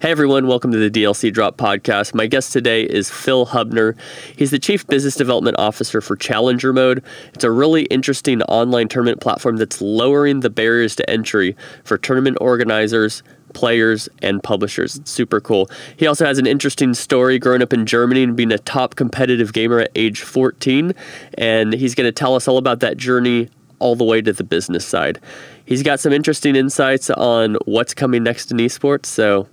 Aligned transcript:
Hey 0.00 0.12
everyone, 0.12 0.46
welcome 0.46 0.72
to 0.72 0.78
the 0.78 0.88
DLC 0.88 1.30
Drop 1.30 1.58
podcast. 1.58 2.14
My 2.14 2.26
guest 2.26 2.54
today 2.54 2.84
is 2.84 3.10
Phil 3.10 3.44
Hübner. 3.44 3.94
He's 4.34 4.50
the 4.50 4.58
Chief 4.58 4.86
Business 4.86 5.14
Development 5.14 5.54
Officer 5.58 6.00
for 6.00 6.16
Challengermode. 6.16 7.04
It's 7.34 7.44
a 7.44 7.50
really 7.50 7.82
interesting 7.82 8.40
online 8.44 8.88
tournament 8.88 9.20
platform 9.20 9.58
that's 9.58 9.82
lowering 9.82 10.40
the 10.40 10.48
barriers 10.48 10.96
to 10.96 11.10
entry 11.10 11.54
for 11.84 11.98
tournament 11.98 12.38
organizers, 12.40 13.22
players, 13.52 14.08
and 14.22 14.42
publishers. 14.42 14.96
It's 14.96 15.10
super 15.10 15.38
cool. 15.38 15.70
He 15.98 16.06
also 16.06 16.24
has 16.24 16.38
an 16.38 16.46
interesting 16.46 16.94
story 16.94 17.38
growing 17.38 17.60
up 17.60 17.74
in 17.74 17.84
Germany 17.84 18.22
and 18.22 18.34
being 18.34 18.52
a 18.52 18.58
top 18.58 18.94
competitive 18.94 19.52
gamer 19.52 19.80
at 19.80 19.90
age 19.94 20.22
14, 20.22 20.94
and 21.34 21.74
he's 21.74 21.94
going 21.94 22.08
to 22.08 22.12
tell 22.12 22.34
us 22.34 22.48
all 22.48 22.56
about 22.56 22.80
that 22.80 22.96
journey 22.96 23.50
all 23.80 23.96
the 23.96 24.04
way 24.04 24.22
to 24.22 24.32
the 24.32 24.44
business 24.44 24.86
side. 24.86 25.20
He's 25.66 25.82
got 25.82 26.00
some 26.00 26.12
interesting 26.12 26.56
insights 26.56 27.10
on 27.10 27.56
what's 27.66 27.92
coming 27.92 28.22
next 28.22 28.50
in 28.50 28.56
esports, 28.56 29.06
so 29.06 29.46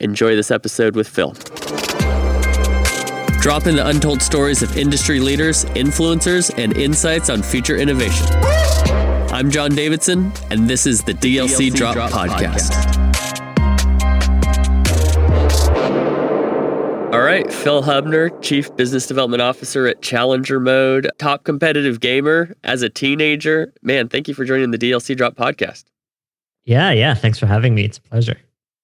Enjoy 0.00 0.36
this 0.36 0.50
episode 0.50 0.96
with 0.96 1.08
Phil. 1.08 1.32
Drop 3.40 3.66
in 3.66 3.76
the 3.76 3.84
untold 3.86 4.20
stories 4.20 4.62
of 4.62 4.76
industry 4.76 5.20
leaders, 5.20 5.64
influencers, 5.66 6.52
and 6.58 6.76
insights 6.76 7.30
on 7.30 7.42
future 7.42 7.76
innovation. 7.76 8.26
I'm 9.32 9.50
John 9.50 9.74
Davidson, 9.74 10.32
and 10.50 10.68
this 10.68 10.86
is 10.86 11.04
the 11.04 11.14
DLC, 11.14 11.70
DLC 11.70 11.74
Drop, 11.74 11.94
Drop, 11.94 12.10
Podcast. 12.10 12.70
Podcast. 12.72 12.98
All 17.14 17.20
right, 17.22 17.50
Phil 17.50 17.82
Hübner, 17.82 18.30
Chief 18.42 18.74
Business 18.76 19.06
Development 19.06 19.40
Officer 19.40 19.86
at 19.86 20.02
Challengermode, 20.02 21.08
top 21.18 21.44
competitive 21.44 22.00
gamer 22.00 22.54
as 22.64 22.82
a 22.82 22.90
teenager. 22.90 23.72
Man, 23.82 24.08
thank 24.08 24.28
you 24.28 24.34
for 24.34 24.44
joining 24.44 24.72
the 24.72 24.78
DLC 24.78 25.16
Drop 25.16 25.34
podcast. 25.34 25.84
Yeah, 26.64 26.90
yeah. 26.90 27.14
Thanks 27.14 27.38
for 27.38 27.46
having 27.46 27.74
me. 27.74 27.84
It's 27.84 27.96
a 27.96 28.02
pleasure. 28.02 28.36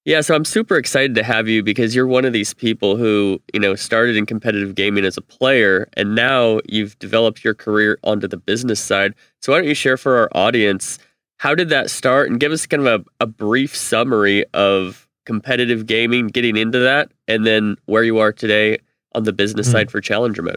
Yeah, 0.04 0.20
so 0.20 0.34
I'm 0.34 0.44
super 0.44 0.76
excited 0.76 1.14
to 1.14 1.22
have 1.22 1.48
you 1.48 1.62
because 1.62 1.94
you're 1.94 2.06
one 2.06 2.26
of 2.26 2.34
these 2.34 2.52
people 2.52 2.96
who, 2.96 3.40
you 3.54 3.60
know, 3.60 3.74
started 3.74 4.16
in 4.16 4.26
competitive 4.26 4.74
gaming 4.74 5.04
as 5.04 5.16
a 5.16 5.22
player 5.22 5.88
and 5.94 6.14
now 6.14 6.60
you've 6.68 6.98
developed 6.98 7.42
your 7.42 7.54
career 7.54 7.98
onto 8.04 8.28
the 8.28 8.36
business 8.36 8.80
side. 8.80 9.14
So 9.40 9.52
why 9.52 9.58
don't 9.58 9.68
you 9.68 9.74
share 9.74 9.96
for 9.96 10.18
our 10.18 10.28
audience 10.34 10.98
how 11.38 11.54
did 11.54 11.70
that 11.70 11.90
start 11.90 12.30
and 12.30 12.38
give 12.38 12.52
us 12.52 12.66
kind 12.66 12.86
of 12.86 13.06
a, 13.20 13.24
a 13.24 13.26
brief 13.26 13.74
summary 13.74 14.44
of 14.52 15.08
competitive 15.26 15.86
gaming, 15.86 16.28
getting 16.28 16.56
into 16.56 16.78
that, 16.78 17.10
and 17.26 17.46
then 17.46 17.76
where 17.86 18.04
you 18.04 18.18
are 18.18 18.32
today 18.32 18.78
on 19.14 19.24
the 19.24 19.32
business 19.32 19.68
mm. 19.68 19.72
side 19.72 19.90
for 19.90 20.00
Challengermode? 20.00 20.56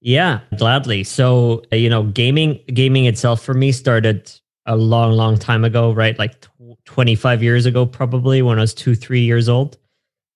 Yeah, 0.00 0.40
gladly. 0.56 1.04
So, 1.04 1.62
you 1.70 1.88
know, 1.88 2.02
gaming 2.04 2.60
gaming 2.74 3.04
itself 3.04 3.40
for 3.40 3.54
me 3.54 3.70
started 3.70 4.32
a 4.66 4.76
long, 4.76 5.12
long 5.12 5.38
time 5.38 5.64
ago, 5.64 5.92
right? 5.92 6.18
Like 6.18 6.46
25 6.86 7.42
years 7.42 7.66
ago, 7.66 7.86
probably 7.86 8.42
when 8.42 8.58
I 8.58 8.62
was 8.62 8.74
two, 8.74 8.94
three 8.94 9.22
years 9.22 9.48
old. 9.48 9.78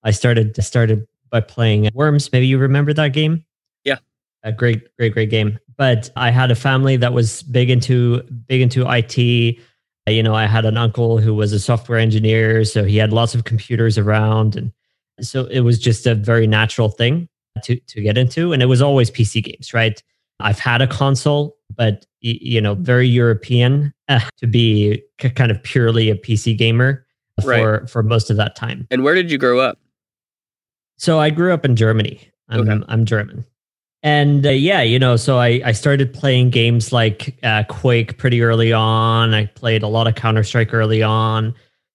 I 0.03 0.11
started 0.11 0.63
started 0.63 1.07
by 1.31 1.41
playing 1.41 1.91
Worms. 1.95 2.33
Maybe 2.33 2.47
you 2.47 2.59
remember 2.59 2.93
that 2.93 3.13
game? 3.13 3.45
Yeah. 3.85 3.99
A 4.43 4.53
great, 4.53 4.97
great, 4.97 5.13
great 5.13 5.31
game. 5.31 5.59
But 5.77 6.11
I 6.17 6.31
had 6.31 6.51
a 6.51 6.55
family 6.55 6.97
that 6.97 7.13
was 7.13 7.43
big 7.43 7.71
into 7.71 8.23
big 8.23 8.61
into 8.61 8.87
IT. 8.89 9.19
You 10.09 10.23
know, 10.23 10.35
I 10.35 10.47
had 10.47 10.65
an 10.65 10.77
uncle 10.77 11.19
who 11.19 11.35
was 11.35 11.53
a 11.53 11.59
software 11.59 11.99
engineer, 11.99 12.65
so 12.65 12.85
he 12.85 12.97
had 12.97 13.13
lots 13.13 13.35
of 13.35 13.45
computers 13.45 13.99
around, 13.99 14.55
and 14.55 14.73
so 15.21 15.47
it 15.47 15.61
was 15.61 15.81
just 15.81 16.07
a 16.07 16.15
very 16.15 16.47
natural 16.47 16.89
thing 16.89 17.29
to 17.65 17.77
to 17.77 18.01
get 18.01 18.17
into. 18.17 18.53
And 18.53 18.63
it 18.63 18.67
was 18.67 18.81
always 18.81 19.11
PC 19.11 19.43
games, 19.43 19.75
right? 19.75 20.01
I've 20.39 20.61
had 20.61 20.81
a 20.83 20.87
console, 20.87 21.57
but 21.75 22.07
you 22.21 22.61
know, 22.61 22.75
very 22.75 23.09
European 23.09 23.93
to 24.09 24.47
be 24.47 25.03
kind 25.19 25.51
of 25.51 25.63
purely 25.63 26.11
a 26.11 26.15
PC 26.15 26.57
gamer 26.57 27.07
for 27.43 27.49
right. 27.81 27.91
for 27.91 28.03
most 28.03 28.31
of 28.31 28.37
that 28.37 28.57
time. 28.57 28.87
And 28.91 29.03
where 29.03 29.15
did 29.15 29.31
you 29.31 29.39
grow 29.39 29.59
up? 29.61 29.79
So 30.99 31.19
I 31.19 31.31
grew 31.31 31.53
up 31.53 31.65
in 31.65 31.77
Germany. 31.77 32.21
I'm 32.49 32.69
okay. 32.69 32.85
I'm 32.89 33.05
German. 33.05 33.45
And 34.03 34.47
uh, 34.47 34.51
yeah, 34.51 34.83
you 34.83 34.99
know, 34.99 35.17
so 35.17 35.39
I, 35.39 35.61
I 35.65 35.73
started 35.73 36.15
playing 36.15 36.51
games 36.51 36.93
like 36.93 37.37
uh, 37.43 37.65
Quake 37.69 38.19
pretty 38.19 38.41
early 38.41 38.73
on. 38.73 39.35
I 39.35 39.47
played 39.47 39.83
a 39.83 39.89
lot 39.89 40.07
of 40.07 40.15
Counter 40.15 40.45
Strike 40.45 40.73
early 40.73 41.03
on. 41.03 41.55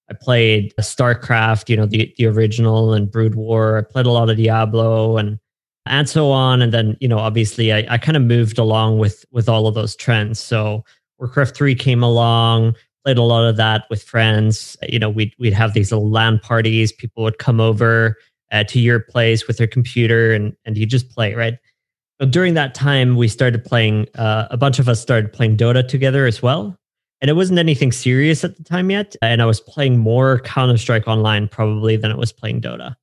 I 0.09 0.13
played 0.19 0.73
StarCraft, 0.81 1.69
you 1.69 1.77
know, 1.77 1.85
the 1.85 2.13
the 2.17 2.25
original 2.25 2.93
and 2.93 3.09
Brood 3.09 3.35
War. 3.35 3.77
I 3.77 3.81
played 3.81 4.05
a 4.05 4.11
lot 4.11 4.29
of 4.29 4.35
Diablo 4.35 5.17
and 5.17 5.39
and 5.85 6.09
so 6.09 6.31
on. 6.31 6.61
And 6.61 6.73
then, 6.73 6.97
you 6.99 7.07
know, 7.07 7.17
obviously 7.17 7.71
I, 7.71 7.85
I 7.89 7.97
kind 7.97 8.17
of 8.17 8.23
moved 8.23 8.57
along 8.57 8.99
with 8.99 9.23
with 9.31 9.47
all 9.47 9.67
of 9.67 9.73
those 9.73 9.95
trends. 9.95 10.39
So 10.39 10.83
Warcraft 11.21 11.55
3 11.55 11.75
came 11.75 12.01
along, 12.01 12.75
played 13.05 13.19
a 13.19 13.21
lot 13.21 13.47
of 13.47 13.55
that 13.57 13.85
with 13.91 14.01
friends. 14.01 14.75
You 14.89 14.99
know, 14.99 15.09
we'd 15.09 15.33
we'd 15.37 15.53
have 15.53 15.73
these 15.73 15.91
little 15.91 16.09
LAN 16.09 16.39
parties. 16.39 16.91
People 16.91 17.23
would 17.23 17.37
come 17.37 17.61
over 17.61 18.17
uh, 18.51 18.63
to 18.65 18.79
your 18.79 18.99
place 18.99 19.47
with 19.47 19.57
their 19.57 19.67
computer 19.67 20.33
and 20.33 20.55
and 20.65 20.77
you 20.77 20.85
just 20.85 21.09
play, 21.09 21.35
right? 21.35 21.59
But 22.17 22.31
during 22.31 22.55
that 22.55 22.73
time, 22.73 23.15
we 23.15 23.27
started 23.27 23.63
playing. 23.63 24.07
Uh, 24.15 24.47
a 24.49 24.57
bunch 24.57 24.79
of 24.79 24.89
us 24.89 24.99
started 24.99 25.31
playing 25.31 25.57
Dota 25.57 25.87
together 25.87 26.25
as 26.25 26.41
well, 26.41 26.75
and 27.21 27.29
it 27.29 27.33
wasn't 27.35 27.59
anything 27.59 27.91
serious 27.91 28.43
at 28.43 28.57
the 28.57 28.63
time 28.63 28.89
yet. 28.89 29.15
And 29.21 29.43
I 29.43 29.45
was 29.45 29.61
playing 29.61 29.99
more 29.99 30.39
Counter 30.39 30.77
Strike 30.77 31.07
online 31.07 31.47
probably 31.47 31.97
than 31.97 32.09
it 32.09 32.17
was 32.17 32.31
playing 32.31 32.61
Dota. 32.61 32.95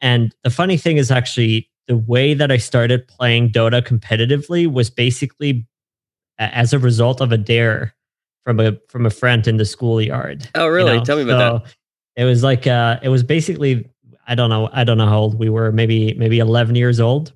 And 0.00 0.32
the 0.44 0.50
funny 0.50 0.76
thing 0.76 0.96
is 0.96 1.10
actually 1.10 1.68
the 1.88 1.96
way 1.96 2.34
that 2.34 2.52
I 2.52 2.56
started 2.58 3.08
playing 3.08 3.50
Dota 3.50 3.82
competitively 3.82 4.70
was 4.70 4.90
basically 4.90 5.66
as 6.38 6.72
a 6.72 6.78
result 6.78 7.20
of 7.20 7.32
a 7.32 7.38
dare 7.38 7.94
from 8.44 8.60
a 8.60 8.78
from 8.88 9.06
a 9.06 9.10
friend 9.10 9.46
in 9.46 9.56
the 9.56 9.64
schoolyard. 9.64 10.48
Oh, 10.54 10.68
really? 10.68 10.92
You 10.92 10.98
know? 10.98 11.04
Tell 11.04 11.16
me 11.16 11.22
about 11.22 11.38
so 11.38 11.64
that. 11.64 11.74
It 12.16 12.24
was 12.24 12.42
like 12.42 12.66
uh, 12.66 12.98
it 13.02 13.08
was 13.08 13.22
basically 13.22 13.88
I 14.26 14.34
don't 14.34 14.50
know 14.50 14.68
I 14.72 14.84
don't 14.84 14.98
know 14.98 15.06
how 15.06 15.18
old 15.18 15.38
we 15.38 15.48
were 15.48 15.72
maybe 15.72 16.14
maybe 16.14 16.38
11 16.38 16.74
years 16.74 17.00
old, 17.00 17.32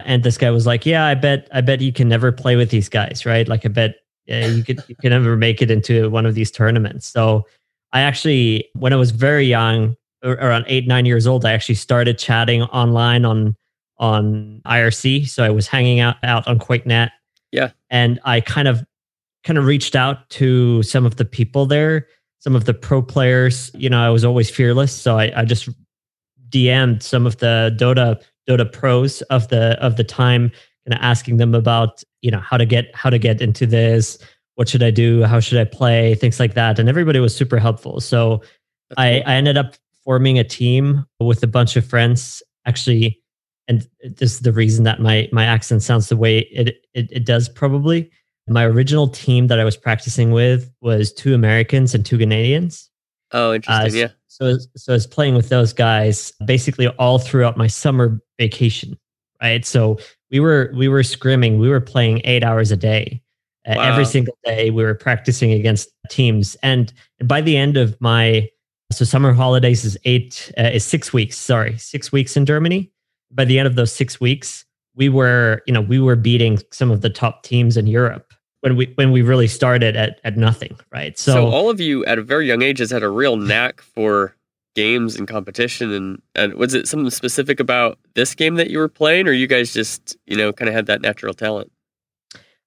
and 0.00 0.22
this 0.22 0.38
guy 0.38 0.50
was 0.50 0.66
like, 0.66 0.84
yeah, 0.84 1.06
I 1.06 1.14
bet 1.14 1.48
I 1.52 1.60
bet 1.60 1.80
you 1.80 1.92
can 1.92 2.08
never 2.08 2.32
play 2.32 2.56
with 2.56 2.70
these 2.70 2.88
guys, 2.88 3.24
right? 3.24 3.48
Like 3.48 3.64
I 3.64 3.68
bet 3.68 3.96
yeah, 4.26 4.46
you 4.46 4.64
could 4.64 4.82
you 4.88 4.96
can 4.96 5.10
never 5.10 5.36
make 5.36 5.62
it 5.62 5.70
into 5.70 6.10
one 6.10 6.26
of 6.26 6.34
these 6.34 6.50
tournaments. 6.50 7.06
So 7.06 7.46
I 7.92 8.00
actually 8.00 8.68
when 8.74 8.92
I 8.92 8.96
was 8.96 9.10
very 9.10 9.46
young 9.46 9.96
around 10.22 10.64
eight 10.68 10.86
nine 10.86 11.04
years 11.04 11.26
old 11.26 11.44
i 11.44 11.52
actually 11.52 11.74
started 11.74 12.16
chatting 12.18 12.62
online 12.62 13.26
on 13.26 13.54
on 13.98 14.60
IRC. 14.66 15.28
So 15.28 15.44
I 15.44 15.50
was 15.50 15.68
hanging 15.68 16.00
out, 16.00 16.16
out 16.22 16.46
on 16.48 16.58
QuakeNet. 16.58 17.10
Yeah. 17.54 17.70
And 17.88 18.18
I 18.24 18.40
kind 18.40 18.66
of 18.66 18.84
kind 19.44 19.58
of 19.58 19.64
reached 19.64 19.94
out 19.94 20.28
to 20.30 20.82
some 20.82 21.06
of 21.06 21.16
the 21.16 21.24
people 21.24 21.66
there, 21.66 22.08
some 22.40 22.56
of 22.56 22.64
the 22.64 22.74
pro 22.74 23.00
players. 23.00 23.70
You 23.74 23.88
know, 23.88 24.04
I 24.04 24.10
was 24.10 24.24
always 24.24 24.50
fearless. 24.50 24.92
So 24.92 25.18
I, 25.18 25.32
I 25.36 25.44
just 25.44 25.68
DM'd 26.48 27.00
some 27.04 27.26
of 27.26 27.36
the 27.38 27.74
Dota 27.78 28.20
Dota 28.48 28.70
pros 28.70 29.22
of 29.22 29.48
the 29.48 29.80
of 29.80 29.96
the 29.96 30.02
time, 30.02 30.50
kind 30.84 30.98
of 30.98 30.98
asking 31.00 31.36
them 31.36 31.54
about, 31.54 32.02
you 32.22 32.30
know, 32.32 32.40
how 32.40 32.56
to 32.56 32.66
get 32.66 32.92
how 32.92 33.08
to 33.08 33.20
get 33.20 33.40
into 33.40 33.66
this, 33.66 34.18
what 34.56 34.68
should 34.68 34.82
I 34.82 34.90
do, 34.90 35.22
how 35.22 35.38
should 35.38 35.58
I 35.58 35.64
play, 35.64 36.16
things 36.16 36.40
like 36.40 36.54
that. 36.54 36.80
And 36.80 36.88
everybody 36.88 37.20
was 37.20 37.36
super 37.36 37.60
helpful. 37.60 38.00
So 38.00 38.42
I, 38.96 39.22
I 39.24 39.34
ended 39.34 39.56
up 39.56 39.76
forming 40.02 40.40
a 40.40 40.44
team 40.44 41.06
with 41.20 41.40
a 41.44 41.46
bunch 41.46 41.76
of 41.76 41.86
friends. 41.86 42.42
Actually, 42.66 43.22
and 43.68 43.88
this 44.16 44.32
is 44.34 44.40
the 44.40 44.52
reason 44.52 44.84
that 44.84 45.00
my 45.00 45.28
my 45.32 45.44
accent 45.44 45.82
sounds 45.82 46.08
the 46.08 46.16
way 46.16 46.38
it, 46.38 46.82
it, 46.94 47.08
it 47.10 47.26
does 47.26 47.48
probably. 47.48 48.10
My 48.46 48.66
original 48.66 49.08
team 49.08 49.46
that 49.46 49.58
i 49.58 49.64
was 49.64 49.74
practicing 49.74 50.30
with 50.30 50.70
was 50.82 51.14
two 51.14 51.32
americans 51.32 51.94
and 51.94 52.04
two 52.04 52.18
canadians 52.18 52.90
oh 53.32 53.54
interesting 53.54 54.02
uh, 54.02 54.04
yeah. 54.04 54.08
so 54.26 54.58
so 54.76 54.92
i 54.92 54.96
was 54.96 55.06
playing 55.06 55.34
with 55.34 55.48
those 55.48 55.72
guys 55.72 56.30
basically 56.44 56.88
all 56.88 57.18
throughout 57.18 57.56
my 57.56 57.68
summer 57.68 58.20
vacation 58.38 58.98
right? 59.44 59.64
So 59.64 59.98
we 60.30 60.40
were 60.40 60.72
we 60.74 60.88
were 60.88 61.02
scrimming. 61.02 61.58
We 61.58 61.68
were 61.68 61.80
playing 61.80 62.22
eight 62.24 62.42
hours 62.42 62.72
a 62.72 62.76
day. 62.76 63.20
Uh, 63.66 63.80
every 63.80 64.04
single 64.04 64.36
day 64.44 64.70
we 64.70 64.82
were 64.82 64.94
practicing 64.94 65.52
against 65.52 65.88
teams. 66.10 66.54
And 66.62 66.92
by 67.24 67.40
the 67.40 67.56
end 67.56 67.76
of 67.76 67.98
my 68.00 68.48
so 68.92 69.04
summer 69.04 69.32
holidays 69.32 69.84
is 69.84 69.96
eight 70.04 70.52
uh, 70.58 70.70
is 70.74 70.84
six 70.84 71.12
weeks 71.12 71.36
sorry 71.36 71.76
six 71.78 72.12
weeks 72.12 72.36
in 72.36 72.44
germany 72.46 72.92
by 73.34 73.44
the 73.44 73.58
end 73.58 73.66
of 73.66 73.74
those 73.74 73.92
six 73.92 74.20
weeks, 74.20 74.64
we 74.94 75.08
were, 75.08 75.62
you 75.66 75.72
know, 75.72 75.80
we 75.80 75.98
were 75.98 76.16
beating 76.16 76.58
some 76.70 76.90
of 76.90 77.00
the 77.00 77.10
top 77.10 77.42
teams 77.42 77.76
in 77.76 77.86
Europe 77.86 78.32
when 78.60 78.76
we 78.76 78.92
when 78.94 79.12
we 79.12 79.22
really 79.22 79.48
started 79.48 79.96
at 79.96 80.20
at 80.24 80.36
nothing, 80.36 80.78
right? 80.92 81.18
So, 81.18 81.32
so 81.32 81.46
all 81.48 81.68
of 81.68 81.80
you 81.80 82.04
at 82.06 82.18
a 82.18 82.22
very 82.22 82.46
young 82.46 82.62
age 82.62 82.78
has 82.78 82.90
had 82.90 83.02
a 83.02 83.08
real 83.08 83.36
knack 83.36 83.80
for 83.80 84.34
games 84.74 85.16
and 85.16 85.28
competition 85.28 85.92
and, 85.92 86.20
and 86.34 86.54
was 86.54 86.74
it 86.74 86.88
something 86.88 87.10
specific 87.10 87.60
about 87.60 87.96
this 88.14 88.34
game 88.34 88.56
that 88.56 88.70
you 88.70 88.78
were 88.78 88.88
playing 88.88 89.28
or 89.28 89.32
you 89.32 89.46
guys 89.46 89.72
just, 89.72 90.16
you 90.26 90.36
know, 90.36 90.52
kind 90.52 90.68
of 90.68 90.74
had 90.74 90.86
that 90.86 91.00
natural 91.00 91.32
talent? 91.32 91.70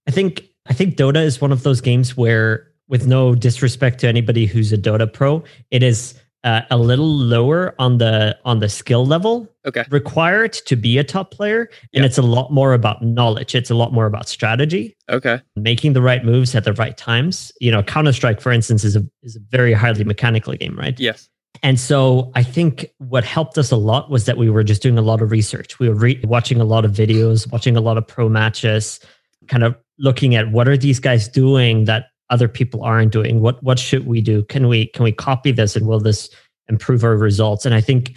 I 0.08 0.12
think 0.12 0.44
I 0.68 0.74
think 0.74 0.96
Dota 0.96 1.24
is 1.24 1.42
one 1.42 1.52
of 1.52 1.64
those 1.64 1.82
games 1.82 2.16
where 2.16 2.68
with 2.88 3.08
no 3.08 3.36
disrespect 3.36 4.00
to 4.00 4.08
anybody 4.08 4.46
who's 4.46 4.72
a 4.72 4.78
Dota 4.78 5.12
pro, 5.12 5.44
it 5.72 5.84
is 5.84 6.14
uh, 6.48 6.62
a 6.72 6.78
little 6.78 7.14
lower 7.14 7.76
on 7.78 7.98
the 7.98 8.38
on 8.46 8.60
the 8.60 8.70
skill 8.70 9.06
level 9.06 9.54
okay. 9.66 9.84
required 9.90 10.54
to 10.54 10.78
be 10.78 10.98
a 10.98 11.04
top 11.04 11.30
player 11.30 11.70
and 11.94 12.04
yep. 12.04 12.06
it's 12.06 12.18
a 12.18 12.22
lot 12.22 12.54
more 12.54 12.72
about 12.74 13.04
knowledge 13.04 13.54
it's 13.54 13.70
a 13.70 13.76
lot 13.76 13.92
more 13.92 14.06
about 14.06 14.30
strategy 14.30 14.96
okay 15.10 15.42
making 15.58 15.92
the 15.92 16.02
right 16.02 16.24
moves 16.24 16.56
at 16.56 16.64
the 16.64 16.72
right 16.74 16.96
times 16.98 17.52
you 17.60 17.70
know 17.70 17.84
counter 17.84 18.14
strike 18.14 18.40
for 18.40 18.54
instance 18.54 18.86
is 18.86 18.96
a 18.96 19.06
is 19.24 19.36
a 19.36 19.40
very 19.52 19.74
highly 19.74 20.06
mechanical 20.06 20.54
game 20.54 20.76
right 20.78 20.98
yes 21.00 21.30
And 21.64 21.80
so 21.80 22.32
I 22.36 22.44
think 22.44 22.86
what 23.00 23.24
helped 23.24 23.58
us 23.58 23.72
a 23.72 23.78
lot 23.78 24.12
was 24.12 24.26
that 24.26 24.38
we 24.38 24.48
were 24.48 24.64
just 24.64 24.82
doing 24.84 24.98
a 25.00 25.02
lot 25.02 25.24
of 25.24 25.32
research. 25.32 25.80
We 25.80 25.90
were 25.90 25.96
re- 25.96 26.22
watching 26.24 26.62
a 26.62 26.64
lot 26.64 26.86
of 26.86 26.92
videos, 26.92 27.52
watching 27.52 27.76
a 27.76 27.82
lot 27.82 27.98
of 27.98 28.06
pro 28.06 28.30
matches, 28.30 29.00
kind 29.48 29.64
of 29.64 29.76
looking 29.98 30.36
at 30.36 30.52
what 30.52 30.68
are 30.68 30.78
these 30.78 31.00
guys 31.00 31.28
doing 31.28 31.86
that 31.86 32.12
other 32.30 32.48
people 32.48 32.84
aren't 32.84 33.12
doing? 33.12 33.42
What 33.42 33.62
what 33.64 33.80
should 33.80 34.06
we 34.06 34.22
do? 34.22 34.44
Can 34.44 34.68
we 34.68 34.88
can 34.88 35.04
we 35.04 35.12
copy 35.12 35.52
this 35.52 35.76
and 35.76 35.88
will 35.88 36.00
this 36.00 36.30
improve 36.68 37.04
our 37.04 37.16
results? 37.16 37.66
And 37.66 37.74
I 37.74 37.82
think 37.82 38.16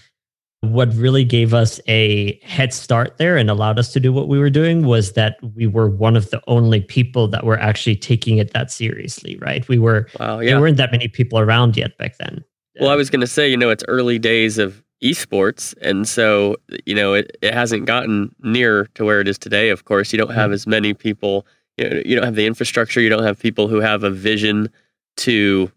what 0.62 0.92
really 0.94 1.24
gave 1.24 1.54
us 1.54 1.80
a 1.88 2.38
head 2.42 2.74
start 2.74 3.16
there 3.16 3.36
and 3.36 3.48
allowed 3.48 3.78
us 3.78 3.92
to 3.94 4.00
do 4.00 4.12
what 4.12 4.28
we 4.28 4.38
were 4.38 4.50
doing 4.50 4.84
was 4.84 5.12
that 5.12 5.38
we 5.54 5.66
were 5.66 5.88
one 5.88 6.16
of 6.16 6.28
the 6.30 6.42
only 6.48 6.82
people 6.82 7.26
that 7.28 7.44
were 7.44 7.58
actually 7.58 7.96
taking 7.96 8.36
it 8.36 8.52
that 8.52 8.70
seriously, 8.70 9.38
right? 9.38 9.66
We 9.68 9.78
were 9.78 10.08
wow, 10.18 10.40
yeah. 10.40 10.50
there 10.50 10.60
weren't 10.60 10.76
that 10.76 10.92
many 10.92 11.08
people 11.08 11.38
around 11.38 11.76
yet 11.76 11.96
back 11.96 12.18
then. 12.18 12.44
Well, 12.78 12.90
I 12.90 12.96
was 12.96 13.08
going 13.08 13.20
to 13.20 13.26
say, 13.26 13.48
you 13.48 13.56
know, 13.56 13.70
it's 13.70 13.84
early 13.88 14.18
days 14.18 14.58
of 14.58 14.82
esports 15.02 15.74
and 15.80 16.06
so, 16.06 16.56
you 16.84 16.94
know, 16.94 17.14
it, 17.14 17.36
it 17.40 17.54
hasn't 17.54 17.86
gotten 17.86 18.34
near 18.40 18.86
to 18.94 19.04
where 19.04 19.20
it 19.20 19.28
is 19.28 19.38
today. 19.38 19.70
Of 19.70 19.86
course, 19.86 20.12
you 20.12 20.18
don't 20.18 20.30
have 20.30 20.46
mm-hmm. 20.48 20.52
as 20.52 20.66
many 20.66 20.92
people, 20.92 21.46
you, 21.80 22.14
don't 22.14 22.24
have 22.24 22.34
the 22.34 22.46
infrastructure, 22.46 23.00
you 23.00 23.08
don't 23.08 23.22
have 23.22 23.38
people 23.38 23.68
who 23.68 23.80
have 23.80 24.02
a 24.04 24.10
vision 24.10 24.70
to 25.18 25.70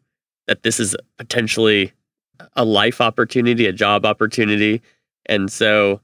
that 0.47 0.63
this 0.63 0.79
is 0.79 0.95
potentially 1.17 1.91
a 2.55 2.65
life 2.65 2.99
opportunity, 2.99 3.65
a 3.65 3.73
job 3.73 4.05
opportunity. 4.05 4.81
And 5.25 5.51
so 5.51 6.01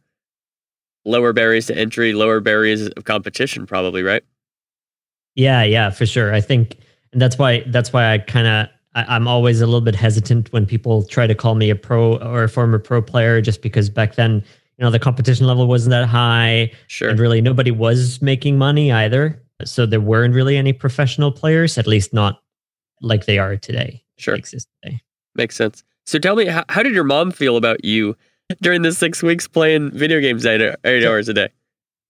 lower 1.06 1.34
barriers 1.34 1.66
to 1.68 1.78
entry, 1.78 2.14
lower 2.14 2.40
barriers 2.40 2.88
of 2.88 3.04
competition 3.04 3.66
probably, 3.66 4.04
right? 4.04 4.24
Yeah, 5.36 5.64
yeah, 5.64 5.90
for 5.90 6.06
sure. 6.06 6.34
I 6.34 6.42
think 6.42 6.78
and 7.12 7.22
that's 7.22 7.38
why 7.38 7.64
that's 7.68 7.92
why 7.92 8.14
I 8.14 8.18
kind 8.20 8.48
of 8.48 8.68
I'm 8.96 9.28
always 9.28 9.62
a 9.62 9.66
little 9.66 9.82
bit 9.82 9.96
hesitant 9.96 10.52
when 10.52 10.66
people 10.66 11.04
try 11.04 11.28
to 11.28 11.36
call 11.36 11.56
me 11.56 11.70
a 11.70 11.76
pro 11.76 12.18
or 12.18 12.44
a 12.44 12.50
former 12.50 12.80
pro 12.80 13.02
player 13.02 13.40
just 13.40 13.62
because 13.62 13.90
back 13.90 14.16
then, 14.16 14.44
you 14.78 14.84
know, 14.84 14.90
the 14.90 15.00
competition 15.00 15.46
level 15.46 15.68
wasn't 15.68 15.92
that 15.92 16.08
high. 16.08 16.72
Sure. 16.88 17.10
And 17.10 17.20
really 17.20 17.42
nobody 17.42 17.72
was 17.72 18.22
making 18.22 18.58
money 18.58 18.92
either. 18.92 19.42
So 19.66 19.86
there 19.86 20.02
weren't 20.02 20.34
really 20.34 20.58
any 20.58 20.74
professional 20.74 21.32
players, 21.32 21.78
at 21.78 21.88
least 21.88 22.14
not 22.14 22.42
like 23.02 23.26
they 23.26 23.40
are 23.40 23.58
today. 23.58 24.04
Sure. 24.18 24.36
Exist 24.36 24.68
today. 24.84 25.02
Makes 25.36 25.56
sense. 25.56 25.84
So 26.06 26.20
tell 26.20 26.36
me, 26.36 26.46
how, 26.46 26.64
how 26.70 26.84
did 26.84 26.94
your 26.94 27.04
mom 27.04 27.32
feel 27.32 27.58
about 27.58 27.84
you 27.84 28.16
during 28.62 28.82
the 28.82 28.92
six 28.92 29.22
weeks 29.22 29.48
playing 29.48 29.92
video 29.92 30.20
games 30.20 30.46
eight, 30.46 30.62
eight 30.84 31.04
so, 31.04 31.10
hours 31.10 31.30
a 31.30 31.34
day? 31.34 31.50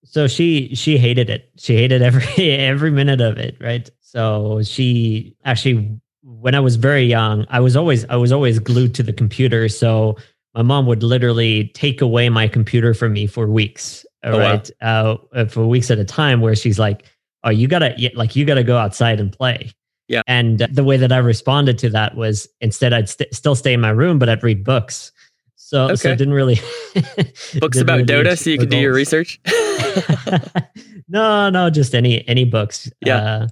So 0.06 0.28
she 0.28 0.74
she 0.76 0.98
hated 0.98 1.30
it. 1.30 1.52
She 1.58 1.76
hated 1.76 2.02
every 2.02 2.52
every 2.52 2.92
minute 2.92 3.22
of 3.22 3.38
it. 3.38 3.58
Right. 3.60 3.90
So 4.00 4.62
she 4.64 5.36
actually, 5.46 6.00
when 6.24 6.56
I 6.56 6.60
was 6.60 6.78
very 6.78 7.04
young, 7.04 7.46
I 7.50 7.60
was 7.60 7.76
always 7.76 8.06
I 8.06 8.16
was 8.16 8.32
always 8.32 8.60
glued 8.60 8.96
to 8.96 9.04
the 9.04 9.14
computer. 9.14 9.68
So 9.70 10.18
my 10.56 10.62
mom 10.62 10.86
would 10.88 11.04
literally 11.04 11.68
take 11.70 12.02
away 12.02 12.30
my 12.30 12.48
computer 12.48 12.94
from 12.94 13.14
me 13.14 13.28
for 13.28 13.48
weeks. 13.48 14.06
Oh, 14.24 14.38
right. 14.38 14.70
Wow. 14.82 15.20
Uh, 15.34 15.46
for 15.46 15.68
weeks 15.68 15.92
at 15.92 16.00
a 16.00 16.06
time, 16.06 16.42
where 16.42 16.56
she's 16.56 16.80
like, 16.80 17.06
"Oh, 17.44 17.50
you 17.50 17.68
gotta 17.68 17.96
like 18.16 18.36
you 18.36 18.46
gotta 18.46 18.64
go 18.64 18.78
outside 18.78 19.20
and 19.20 19.32
play." 19.32 19.72
Yeah. 20.10 20.24
And 20.28 20.60
the 20.60 20.84
way 20.84 20.98
that 20.98 21.12
I 21.12 21.18
responded 21.18 21.78
to 21.80 21.90
that 21.92 22.16
was 22.16 22.48
instead 22.62 22.94
I'd 22.94 23.08
st- 23.08 23.34
still 23.34 23.56
stay 23.56 23.74
in 23.74 23.80
my 23.80 23.92
room, 23.92 24.18
but 24.18 24.28
I'd 24.28 24.44
read 24.44 24.64
books. 24.64 25.12
So, 25.56 25.86
okay. 25.86 25.96
so 25.96 26.16
didn't 26.16 26.34
really 26.34 26.56
books 26.96 27.44
didn't 27.54 27.82
about 27.82 28.00
really 28.00 28.06
Dota, 28.06 28.38
so 28.38 28.50
you 28.50 28.58
can 28.58 28.70
do 28.70 28.78
your 28.78 28.94
research. 28.94 29.40
no, 31.08 31.52
no, 31.52 31.70
just 31.70 31.94
any 31.94 32.28
any 32.28 32.44
books. 32.44 32.90
Yeah. 33.06 33.18
Uh, 33.18 33.48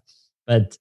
but 0.48 0.78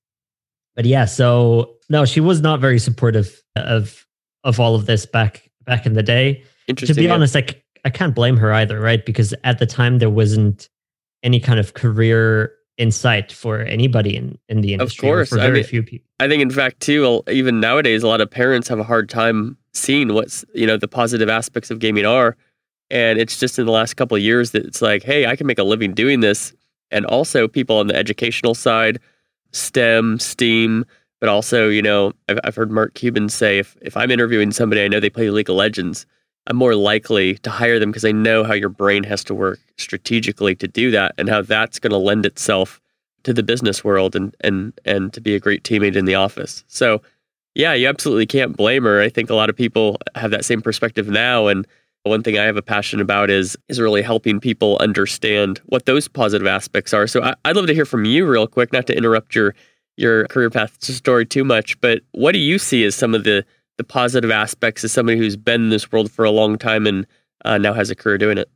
but 0.74 0.86
yeah, 0.86 1.04
so 1.04 1.74
no, 1.90 2.06
she 2.06 2.20
was 2.20 2.40
not 2.40 2.60
very 2.60 2.78
supportive 2.78 3.42
of 3.54 4.06
of 4.44 4.58
all 4.58 4.74
of 4.74 4.86
this 4.86 5.04
back 5.04 5.50
back 5.66 5.84
in 5.84 5.92
the 5.92 6.02
day. 6.02 6.42
Interesting. 6.68 6.94
To 6.94 7.00
be 7.00 7.06
yeah. 7.06 7.14
honest, 7.14 7.34
like 7.34 7.62
I 7.84 7.90
can't 7.90 8.14
blame 8.14 8.38
her 8.38 8.50
either, 8.54 8.80
right? 8.80 9.04
Because 9.04 9.34
at 9.44 9.58
the 9.58 9.66
time 9.66 9.98
there 9.98 10.08
wasn't 10.08 10.70
any 11.22 11.38
kind 11.38 11.60
of 11.60 11.74
career 11.74 12.55
insight 12.78 13.32
for 13.32 13.60
anybody 13.60 14.16
in, 14.16 14.38
in 14.48 14.60
the 14.60 14.74
industry. 14.74 15.08
Of 15.08 15.12
course, 15.12 15.28
for 15.28 15.36
very 15.36 15.48
I 15.48 15.52
mean, 15.52 15.64
few 15.64 15.82
people. 15.82 16.08
I 16.20 16.28
think, 16.28 16.42
in 16.42 16.50
fact, 16.50 16.80
too, 16.80 17.22
even 17.28 17.60
nowadays, 17.60 18.02
a 18.02 18.08
lot 18.08 18.20
of 18.20 18.30
parents 18.30 18.68
have 18.68 18.78
a 18.78 18.84
hard 18.84 19.08
time 19.08 19.56
seeing 19.72 20.14
what's 20.14 20.44
you 20.54 20.66
know 20.66 20.76
the 20.76 20.88
positive 20.88 21.28
aspects 21.28 21.70
of 21.70 21.78
gaming 21.78 22.06
are, 22.06 22.36
and 22.90 23.18
it's 23.18 23.38
just 23.38 23.58
in 23.58 23.66
the 23.66 23.72
last 23.72 23.94
couple 23.94 24.16
of 24.16 24.22
years 24.22 24.52
that 24.52 24.64
it's 24.64 24.82
like, 24.82 25.02
hey, 25.02 25.26
I 25.26 25.36
can 25.36 25.46
make 25.46 25.58
a 25.58 25.64
living 25.64 25.94
doing 25.94 26.20
this, 26.20 26.52
and 26.90 27.04
also 27.06 27.48
people 27.48 27.78
on 27.78 27.86
the 27.86 27.96
educational 27.96 28.54
side, 28.54 28.98
STEM, 29.52 30.18
STEAM. 30.18 30.84
But 31.18 31.30
also, 31.30 31.70
you 31.70 31.80
know, 31.80 32.12
I've, 32.28 32.38
I've 32.44 32.56
heard 32.56 32.70
Mark 32.70 32.92
Cuban 32.92 33.30
say 33.30 33.58
if, 33.58 33.74
if 33.80 33.96
I'm 33.96 34.10
interviewing 34.10 34.52
somebody 34.52 34.84
I 34.84 34.88
know 34.88 35.00
they 35.00 35.08
play 35.08 35.30
League 35.30 35.48
of 35.48 35.56
Legends, 35.56 36.04
I'm 36.46 36.56
more 36.56 36.74
likely 36.74 37.34
to 37.38 37.50
hire 37.50 37.78
them 37.78 37.90
because 37.90 38.04
I 38.04 38.12
know 38.12 38.44
how 38.44 38.54
your 38.54 38.68
brain 38.68 39.04
has 39.04 39.24
to 39.24 39.34
work 39.34 39.58
strategically 39.76 40.54
to 40.56 40.68
do 40.68 40.90
that 40.92 41.14
and 41.18 41.28
how 41.28 41.42
that's 41.42 41.78
going 41.78 41.90
to 41.90 41.96
lend 41.96 42.24
itself 42.24 42.80
to 43.24 43.32
the 43.32 43.42
business 43.42 43.82
world 43.82 44.14
and 44.14 44.34
and 44.40 44.72
and 44.84 45.12
to 45.12 45.20
be 45.20 45.34
a 45.34 45.40
great 45.40 45.64
teammate 45.64 45.96
in 45.96 46.04
the 46.04 46.14
office. 46.14 46.64
So, 46.68 47.02
yeah, 47.54 47.72
you 47.72 47.88
absolutely 47.88 48.26
can't 48.26 48.56
blame 48.56 48.84
her. 48.84 49.00
I 49.00 49.08
think 49.08 49.30
a 49.30 49.34
lot 49.34 49.50
of 49.50 49.56
people 49.56 49.98
have 50.14 50.30
that 50.30 50.44
same 50.44 50.62
perspective 50.62 51.08
now 51.08 51.48
and 51.48 51.66
one 52.08 52.22
thing 52.22 52.38
I 52.38 52.44
have 52.44 52.56
a 52.56 52.62
passion 52.62 53.00
about 53.00 53.30
is 53.30 53.56
is 53.68 53.80
really 53.80 54.02
helping 54.02 54.40
people 54.40 54.76
understand 54.80 55.60
what 55.66 55.86
those 55.86 56.08
positive 56.08 56.46
aspects 56.46 56.94
are. 56.94 57.06
So 57.06 57.22
I, 57.22 57.34
I'd 57.44 57.56
love 57.56 57.66
to 57.66 57.74
hear 57.74 57.84
from 57.84 58.04
you 58.04 58.26
real 58.26 58.46
quick, 58.46 58.72
not 58.72 58.86
to 58.86 58.96
interrupt 58.96 59.34
your 59.34 59.54
your 59.96 60.26
career 60.28 60.50
path 60.50 60.82
story 60.82 61.24
too 61.24 61.44
much, 61.44 61.80
but 61.80 62.02
what 62.12 62.32
do 62.32 62.38
you 62.38 62.58
see 62.58 62.84
as 62.84 62.94
some 62.94 63.14
of 63.14 63.24
the 63.24 63.44
the 63.78 63.84
positive 63.84 64.30
aspects 64.30 64.84
as 64.84 64.92
somebody 64.92 65.18
who's 65.18 65.36
been 65.36 65.64
in 65.64 65.68
this 65.70 65.92
world 65.92 66.10
for 66.10 66.24
a 66.24 66.30
long 66.30 66.58
time 66.58 66.86
and 66.86 67.06
uh, 67.44 67.58
now 67.58 67.72
has 67.72 67.90
a 67.90 67.94
career 67.94 68.18
doing 68.18 68.38
it? 68.38 68.50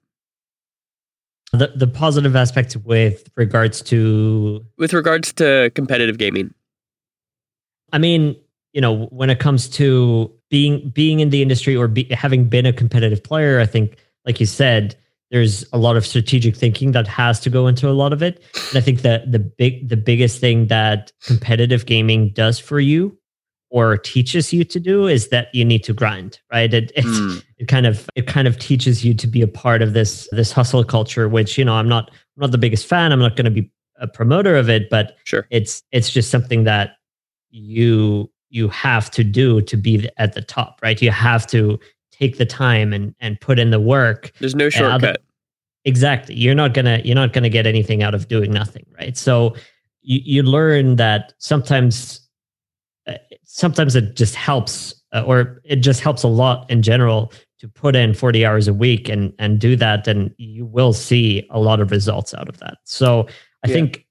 The 1.52 1.72
the 1.74 1.88
positive 1.88 2.36
aspects 2.36 2.76
with 2.76 3.28
regards 3.36 3.82
to 3.82 4.64
with 4.78 4.92
regards 4.92 5.32
to 5.34 5.70
competitive 5.74 6.16
gaming. 6.16 6.54
I 7.92 7.98
mean, 7.98 8.36
you 8.72 8.80
know, 8.80 9.06
when 9.06 9.30
it 9.30 9.40
comes 9.40 9.68
to 9.70 10.32
being 10.48 10.90
being 10.90 11.20
in 11.20 11.30
the 11.30 11.42
industry 11.42 11.74
or 11.74 11.88
be, 11.88 12.04
having 12.10 12.48
been 12.48 12.66
a 12.66 12.72
competitive 12.72 13.22
player, 13.24 13.58
I 13.58 13.66
think, 13.66 13.96
like 14.24 14.38
you 14.38 14.46
said, 14.46 14.96
there's 15.30 15.64
a 15.72 15.78
lot 15.78 15.96
of 15.96 16.06
strategic 16.06 16.56
thinking 16.56 16.92
that 16.92 17.08
has 17.08 17.40
to 17.40 17.50
go 17.50 17.66
into 17.66 17.88
a 17.88 17.92
lot 17.92 18.12
of 18.12 18.22
it. 18.22 18.42
And 18.68 18.78
I 18.78 18.80
think 18.80 19.02
that 19.02 19.30
the 19.30 19.40
big 19.40 19.88
the 19.88 19.96
biggest 19.96 20.40
thing 20.40 20.68
that 20.68 21.12
competitive 21.24 21.86
gaming 21.86 22.30
does 22.30 22.58
for 22.58 22.78
you 22.78 23.16
or 23.70 23.96
teaches 23.96 24.52
you 24.52 24.64
to 24.64 24.80
do 24.80 25.06
is 25.06 25.28
that 25.28 25.48
you 25.54 25.64
need 25.64 25.82
to 25.84 25.92
grind 25.92 26.40
right? 26.52 26.72
It 26.74 26.92
it, 26.94 27.04
mm. 27.04 27.42
it 27.58 27.68
kind 27.68 27.86
of 27.86 28.10
it 28.14 28.26
kind 28.26 28.46
of 28.46 28.58
teaches 28.58 29.04
you 29.04 29.14
to 29.14 29.26
be 29.26 29.42
a 29.42 29.48
part 29.48 29.80
of 29.82 29.94
this 29.94 30.28
this 30.32 30.52
hustle 30.52 30.84
culture 30.84 31.28
which 31.28 31.56
you 31.56 31.64
know 31.64 31.74
i'm 31.74 31.88
not 31.88 32.10
i'm 32.10 32.40
not 32.40 32.50
the 32.50 32.58
biggest 32.58 32.86
fan. 32.86 33.12
I'm 33.12 33.20
not 33.20 33.36
going 33.36 33.44
to 33.46 33.50
be 33.50 33.70
a 33.96 34.06
promoter 34.06 34.56
of 34.56 34.68
it 34.68 34.90
but 34.90 35.16
sure. 35.24 35.46
it's 35.50 35.82
it's 35.92 36.10
just 36.10 36.30
something 36.30 36.64
that 36.64 36.96
you 37.50 38.30
you 38.50 38.68
have 38.68 39.10
to 39.12 39.24
do 39.24 39.62
to 39.62 39.76
be 39.76 40.08
at 40.18 40.34
the 40.34 40.42
top 40.42 40.80
right? 40.82 41.00
You 41.00 41.10
have 41.10 41.46
to 41.48 41.78
take 42.10 42.38
the 42.38 42.46
time 42.46 42.92
and 42.92 43.14
and 43.20 43.40
put 43.40 43.58
in 43.58 43.70
the 43.70 43.80
work. 43.80 44.32
There's 44.40 44.54
no 44.54 44.68
shortcut 44.68 45.04
other, 45.04 45.16
exactly. 45.84 46.34
You're 46.34 46.54
not 46.54 46.74
gonna 46.74 47.00
you're 47.04 47.14
not 47.14 47.32
gonna 47.32 47.48
get 47.48 47.66
anything 47.66 48.02
out 48.02 48.14
of 48.14 48.28
doing 48.28 48.52
nothing 48.52 48.84
right? 48.98 49.16
So 49.16 49.54
you, 50.02 50.20
you 50.24 50.42
learn 50.42 50.96
that 50.96 51.32
sometimes 51.38 52.20
sometimes 53.52 53.96
it 53.96 54.14
just 54.14 54.36
helps 54.36 54.94
uh, 55.12 55.22
or 55.22 55.60
it 55.64 55.76
just 55.76 56.00
helps 56.00 56.22
a 56.22 56.28
lot 56.28 56.70
in 56.70 56.82
general 56.82 57.32
to 57.58 57.68
put 57.68 57.96
in 57.96 58.14
40 58.14 58.46
hours 58.46 58.68
a 58.68 58.74
week 58.74 59.08
and 59.08 59.32
and 59.40 59.58
do 59.58 59.74
that 59.74 60.06
and 60.06 60.32
you 60.38 60.64
will 60.64 60.92
see 60.92 61.46
a 61.50 61.58
lot 61.58 61.80
of 61.80 61.90
results 61.90 62.32
out 62.32 62.48
of 62.48 62.58
that 62.58 62.78
so 62.84 63.26
i 63.64 63.68
yeah. 63.68 63.74
think 63.74 64.06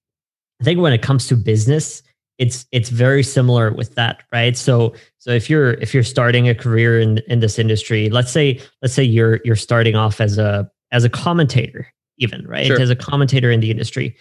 i 0.59 0.63
think 0.65 0.79
when 0.81 0.91
it 0.91 1.01
comes 1.01 1.25
to 1.27 1.37
business 1.37 2.03
it's 2.37 2.65
it's 2.73 2.89
very 2.89 3.23
similar 3.23 3.71
with 3.71 3.95
that 3.95 4.23
right 4.33 4.57
so 4.57 4.93
so 5.19 5.31
if 5.31 5.49
you're 5.49 5.71
if 5.75 5.93
you're 5.93 6.03
starting 6.03 6.49
a 6.49 6.53
career 6.53 6.99
in 6.99 7.19
in 7.29 7.39
this 7.39 7.57
industry 7.57 8.09
let's 8.09 8.31
say 8.31 8.59
let's 8.81 8.93
say 8.93 9.03
you're 9.03 9.39
you're 9.45 9.55
starting 9.55 9.95
off 9.95 10.19
as 10.19 10.37
a 10.37 10.69
as 10.91 11.05
a 11.05 11.09
commentator 11.09 11.87
even 12.17 12.45
right 12.45 12.67
sure. 12.67 12.81
as 12.81 12.89
a 12.89 12.95
commentator 12.95 13.49
in 13.49 13.61
the 13.61 13.71
industry 13.71 14.17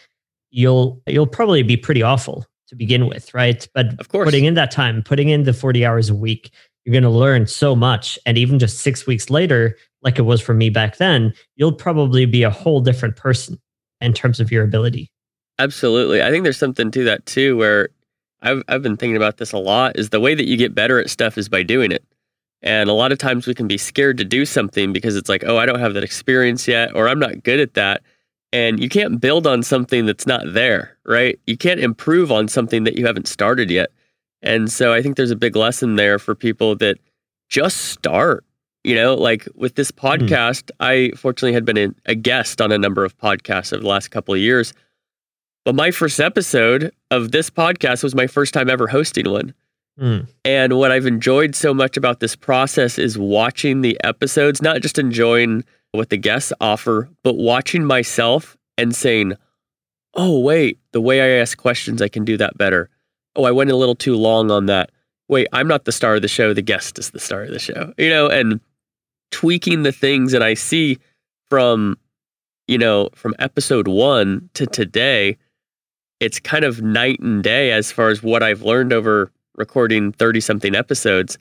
you'll 0.50 1.02
you'll 1.08 1.26
probably 1.26 1.64
be 1.64 1.76
pretty 1.76 2.02
awful 2.02 2.46
to 2.68 2.76
begin 2.76 3.06
with, 3.06 3.32
right? 3.34 3.66
But 3.75 3.98
of 3.98 4.08
course. 4.08 4.26
putting 4.26 4.44
in 4.44 4.54
that 4.54 4.70
time, 4.70 5.02
putting 5.02 5.28
in 5.28 5.44
the 5.44 5.52
40 5.52 5.84
hours 5.84 6.10
a 6.10 6.14
week, 6.14 6.50
you're 6.84 6.92
going 6.92 7.02
to 7.02 7.10
learn 7.10 7.46
so 7.46 7.75
much. 7.75 8.18
And 8.25 8.38
even 8.38 8.58
just 8.58 8.78
six 8.78 9.06
weeks 9.06 9.30
later, 9.30 9.76
like 10.02 10.18
it 10.18 10.22
was 10.22 10.40
for 10.40 10.54
me 10.54 10.70
back 10.70 10.96
then, 10.96 11.34
you'll 11.56 11.72
probably 11.72 12.25
be 12.25 12.42
a 12.42 12.50
whole 12.50 12.80
different 12.80 13.16
person 13.16 13.58
in 14.00 14.12
terms 14.12 14.40
of 14.40 14.52
your 14.52 14.64
ability. 14.64 15.10
Absolutely. 15.58 16.22
I 16.22 16.30
think 16.30 16.44
there's 16.44 16.58
something 16.58 16.90
to 16.92 17.04
that 17.04 17.26
too, 17.26 17.56
where 17.56 17.88
I've, 18.42 18.62
I've 18.68 18.82
been 18.82 18.96
thinking 18.96 19.16
about 19.16 19.38
this 19.38 19.52
a 19.52 19.58
lot 19.58 19.98
is 19.98 20.10
the 20.10 20.20
way 20.20 20.34
that 20.34 20.46
you 20.46 20.56
get 20.56 20.75
better 20.75 21.00
at 21.00 21.10
stuff 21.10 21.37
is 21.37 21.48
by 21.48 21.62
doing 21.62 21.90
it. 21.90 22.04
And 22.62 22.90
a 22.90 22.92
lot 22.92 23.12
of 23.12 23.18
times 23.18 23.46
we 23.46 23.54
can 23.54 23.68
be 23.68 23.78
scared 23.78 24.18
to 24.18 24.25
do 24.25 24.44
something 24.44 24.92
because 24.92 25.16
it's 25.16 25.28
like, 25.28 25.44
oh, 25.46 25.58
I 25.58 25.66
don't 25.66 25.78
have 25.78 25.94
that 25.94 26.04
experience 26.04 26.66
yet, 26.66 26.94
or 26.94 27.08
I'm 27.08 27.18
not 27.18 27.42
good 27.42 27.60
at 27.60 27.75
that 27.75 28.02
and 28.52 28.81
you 28.81 28.88
can't 28.88 29.21
build 29.21 29.47
on 29.47 29.62
something 29.62 30.07
that's 30.07 30.26
not 30.26 30.43
there, 30.47 30.97
right? 31.05 31.38
You 31.47 31.57
can't 31.57 31.81
improve 31.81 32.33
on 32.33 32.49
something 32.49 32.85
that 32.85 32.97
you 32.97 33.07
haven't 33.07 33.28
started 33.28 33.71
yet. 33.71 33.90
And 34.43 34.71
so 34.71 34.93
I 34.93 35.02
think 35.02 35.17
there's 35.17 35.31
a 35.31 35.37
big 35.37 35.57
lesson 35.57 35.97
there 35.97 36.19
for 36.19 36.35
people 36.35 36.76
that 36.76 36.99
just 37.49 37.87
start. 37.87 38.45
You 38.85 38.95
know, 38.95 39.14
like 39.14 39.47
with 39.55 39.75
this 39.75 39.90
Hmm. 39.90 40.07
podcast, 40.07 40.71
I 40.81 41.11
fortunately 41.17 41.52
had 41.52 41.64
been 41.64 41.76
a, 41.76 41.88
a 42.07 42.14
guest 42.14 42.61
on 42.61 42.73
a 42.73 42.78
number 42.78 43.05
of 43.05 43.19
podcasts 43.19 43.73
over 43.73 43.83
the 43.83 43.88
last 43.88 44.09
couple 44.09 44.33
of 44.35 44.40
years. 44.40 44.73
But 45.64 45.75
my 45.75 45.90
first 45.90 46.21
episode 46.21 46.93
of 47.11 47.33
this 47.33 47.50
podcast 47.50 48.02
was 48.02 48.14
my 48.14 48.26
first 48.26 48.55
time 48.55 48.71
ever 48.71 48.87
hosting 48.87 49.28
one. 49.31 49.52
Mm. 50.00 50.28
And 50.45 50.78
what 50.78 50.93
I've 50.93 51.07
enjoyed 51.07 51.55
so 51.55 51.75
much 51.75 51.97
about 51.97 52.21
this 52.21 52.37
process 52.37 52.99
is 52.99 53.19
watching 53.19 53.81
the 53.83 53.99
episodes, 54.05 54.62
not 54.62 54.81
just 54.81 54.99
enjoying 54.99 55.64
what 55.92 56.11
the 56.11 56.16
guests 56.16 56.52
offer, 56.61 57.09
but 57.23 57.37
watching 57.37 57.85
myself 57.85 58.57
and 58.76 58.95
saying, 58.95 59.35
oh, 60.14 60.40
wait, 60.40 60.78
the 60.92 61.00
way 61.00 61.21
I 61.21 61.40
ask 61.40 61.57
questions, 61.57 62.02
I 62.02 62.09
can 62.09 62.25
do 62.25 62.37
that 62.37 62.59
better. 62.59 62.90
Oh, 63.37 63.45
I 63.45 63.50
went 63.50 63.71
a 63.71 63.76
little 63.76 63.95
too 63.95 64.16
long 64.16 64.50
on 64.50 64.66
that. 64.66 64.90
Wait, 65.28 65.47
I'm 65.52 65.68
not 65.68 65.85
the 65.85 65.92
star 65.92 66.16
of 66.16 66.23
the 66.23 66.28
show. 66.28 66.54
The 66.54 66.62
guest 66.62 66.99
is 66.99 67.11
the 67.11 67.21
star 67.21 67.42
of 67.42 67.50
the 67.50 67.59
show, 67.59 67.92
you 67.99 68.09
know, 68.09 68.28
and 68.28 68.61
tweaking 69.30 69.83
the 69.83 69.92
things 69.92 70.33
that 70.33 70.42
I 70.42 70.54
see 70.54 70.99
from, 71.50 71.97
you 72.66 72.78
know, 72.78 73.11
from 73.14 73.35
episode 73.38 73.88
one 73.88 74.49
to 74.54 74.66
today. 74.66 75.37
It's 76.21 76.40
kind 76.40 76.64
of 76.64 76.83
night 76.83 77.21
and 77.21 77.42
day 77.45 77.71
as 77.73 77.92
far 77.92 78.09
as 78.09 78.23
what 78.23 78.42
I've 78.42 78.62
learned 78.62 78.92
over 78.92 79.30
recording 79.57 80.12
30 80.12 80.40
something 80.40 80.75
episodes. 80.75 81.38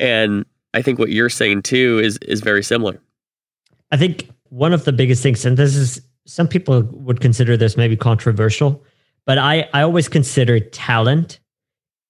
And 0.00 0.44
I 0.74 0.82
think 0.82 0.98
what 0.98 1.10
you're 1.10 1.30
saying 1.30 1.62
too 1.62 2.00
is 2.02 2.18
is 2.18 2.40
very 2.40 2.62
similar. 2.62 3.00
I 3.90 3.96
think 3.96 4.28
one 4.50 4.72
of 4.72 4.84
the 4.84 4.92
biggest 4.92 5.22
things, 5.22 5.44
and 5.44 5.56
this 5.56 5.76
is 5.76 6.00
some 6.26 6.48
people 6.48 6.82
would 6.92 7.20
consider 7.20 7.56
this 7.56 7.76
maybe 7.76 7.96
controversial, 7.96 8.84
but 9.26 9.38
I, 9.38 9.68
I 9.72 9.82
always 9.82 10.08
consider 10.08 10.60
talent 10.60 11.38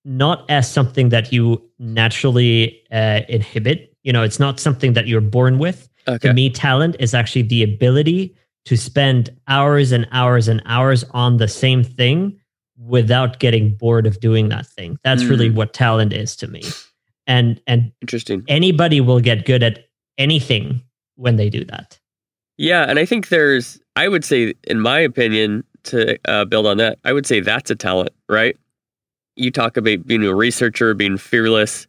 not 0.05 0.45
as 0.51 0.71
something 0.71 1.11
that 1.11 1.33
you 1.33 1.63
naturally 1.79 2.81
uh, 2.91 3.21
inhibit. 3.29 3.95
You 4.03 4.13
know, 4.13 4.23
it's 4.23 4.41
not 4.41 4.59
something 4.59 4.93
that 4.95 5.07
you're 5.07 5.21
born 5.21 5.59
with. 5.59 5.89
Okay. 6.07 6.29
To 6.29 6.35
me, 6.35 6.51
talent 6.51 6.97
is 6.99 7.15
actually 7.15 7.43
the 7.43 7.63
ability 7.63 8.35
to 8.65 8.77
spend 8.77 9.31
hours 9.47 9.93
and 9.93 10.07
hours 10.13 10.49
and 10.49 10.63
hours 10.65 11.05
on 11.13 11.37
the 11.37 11.49
same 11.49 11.83
thing 11.85 12.39
without 12.79 13.39
getting 13.41 13.75
bored 13.75 14.07
of 14.07 14.21
doing 14.21 14.49
that 14.51 14.67
thing. 14.67 14.99
That's 15.05 15.25
really 15.25 15.51
Mm. 15.51 15.55
what 15.55 15.73
talent 15.75 16.13
is 16.13 16.37
to 16.37 16.47
me. 16.47 16.63
And 17.27 17.61
and 17.67 17.93
Interesting. 18.01 18.45
anybody 18.49 19.01
will 19.01 19.21
get 19.21 19.45
good 19.45 19.63
at 19.63 19.87
anything 20.17 20.81
when 21.19 21.37
they 21.37 21.51
do 21.51 21.65
that. 21.67 21.99
Yeah, 22.57 22.85
and 22.85 22.99
I 22.99 23.05
think 23.05 23.29
there's, 23.29 23.79
I 23.97 24.09
would 24.09 24.25
say, 24.25 24.55
in 24.65 24.81
my 24.81 24.99
opinion, 24.99 25.65
to 25.85 26.19
uh, 26.29 26.45
build 26.45 26.67
on 26.67 26.79
that, 26.79 26.99
I 27.05 27.13
would 27.13 27.27
say 27.27 27.41
that's 27.41 27.71
a 27.71 27.77
talent, 27.77 28.11
right? 28.29 28.57
You 29.37 29.51
talk 29.51 29.77
about 29.77 30.07
being 30.07 30.25
a 30.25 30.35
researcher, 30.35 30.95
being 30.95 31.19
fearless. 31.19 31.87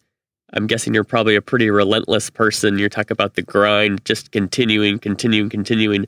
I'm 0.53 0.67
guessing 0.67 0.93
you're 0.93 1.03
probably 1.03 1.35
a 1.35 1.41
pretty 1.41 1.69
relentless 1.69 2.29
person. 2.29 2.77
You 2.77 2.89
talk 2.89 3.11
about 3.11 3.35
the 3.35 3.41
grind, 3.41 4.03
just 4.05 4.31
continuing, 4.31 4.99
continuing, 4.99 5.49
continuing. 5.49 6.07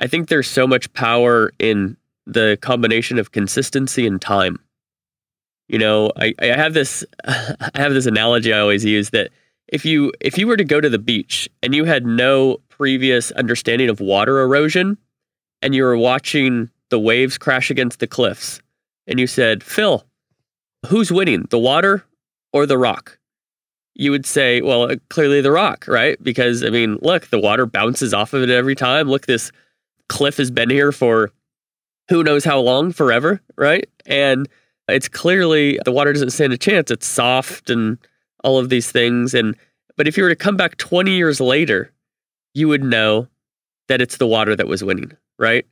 I 0.00 0.06
think 0.06 0.28
there's 0.28 0.48
so 0.48 0.66
much 0.66 0.92
power 0.92 1.52
in 1.58 1.96
the 2.26 2.58
combination 2.62 3.18
of 3.18 3.32
consistency 3.32 4.06
and 4.06 4.20
time. 4.20 4.58
You 5.68 5.78
know, 5.78 6.12
I, 6.16 6.34
I 6.40 6.46
have 6.46 6.74
this 6.74 7.04
I 7.24 7.70
have 7.74 7.94
this 7.94 8.06
analogy 8.06 8.52
I 8.52 8.60
always 8.60 8.84
use 8.84 9.10
that 9.10 9.30
if 9.68 9.84
you 9.84 10.12
if 10.20 10.38
you 10.38 10.46
were 10.46 10.56
to 10.56 10.64
go 10.64 10.80
to 10.80 10.88
the 10.88 10.98
beach 10.98 11.48
and 11.62 11.74
you 11.74 11.84
had 11.84 12.06
no 12.06 12.58
previous 12.68 13.30
understanding 13.32 13.88
of 13.88 14.00
water 14.00 14.40
erosion 14.40 14.98
and 15.62 15.74
you 15.74 15.82
were 15.82 15.96
watching 15.96 16.70
the 16.90 16.98
waves 16.98 17.38
crash 17.38 17.70
against 17.70 18.00
the 18.00 18.06
cliffs 18.06 18.60
and 19.06 19.18
you 19.18 19.26
said, 19.26 19.62
"Phil, 19.62 20.04
who's 20.86 21.10
winning, 21.10 21.46
the 21.50 21.58
water 21.58 22.04
or 22.52 22.66
the 22.66 22.78
rock?" 22.78 23.18
You 23.94 24.10
would 24.10 24.26
say, 24.26 24.60
"Well, 24.60 24.90
uh, 24.90 24.96
clearly 25.08 25.40
the 25.40 25.52
rock, 25.52 25.86
right? 25.88 26.22
Because 26.22 26.62
I 26.64 26.70
mean, 26.70 26.98
look, 27.02 27.28
the 27.28 27.40
water 27.40 27.66
bounces 27.66 28.12
off 28.12 28.32
of 28.34 28.42
it 28.42 28.50
every 28.50 28.74
time. 28.74 29.08
Look, 29.08 29.26
this 29.26 29.50
cliff 30.08 30.36
has 30.36 30.50
been 30.50 30.70
here 30.70 30.92
for 30.92 31.30
who 32.10 32.22
knows 32.22 32.44
how 32.44 32.60
long, 32.60 32.92
forever, 32.92 33.40
right? 33.56 33.88
And 34.06 34.48
it's 34.88 35.08
clearly 35.08 35.78
the 35.84 35.92
water 35.92 36.12
doesn't 36.12 36.30
stand 36.30 36.52
a 36.52 36.58
chance. 36.58 36.90
It's 36.90 37.06
soft 37.06 37.70
and 37.70 37.98
all 38.44 38.58
of 38.58 38.68
these 38.68 38.92
things. 38.92 39.34
And 39.34 39.56
but 39.96 40.06
if 40.06 40.16
you 40.16 40.22
were 40.22 40.28
to 40.28 40.36
come 40.36 40.56
back 40.56 40.76
20 40.76 41.10
years 41.10 41.40
later, 41.40 41.92
you 42.54 42.68
would 42.68 42.84
know 42.84 43.26
that 43.88 44.00
it's 44.00 44.18
the 44.18 44.26
water 44.26 44.54
that 44.54 44.68
was 44.68 44.84
winning, 44.84 45.12
right? 45.38 45.66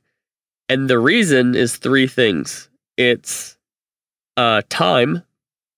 And 0.67 0.89
the 0.89 0.99
reason 0.99 1.55
is 1.55 1.77
three 1.77 2.07
things. 2.07 2.69
It's 2.97 3.57
uh, 4.37 4.63
time 4.69 5.23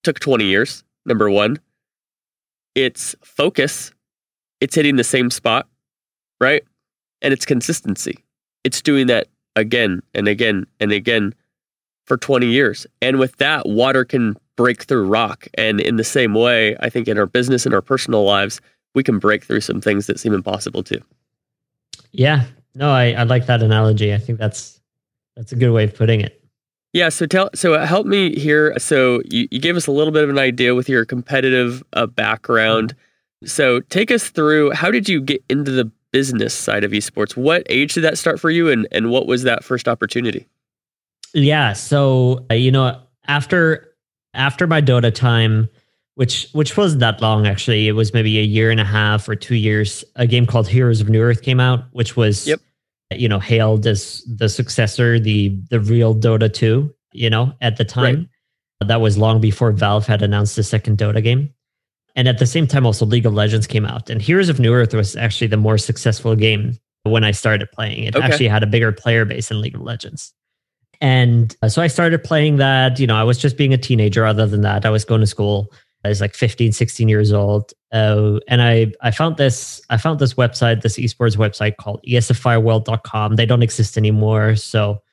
took 0.04 0.20
20 0.20 0.46
years, 0.46 0.84
number 1.06 1.30
one. 1.30 1.60
It's 2.76 3.16
focus. 3.24 3.92
It's 4.62 4.76
hitting 4.76 4.96
the 4.96 5.04
same 5.04 5.30
spot, 5.32 5.68
right? 6.40 6.64
And 7.22 7.34
it's 7.34 7.46
consistency. 7.46 8.24
It's 8.64 8.82
doing 8.82 9.08
that 9.08 9.28
again 9.56 10.02
and 10.14 10.28
again 10.28 10.66
and 10.80 10.92
again 10.92 11.34
for 12.06 12.18
20 12.18 12.46
years. 12.48 12.86
And 13.02 13.18
with 13.18 13.38
that, 13.38 13.68
water 13.68 14.06
can 14.06 14.36
break 14.56 14.84
through 14.84 15.06
rock. 15.06 15.48
And 15.56 15.80
in 15.80 15.98
the 15.98 16.04
same 16.04 16.34
way, 16.34 16.76
I 16.80 16.90
think 16.90 17.08
in 17.08 17.18
our 17.18 17.26
business 17.26 17.66
and 17.66 17.74
our 17.74 17.82
personal 17.82 18.24
lives, 18.24 18.62
we 18.94 19.04
can 19.04 19.20
break 19.20 19.44
through 19.44 19.62
some 19.62 19.82
things 19.82 20.08
that 20.08 20.20
seem 20.20 20.34
impossible 20.34 20.84
too. 20.84 21.02
Yeah. 22.12 22.46
No, 22.76 22.92
I, 22.92 23.12
I 23.12 23.24
like 23.24 23.46
that 23.48 23.62
analogy. 23.62 24.14
I 24.14 24.18
think 24.18 24.40
that's 24.40 24.80
that's 25.36 25.52
a 25.52 25.56
good 25.56 25.72
way 25.72 25.84
of 25.84 25.96
putting 25.96 26.22
it. 26.22 26.42
Yeah. 26.94 27.10
So 27.10 27.26
tell, 27.26 27.50
so 27.54 27.78
help 27.80 28.08
me 28.08 28.40
here. 28.40 28.78
So 28.80 29.22
you, 29.26 29.50
you 29.52 29.60
gave 29.60 29.76
us 29.76 29.86
a 29.86 29.92
little 29.92 30.14
bit 30.14 30.24
of 30.24 30.30
an 30.30 30.40
idea 30.40 30.76
with 30.76 30.88
your 30.88 31.04
competitive 31.04 31.84
uh, 31.92 32.06
background. 32.06 32.96
So 33.44 33.82
take 33.82 34.12
us 34.12 34.30
through 34.30 34.72
how 34.72 34.92
did 34.92 35.10
you 35.10 35.20
get 35.20 35.44
into 35.50 35.72
the 35.72 35.92
business 36.12 36.54
side 36.54 36.86
of 36.86 36.92
esports? 36.92 37.36
What 37.36 37.64
age 37.70 37.96
did 37.96 38.06
that 38.06 38.18
start 38.18 38.40
for 38.40 38.50
you, 38.50 38.70
and 38.70 38.88
and 38.94 39.10
what 39.10 39.28
was 39.28 39.44
that 39.44 39.66
first 39.66 39.90
opportunity? 39.90 40.48
Yeah. 41.34 41.74
So 41.74 42.46
uh, 42.50 42.54
you 42.54 42.72
know, 42.72 43.02
after 43.28 43.94
after 44.36 44.68
my 44.68 44.82
Dota 44.82 45.14
time, 45.14 45.70
which 46.16 46.48
which 46.54 46.78
wasn't 46.78 47.00
that 47.02 47.22
long 47.22 47.48
actually, 47.48 47.88
it 47.88 47.94
was 47.94 48.14
maybe 48.14 48.40
a 48.40 48.44
year 48.44 48.72
and 48.72 48.80
a 48.80 48.86
half 48.86 49.28
or 49.28 49.36
two 49.36 49.56
years. 49.56 50.04
A 50.16 50.28
game 50.28 50.46
called 50.46 50.68
Heroes 50.68 51.02
of 51.02 51.08
Newerth 51.08 51.42
came 51.42 51.60
out, 51.60 51.86
which 51.92 52.16
was 52.16 52.48
Yep. 52.48 52.60
you 53.16 53.28
know 53.28 53.40
hailed 53.40 53.86
as 53.88 54.24
the 54.28 54.48
successor, 54.50 55.20
the 55.20 55.58
the 55.70 55.80
real 55.80 56.16
Dota 56.16 56.52
two. 56.54 56.94
You 57.14 57.30
know, 57.30 57.54
at 57.62 57.78
the 57.78 57.86
time, 57.86 58.30
that 58.82 59.00
was 59.02 59.18
long 59.18 59.40
before 59.40 59.72
Valve 59.72 60.06
had 60.06 60.22
announced 60.22 60.56
the 60.58 60.64
second 60.64 60.98
Dota 60.98 61.24
game. 61.24 61.50
And 62.18 62.28
at 62.30 62.40
the 62.40 62.46
same 62.46 62.66
time, 62.68 62.86
also 62.86 63.06
League 63.06 63.26
of 63.26 63.34
Legends 63.34 63.68
came 63.68 63.86
out, 63.86 64.10
and 64.10 64.22
Heroes 64.22 64.48
of 64.50 64.58
Newerth 64.58 64.94
was 64.94 65.16
actually 65.18 65.48
the 65.48 65.58
more 65.58 65.78
successful 65.78 66.36
game 66.36 66.78
when 67.04 67.24
I 67.26 67.32
started 67.32 67.70
playing. 67.72 68.04
It 68.06 68.16
Okay. 68.16 68.26
actually 68.26 68.48
had 68.48 68.64
a 68.64 68.68
bigger 68.68 68.92
player 68.92 69.26
base 69.26 69.50
than 69.50 69.60
League 69.62 69.76
of 69.76 69.82
Legends. 69.82 70.34
And 71.06 71.56
uh, 71.62 71.70
so 71.70 71.84
I 71.84 71.88
started 71.88 72.24
playing 72.24 72.56
that. 72.56 73.00
You 73.00 73.06
know, 73.06 73.16
I 73.16 73.22
was 73.22 73.38
just 73.38 73.58
being 73.58 73.76
a 73.76 73.78
teenager. 73.78 74.26
Other 74.26 74.48
than 74.48 74.62
that, 74.62 74.88
I 74.88 74.90
was 74.90 75.06
going 75.06 75.22
to 75.22 75.28
school. 75.28 75.72
I 76.04 76.10
was 76.10 76.20
like 76.20 76.34
15, 76.34 76.72
16 76.72 77.08
years 77.08 77.32
old. 77.32 77.74
Uh, 77.92 78.40
and 78.48 78.60
I, 78.60 78.92
I 79.02 79.12
found 79.12 79.38
this, 79.38 79.84
I 79.92 79.98
found 79.98 80.18
this 80.18 80.34
website, 80.34 80.82
this 80.82 80.98
esports 80.98 81.38
website 81.38 81.78
called 81.78 82.00
E 82.06 82.16
esfiworld.com. 82.16 83.36
They 83.36 83.46
don't 83.46 83.62
exist 83.62 83.98
anymore. 84.00 84.56
So 84.56 85.04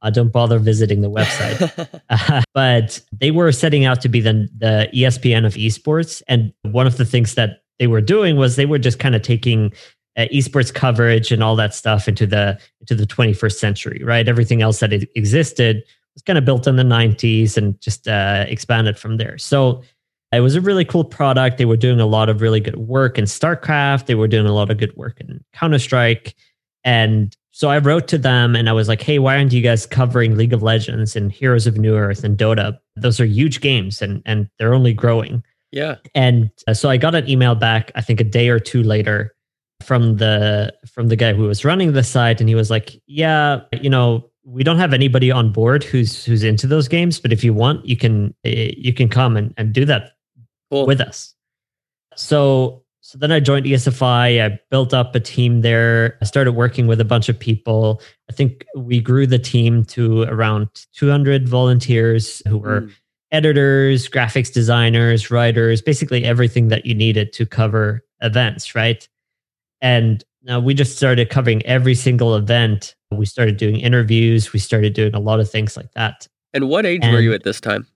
uh, 0.00 0.08
don't 0.08 0.32
bother 0.32 0.58
visiting 0.58 1.02
the 1.02 1.10
website. 1.10 2.42
but 2.54 2.98
they 3.12 3.30
were 3.30 3.52
setting 3.52 3.84
out 3.84 4.00
to 4.00 4.08
be 4.08 4.22
the, 4.22 4.48
the 4.56 4.88
ESPN 4.94 5.44
of 5.44 5.52
esports. 5.52 6.22
And 6.28 6.54
one 6.62 6.86
of 6.86 6.96
the 6.96 7.04
things 7.04 7.34
that 7.34 7.62
they 7.78 7.88
were 7.88 8.00
doing 8.00 8.36
was 8.36 8.56
they 8.56 8.64
were 8.64 8.78
just 8.78 8.98
kind 8.98 9.14
of 9.14 9.20
taking 9.20 9.70
uh, 10.16 10.26
esports 10.32 10.72
coverage 10.72 11.32
and 11.32 11.42
all 11.42 11.56
that 11.56 11.74
stuff 11.74 12.08
into 12.08 12.26
the 12.26 12.58
into 12.80 12.94
the 12.94 13.06
21st 13.06 13.54
century, 13.54 14.02
right? 14.04 14.28
Everything 14.28 14.62
else 14.62 14.80
that 14.80 14.92
existed 14.92 15.82
was 16.14 16.22
kind 16.22 16.38
of 16.38 16.44
built 16.44 16.66
in 16.66 16.76
the 16.76 16.82
90s 16.82 17.56
and 17.56 17.80
just 17.80 18.06
uh, 18.06 18.44
expanded 18.48 18.98
from 18.98 19.16
there. 19.16 19.38
So 19.38 19.82
it 20.30 20.40
was 20.40 20.54
a 20.54 20.60
really 20.60 20.84
cool 20.84 21.04
product. 21.04 21.58
They 21.58 21.64
were 21.64 21.76
doing 21.76 22.00
a 22.00 22.06
lot 22.06 22.28
of 22.28 22.40
really 22.40 22.60
good 22.60 22.76
work 22.76 23.18
in 23.18 23.24
StarCraft. 23.24 24.06
They 24.06 24.14
were 24.14 24.28
doing 24.28 24.46
a 24.46 24.52
lot 24.52 24.70
of 24.70 24.78
good 24.78 24.94
work 24.96 25.20
in 25.20 25.42
Counter 25.52 25.78
Strike, 25.78 26.34
and 26.84 27.36
so 27.54 27.68
I 27.68 27.78
wrote 27.78 28.08
to 28.08 28.18
them 28.18 28.56
and 28.56 28.68
I 28.68 28.72
was 28.72 28.88
like, 28.88 29.02
"Hey, 29.02 29.18
why 29.18 29.36
aren't 29.36 29.52
you 29.52 29.62
guys 29.62 29.86
covering 29.86 30.36
League 30.36 30.54
of 30.54 30.62
Legends 30.62 31.16
and 31.16 31.30
Heroes 31.30 31.66
of 31.66 31.74
Newerth 31.74 32.24
and 32.24 32.36
Dota? 32.36 32.78
Those 32.96 33.20
are 33.20 33.26
huge 33.26 33.60
games, 33.60 34.02
and 34.02 34.22
and 34.26 34.48
they're 34.58 34.74
only 34.74 34.92
growing." 34.94 35.42
yeah. 35.72 35.96
And 36.14 36.50
uh, 36.68 36.74
so 36.74 36.88
I 36.88 36.98
got 36.98 37.14
an 37.14 37.28
email 37.28 37.54
back, 37.54 37.90
I 37.94 38.02
think 38.02 38.20
a 38.20 38.24
day 38.24 38.50
or 38.50 38.60
two 38.60 38.82
later, 38.82 39.34
from 39.82 40.16
the 40.16 40.72
from 40.86 41.08
the 41.08 41.16
guy 41.16 41.32
who 41.34 41.42
was 41.44 41.64
running 41.64 41.92
the 41.92 42.02
site, 42.02 42.40
and 42.40 42.48
he 42.48 42.54
was 42.54 42.70
like, 42.70 43.00
"Yeah, 43.06 43.60
you 43.80 43.90
know, 43.90 44.28
we 44.44 44.64
don't 44.64 44.78
have 44.78 44.92
anybody 44.92 45.30
on 45.30 45.52
board 45.52 45.84
who's 45.84 46.24
who's 46.24 46.42
into 46.44 46.66
those 46.66 46.88
games, 46.88 47.20
but 47.20 47.32
if 47.32 47.44
you 47.44 47.52
want, 47.54 47.84
you 47.86 47.96
can 47.96 48.34
eh, 48.44 48.72
you 48.76 48.92
can 48.92 49.08
come 49.08 49.36
and, 49.36 49.52
and 49.56 49.72
do 49.72 49.84
that 49.84 50.12
Cool. 50.70 50.86
with 50.86 51.00
us." 51.00 51.34
So 52.16 52.82
so 53.04 53.18
then 53.18 53.32
I 53.32 53.40
joined 53.40 53.66
ESFI. 53.66 54.40
I 54.42 54.60
built 54.70 54.94
up 54.94 55.14
a 55.14 55.20
team 55.20 55.62
there. 55.62 56.16
I 56.20 56.24
started 56.24 56.52
working 56.52 56.86
with 56.86 57.00
a 57.00 57.04
bunch 57.04 57.28
of 57.28 57.38
people. 57.38 58.00
I 58.30 58.32
think 58.32 58.64
we 58.76 59.00
grew 59.00 59.26
the 59.26 59.40
team 59.40 59.84
to 59.86 60.22
around 60.22 60.68
200 60.94 61.48
volunteers 61.48 62.42
who 62.46 62.58
were 62.58 62.82
Mm. 62.82 62.92
editors, 63.32 64.08
graphics 64.08 64.52
designers, 64.52 65.30
writers, 65.32 65.82
basically 65.82 66.24
everything 66.24 66.68
that 66.68 66.86
you 66.86 66.94
needed 66.94 67.32
to 67.32 67.44
cover 67.44 68.04
events, 68.20 68.74
right? 68.76 69.08
And 69.82 70.24
now 70.42 70.60
we 70.60 70.72
just 70.72 70.96
started 70.96 71.28
covering 71.28 71.64
every 71.66 71.94
single 71.94 72.34
event. 72.34 72.94
We 73.10 73.26
started 73.26 73.58
doing 73.58 73.76
interviews. 73.76 74.52
We 74.52 74.58
started 74.58 74.94
doing 74.94 75.14
a 75.14 75.20
lot 75.20 75.40
of 75.40 75.50
things 75.50 75.76
like 75.76 75.92
that. 75.92 76.26
And 76.54 76.68
what 76.68 76.86
age 76.86 77.00
and 77.02 77.12
were 77.12 77.20
you 77.20 77.34
at 77.34 77.42
this 77.42 77.60
time? 77.60 77.86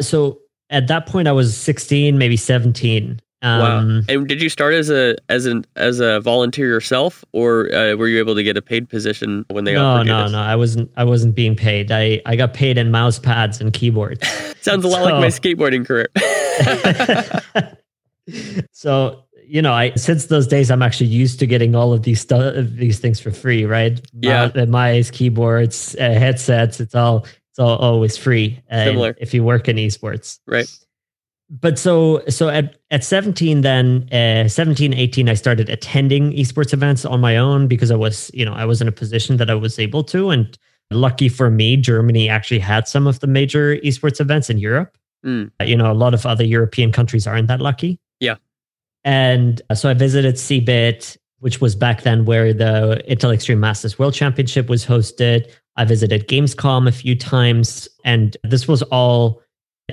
So 0.00 0.40
at 0.70 0.88
that 0.88 1.06
point, 1.06 1.28
I 1.28 1.32
was 1.32 1.56
16, 1.56 2.18
maybe 2.18 2.36
17. 2.36 3.20
Um, 3.40 3.60
wow! 3.60 4.02
And 4.08 4.26
did 4.26 4.42
you 4.42 4.48
start 4.48 4.74
as 4.74 4.90
a 4.90 5.16
as 5.28 5.46
an 5.46 5.64
as 5.76 6.00
a 6.00 6.18
volunteer 6.18 6.66
yourself, 6.66 7.24
or 7.32 7.72
uh, 7.72 7.94
were 7.94 8.08
you 8.08 8.18
able 8.18 8.34
to 8.34 8.42
get 8.42 8.56
a 8.56 8.62
paid 8.62 8.88
position 8.88 9.46
when 9.50 9.62
they 9.62 9.74
no, 9.74 10.02
No, 10.02 10.24
no, 10.24 10.28
no. 10.32 10.40
I 10.40 10.56
wasn't. 10.56 10.90
I 10.96 11.04
wasn't 11.04 11.36
being 11.36 11.54
paid. 11.54 11.92
I 11.92 12.20
I 12.26 12.34
got 12.34 12.52
paid 12.52 12.78
in 12.78 12.90
mouse 12.90 13.20
pads 13.20 13.60
and 13.60 13.72
keyboards. 13.72 14.26
Sounds 14.60 14.84
a 14.84 14.88
lot 14.88 15.04
so, 15.04 15.04
like 15.04 15.20
my 15.20 15.28
skateboarding 15.28 15.86
career. 15.86 16.08
so 18.72 19.24
you 19.48 19.62
know, 19.62 19.72
I 19.72 19.92
since 19.94 20.26
those 20.26 20.46
days, 20.46 20.70
I'm 20.70 20.82
actually 20.82 21.06
used 21.06 21.38
to 21.40 21.46
getting 21.46 21.74
all 21.74 21.92
of 21.92 22.02
these 22.02 22.20
stuff, 22.20 22.54
these 22.56 22.98
things 22.98 23.18
for 23.18 23.30
free, 23.30 23.64
right? 23.64 24.00
Yeah, 24.20 24.50
uh, 24.54 24.66
mice, 24.66 25.10
keyboards, 25.10 25.96
uh, 25.96 26.10
headsets. 26.10 26.80
It's 26.80 26.94
all 26.94 27.26
it's 27.50 27.58
all 27.58 27.76
always 27.76 28.16
free. 28.16 28.60
Uh, 28.70 28.84
Similar. 28.84 29.16
If 29.18 29.32
you 29.34 29.42
work 29.42 29.68
in 29.68 29.76
esports, 29.76 30.38
right? 30.46 30.68
but 31.50 31.78
so 31.78 32.22
so 32.28 32.48
at, 32.48 32.76
at 32.90 33.02
17 33.04 33.62
then 33.62 34.08
uh, 34.12 34.48
17 34.48 34.92
18 34.92 35.28
i 35.28 35.34
started 35.34 35.68
attending 35.68 36.32
esports 36.32 36.72
events 36.72 37.04
on 37.04 37.20
my 37.20 37.36
own 37.36 37.66
because 37.66 37.90
i 37.90 37.94
was 37.94 38.30
you 38.34 38.44
know 38.44 38.52
i 38.52 38.64
was 38.64 38.80
in 38.80 38.88
a 38.88 38.92
position 38.92 39.38
that 39.38 39.50
i 39.50 39.54
was 39.54 39.78
able 39.78 40.04
to 40.04 40.30
and 40.30 40.58
lucky 40.90 41.28
for 41.28 41.50
me 41.50 41.76
germany 41.76 42.28
actually 42.28 42.58
had 42.58 42.86
some 42.86 43.06
of 43.06 43.20
the 43.20 43.26
major 43.26 43.76
esports 43.78 44.20
events 44.20 44.50
in 44.50 44.58
europe 44.58 44.98
mm. 45.24 45.50
you 45.60 45.76
know 45.76 45.90
a 45.90 45.94
lot 45.94 46.12
of 46.12 46.26
other 46.26 46.44
european 46.44 46.92
countries 46.92 47.26
aren't 47.26 47.48
that 47.48 47.60
lucky 47.60 47.98
yeah 48.20 48.36
and 49.08 49.62
uh, 49.70 49.74
so 49.74 49.88
i 49.88 49.94
visited 49.94 50.38
cebit 50.38 51.16
which 51.40 51.60
was 51.60 51.74
back 51.76 52.02
then 52.02 52.24
where 52.24 52.52
the 52.52 53.02
intel 53.08 53.32
extreme 53.32 53.60
masters 53.60 53.98
world 53.98 54.14
championship 54.14 54.68
was 54.68 54.84
hosted 54.84 55.50
i 55.76 55.84
visited 55.84 56.28
gamescom 56.28 56.86
a 56.86 56.92
few 56.92 57.14
times 57.16 57.88
and 58.04 58.36
this 58.44 58.68
was 58.68 58.82
all 58.84 59.42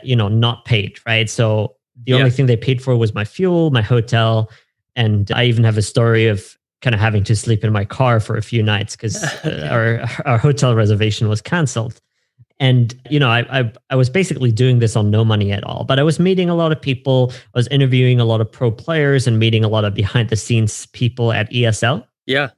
you 0.03 0.15
know, 0.15 0.27
not 0.27 0.65
paid, 0.65 0.99
right? 1.05 1.29
So 1.29 1.75
the 2.05 2.11
yeah. 2.11 2.17
only 2.17 2.31
thing 2.31 2.45
they 2.45 2.57
paid 2.57 2.81
for 2.81 2.95
was 2.95 3.13
my 3.13 3.25
fuel, 3.25 3.71
my 3.71 3.81
hotel, 3.81 4.49
and 4.95 5.31
I 5.31 5.45
even 5.45 5.63
have 5.63 5.77
a 5.77 5.81
story 5.81 6.27
of 6.27 6.57
kind 6.81 6.93
of 6.93 6.99
having 6.99 7.23
to 7.23 7.35
sleep 7.35 7.63
in 7.63 7.71
my 7.71 7.85
car 7.85 8.19
for 8.19 8.37
a 8.37 8.41
few 8.41 8.61
nights 8.61 8.95
because 8.95 9.23
uh, 9.45 9.67
our 9.71 10.05
our 10.25 10.37
hotel 10.37 10.75
reservation 10.75 11.29
was 11.29 11.41
canceled. 11.41 11.99
And 12.59 12.97
you 13.09 13.19
know, 13.19 13.29
I, 13.29 13.59
I 13.59 13.73
I 13.89 13.95
was 13.95 14.09
basically 14.09 14.51
doing 14.51 14.79
this 14.79 14.95
on 14.95 15.11
no 15.11 15.25
money 15.25 15.51
at 15.51 15.63
all, 15.63 15.83
but 15.83 15.99
I 15.99 16.03
was 16.03 16.19
meeting 16.19 16.49
a 16.49 16.55
lot 16.55 16.71
of 16.71 16.81
people. 16.81 17.31
I 17.53 17.57
was 17.57 17.67
interviewing 17.67 18.19
a 18.19 18.25
lot 18.25 18.41
of 18.41 18.51
pro 18.51 18.71
players 18.71 19.27
and 19.27 19.39
meeting 19.39 19.63
a 19.63 19.67
lot 19.67 19.83
of 19.83 19.93
behind 19.93 20.29
the 20.29 20.35
scenes 20.35 20.85
people 20.87 21.33
at 21.33 21.51
ESL. 21.51 22.05
Yeah. 22.25 22.49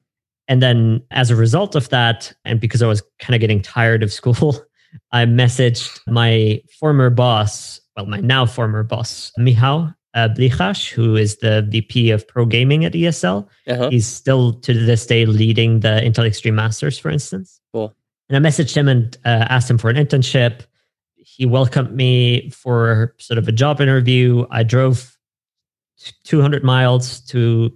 And 0.48 0.62
then 0.62 1.02
as 1.12 1.30
a 1.30 1.36
result 1.36 1.76
of 1.76 1.90
that, 1.90 2.34
and 2.46 2.60
because 2.60 2.82
I 2.82 2.88
was 2.88 3.02
kind 3.20 3.36
of 3.36 3.42
getting 3.42 3.62
tired 3.62 4.04
of 4.04 4.14
school, 4.14 4.56
I 5.12 5.26
messaged 5.26 6.00
my 6.08 6.62
former 6.80 7.10
boss, 7.10 7.82
well, 7.96 8.06
my 8.06 8.20
now 8.20 8.46
former 8.46 8.84
boss, 8.84 9.32
Michał 9.38 9.94
uh, 10.18 10.28
Blicharz, 10.30 10.90
who 10.90 11.16
is 11.16 11.38
the 11.38 11.66
VP 11.70 12.10
of 12.12 12.28
Pro 12.28 12.46
Gaming 12.46 12.86
at 12.86 12.94
ESL. 12.94 13.48
Uh-huh. 13.68 13.90
He's 13.90 14.08
still 14.08 14.54
to 14.54 14.74
this 14.74 15.06
day 15.06 15.26
leading 15.26 15.82
the 15.82 16.02
Intel 16.04 16.26
Extreme 16.26 16.56
Masters, 16.56 16.98
for 16.98 17.10
instance. 17.10 17.62
Cool. 17.74 17.96
And 18.30 18.46
I 18.46 18.50
messaged 18.50 18.76
him 18.76 18.88
and 18.88 19.16
uh, 19.26 19.46
asked 19.50 19.70
him 19.70 19.78
for 19.78 19.90
an 19.90 19.96
internship. 19.96 20.62
He 21.16 21.46
welcomed 21.46 21.94
me 21.94 22.50
for 22.50 23.16
sort 23.20 23.38
of 23.38 23.48
a 23.48 23.52
job 23.52 23.80
interview. 23.80 24.46
I 24.52 24.64
drove 24.64 25.18
200 26.24 26.64
miles 26.64 27.22
to 27.22 27.72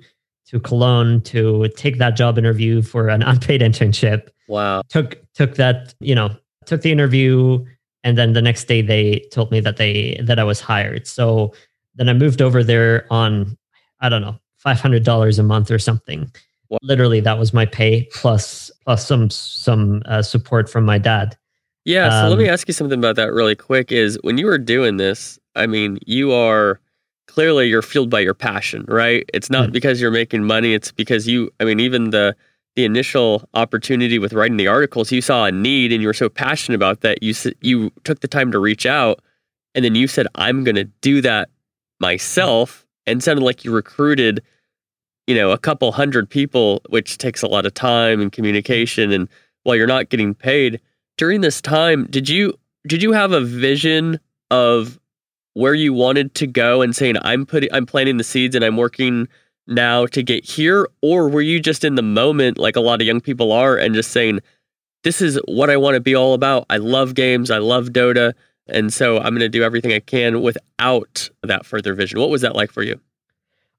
to 0.47 0.59
Cologne 0.59 1.21
to 1.21 1.69
take 1.77 1.97
that 1.99 2.17
job 2.17 2.37
interview 2.37 2.81
for 2.81 3.07
an 3.07 3.23
unpaid 3.31 3.61
internship. 3.61 4.29
Wow. 4.47 4.81
Took 4.89 5.17
took 5.33 5.55
that, 5.55 5.93
you 5.99 6.13
know, 6.13 6.35
took 6.65 6.81
the 6.81 6.91
interview 6.91 7.63
and 8.03 8.17
then 8.17 8.33
the 8.33 8.41
next 8.41 8.65
day 8.65 8.81
they 8.81 9.25
told 9.31 9.51
me 9.51 9.59
that 9.61 9.77
they 9.77 10.19
that 10.23 10.39
I 10.39 10.43
was 10.43 10.59
hired. 10.59 11.07
So 11.07 11.53
then 11.95 12.09
I 12.09 12.13
moved 12.13 12.41
over 12.41 12.63
there 12.63 13.05
on 13.09 13.57
I 13.99 14.09
don't 14.09 14.21
know 14.21 14.37
five 14.57 14.79
hundred 14.79 15.03
dollars 15.03 15.39
a 15.39 15.43
month 15.43 15.71
or 15.71 15.79
something. 15.79 16.31
Literally, 16.81 17.19
that 17.19 17.37
was 17.37 17.53
my 17.53 17.65
pay 17.65 18.07
plus 18.13 18.71
plus 18.85 19.05
some 19.05 19.29
some 19.29 20.01
uh, 20.05 20.21
support 20.21 20.69
from 20.69 20.85
my 20.85 20.97
dad. 20.97 21.37
Yeah. 21.85 22.09
So 22.09 22.25
um, 22.25 22.29
let 22.29 22.37
me 22.37 22.47
um, 22.47 22.53
ask 22.53 22.67
you 22.67 22.73
something 22.73 22.99
about 22.99 23.15
that 23.15 23.33
really 23.33 23.55
quick. 23.55 23.91
Is 23.91 24.17
when 24.21 24.37
you 24.37 24.45
were 24.45 24.57
doing 24.57 24.97
this, 24.97 25.39
I 25.55 25.67
mean, 25.67 25.99
you 26.05 26.31
are 26.31 26.79
clearly 27.27 27.67
you're 27.67 27.81
fueled 27.81 28.09
by 28.09 28.19
your 28.19 28.33
passion, 28.33 28.85
right? 28.87 29.29
It's 29.33 29.49
not 29.49 29.65
mm-hmm. 29.65 29.71
because 29.71 30.01
you're 30.01 30.11
making 30.11 30.43
money. 30.43 30.73
It's 30.73 30.91
because 30.91 31.27
you. 31.27 31.51
I 31.59 31.65
mean, 31.65 31.79
even 31.79 32.11
the 32.11 32.35
the 32.75 32.85
initial 32.85 33.47
opportunity 33.53 34.17
with 34.17 34.33
writing 34.33 34.57
the 34.57 34.67
articles, 34.67 35.11
you 35.11 35.21
saw 35.21 35.45
a 35.45 35.51
need 35.51 35.91
and 35.91 36.01
you 36.01 36.07
were 36.07 36.13
so 36.13 36.29
passionate 36.29 36.75
about 36.75 37.01
that 37.01 37.21
you 37.21 37.33
you 37.61 37.91
took 38.03 38.21
the 38.21 38.27
time 38.27 38.51
to 38.51 38.59
reach 38.59 38.85
out, 38.85 39.21
and 39.75 39.83
then 39.83 39.95
you 39.95 40.07
said, 40.07 40.27
"I'm 40.35 40.63
going 40.63 40.75
to 40.75 40.85
do 40.85 41.21
that 41.21 41.49
myself," 41.99 42.85
and 43.05 43.23
sounded 43.23 43.43
like 43.43 43.65
you 43.65 43.71
recruited, 43.71 44.41
you 45.31 45.37
know, 45.37 45.51
a 45.51 45.57
couple 45.57 45.91
hundred 45.93 46.29
people, 46.29 46.81
which 46.89 47.17
takes 47.17 47.41
a 47.41 47.47
lot 47.47 47.65
of 47.65 47.73
time 47.73 48.19
and 48.19 48.31
communication, 48.31 49.11
and 49.13 49.29
while 49.63 49.77
you're 49.77 49.87
not 49.87 50.09
getting 50.09 50.33
paid 50.33 50.81
during 51.17 51.39
this 51.39 51.61
time, 51.61 52.05
did 52.09 52.27
you 52.27 52.53
did 52.85 53.01
you 53.01 53.13
have 53.13 53.31
a 53.31 53.39
vision 53.41 54.19
of 54.49 54.99
where 55.53 55.73
you 55.73 55.93
wanted 55.93 56.35
to 56.35 56.47
go 56.47 56.81
and 56.81 56.93
saying, 56.93 57.15
"I'm 57.21 57.45
putting 57.45 57.69
I'm 57.71 57.85
planting 57.85 58.17
the 58.17 58.23
seeds 58.23 58.55
and 58.55 58.65
I'm 58.65 58.77
working." 58.77 59.27
now 59.67 60.07
to 60.07 60.23
get 60.23 60.43
here? 60.43 60.89
Or 61.01 61.29
were 61.29 61.41
you 61.41 61.59
just 61.59 61.85
in 61.85 61.93
the 61.95 62.01
moment, 62.01 62.57
like 62.57 62.75
a 62.75 62.81
lot 62.81 62.99
of 62.99 63.07
young 63.07 63.21
people 63.21 63.51
are, 63.51 63.77
and 63.77 63.93
just 63.93 64.11
saying, 64.11 64.39
this 65.03 65.21
is 65.21 65.39
what 65.45 65.69
I 65.69 65.77
want 65.77 65.95
to 65.95 66.01
be 66.01 66.15
all 66.15 66.33
about? 66.33 66.65
I 66.69 66.77
love 66.77 67.13
games, 67.13 67.51
I 67.51 67.59
love 67.59 67.89
Dota. 67.89 68.33
And 68.67 68.91
so 68.91 69.17
I'm 69.17 69.29
going 69.29 69.39
to 69.39 69.49
do 69.49 69.63
everything 69.63 69.93
I 69.93 69.99
can 69.99 70.41
without 70.41 71.29
that 71.43 71.65
further 71.65 71.93
vision. 71.93 72.19
What 72.19 72.29
was 72.29 72.41
that 72.41 72.55
like 72.55 72.71
for 72.71 72.83
you? 72.83 72.99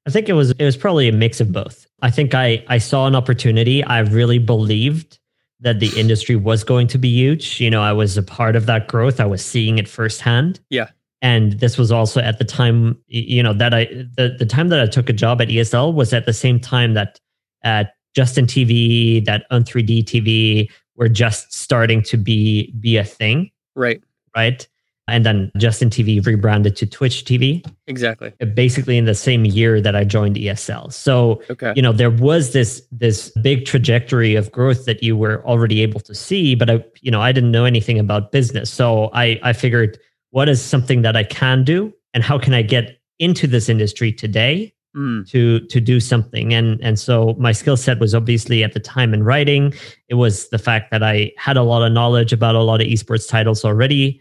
I 0.06 0.10
think 0.10 0.28
it 0.28 0.32
was 0.32 0.50
it 0.52 0.64
was 0.64 0.76
probably 0.76 1.08
a 1.08 1.12
mix 1.12 1.40
of 1.40 1.52
both. 1.52 1.86
I 2.00 2.10
think 2.10 2.34
I 2.34 2.64
I 2.68 2.78
saw 2.78 3.06
an 3.06 3.14
opportunity. 3.14 3.84
I 3.84 4.00
really 4.00 4.38
believed 4.38 5.18
that 5.60 5.78
the 5.78 5.92
industry 5.98 6.34
was 6.34 6.64
going 6.64 6.88
to 6.88 6.98
be 6.98 7.08
huge. 7.08 7.60
You 7.60 7.70
know, 7.70 7.82
I 7.82 7.92
was 7.92 8.16
a 8.16 8.22
part 8.22 8.56
of 8.56 8.66
that 8.66 8.88
growth. 8.88 9.20
I 9.20 9.26
was 9.26 9.44
seeing 9.44 9.78
it 9.78 9.88
firsthand. 9.88 10.60
Yeah 10.70 10.88
and 11.22 11.52
this 11.60 11.78
was 11.78 11.90
also 11.90 12.20
at 12.20 12.38
the 12.38 12.44
time 12.44 12.98
you 13.06 13.42
know 13.42 13.54
that 13.54 13.72
i 13.72 13.84
the, 14.16 14.34
the 14.38 14.44
time 14.44 14.68
that 14.68 14.80
i 14.80 14.86
took 14.86 15.08
a 15.08 15.12
job 15.12 15.40
at 15.40 15.48
esl 15.48 15.94
was 15.94 16.12
at 16.12 16.26
the 16.26 16.32
same 16.32 16.60
time 16.60 16.92
that 16.94 17.18
at 17.62 17.94
justin 18.14 18.44
tv 18.44 19.24
that 19.24 19.46
own3d 19.50 20.04
tv 20.04 20.70
were 20.96 21.08
just 21.08 21.54
starting 21.54 22.02
to 22.02 22.18
be 22.18 22.72
be 22.80 22.96
a 22.98 23.04
thing 23.04 23.50
right 23.74 24.02
right 24.36 24.68
and 25.08 25.26
then 25.26 25.50
justin 25.56 25.90
tv 25.90 26.24
rebranded 26.24 26.76
to 26.76 26.86
twitch 26.86 27.24
tv 27.24 27.64
exactly. 27.86 28.32
Uh, 28.40 28.46
basically 28.46 28.96
in 28.96 29.04
the 29.04 29.14
same 29.14 29.44
year 29.44 29.80
that 29.80 29.96
i 29.96 30.04
joined 30.04 30.36
esl 30.36 30.92
so 30.92 31.42
okay. 31.50 31.72
you 31.76 31.82
know 31.82 31.92
there 31.92 32.10
was 32.10 32.52
this 32.52 32.82
this 32.92 33.30
big 33.42 33.64
trajectory 33.64 34.34
of 34.34 34.50
growth 34.52 34.84
that 34.84 35.02
you 35.02 35.16
were 35.16 35.44
already 35.46 35.82
able 35.82 36.00
to 36.00 36.14
see 36.14 36.54
but 36.54 36.70
i 36.70 36.84
you 37.00 37.10
know 37.10 37.20
i 37.20 37.32
didn't 37.32 37.50
know 37.50 37.64
anything 37.64 37.98
about 37.98 38.32
business. 38.32 38.70
So 38.70 39.10
i 39.12 39.38
i 39.42 39.52
figured 39.52 39.98
what 40.32 40.48
is 40.48 40.60
something 40.60 41.02
that 41.02 41.14
I 41.14 41.22
can 41.22 41.62
do 41.62 41.92
and 42.12 42.24
how 42.24 42.38
can 42.38 42.52
I 42.52 42.62
get 42.62 42.98
into 43.18 43.46
this 43.46 43.68
industry 43.68 44.12
today 44.12 44.74
mm. 44.96 45.28
to 45.28 45.60
to 45.60 45.80
do 45.80 46.00
something? 46.00 46.52
And 46.52 46.82
and 46.82 46.98
so 46.98 47.36
my 47.38 47.52
skill 47.52 47.76
set 47.76 48.00
was 48.00 48.14
obviously 48.14 48.64
at 48.64 48.72
the 48.72 48.80
time 48.80 49.14
in 49.14 49.22
writing. 49.22 49.72
It 50.08 50.14
was 50.14 50.48
the 50.48 50.58
fact 50.58 50.90
that 50.90 51.02
I 51.02 51.32
had 51.36 51.56
a 51.56 51.62
lot 51.62 51.82
of 51.82 51.92
knowledge 51.92 52.32
about 52.32 52.54
a 52.54 52.62
lot 52.62 52.80
of 52.80 52.88
esports 52.88 53.28
titles 53.28 53.64
already 53.64 54.20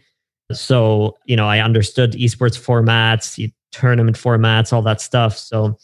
so 0.56 1.16
you 1.26 1.36
know 1.36 1.46
I 1.46 1.60
understood 1.60 2.12
esports 2.12 2.58
formats 2.58 3.52
tournament 3.70 4.18
formats 4.18 4.72
all 4.72 4.82
that 4.82 5.00
stuff 5.00 5.36
so 5.36 5.78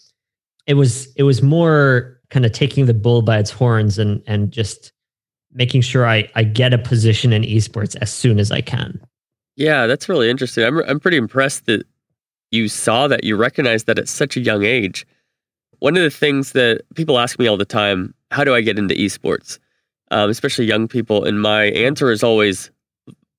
it 0.66 0.74
was 0.74 1.12
it 1.14 1.22
was 1.22 1.42
more 1.42 2.20
kind 2.30 2.44
of 2.44 2.52
taking 2.52 2.86
the 2.86 2.94
bull 2.94 3.22
by 3.22 3.38
its 3.38 3.50
horns 3.50 3.98
and 3.98 4.22
and 4.26 4.50
just 4.50 4.92
making 5.52 5.80
sure 5.80 6.06
I 6.06 6.28
I 6.34 6.44
get 6.44 6.74
a 6.74 6.78
position 6.78 7.32
in 7.32 7.42
esports 7.42 7.96
as 8.00 8.12
soon 8.12 8.38
as 8.38 8.52
I 8.52 8.60
can 8.60 9.00
yeah, 9.58 9.88
that's 9.88 10.08
really 10.08 10.30
interesting. 10.30 10.64
I'm 10.64 10.78
I'm 10.88 11.00
pretty 11.00 11.16
impressed 11.16 11.66
that 11.66 11.84
you 12.52 12.68
saw 12.68 13.08
that, 13.08 13.24
you 13.24 13.36
recognized 13.36 13.86
that 13.86 13.98
at 13.98 14.08
such 14.08 14.36
a 14.36 14.40
young 14.40 14.62
age. 14.62 15.04
One 15.80 15.96
of 15.96 16.02
the 16.04 16.10
things 16.10 16.52
that 16.52 16.82
people 16.94 17.18
ask 17.18 17.40
me 17.40 17.48
all 17.48 17.56
the 17.56 17.64
time, 17.64 18.14
how 18.30 18.44
do 18.44 18.54
I 18.54 18.60
get 18.60 18.78
into 18.78 18.94
esports? 18.94 19.58
Um, 20.12 20.30
especially 20.30 20.64
young 20.64 20.86
people, 20.86 21.24
and 21.24 21.42
my 21.42 21.64
answer 21.64 22.12
is 22.12 22.22
always 22.22 22.70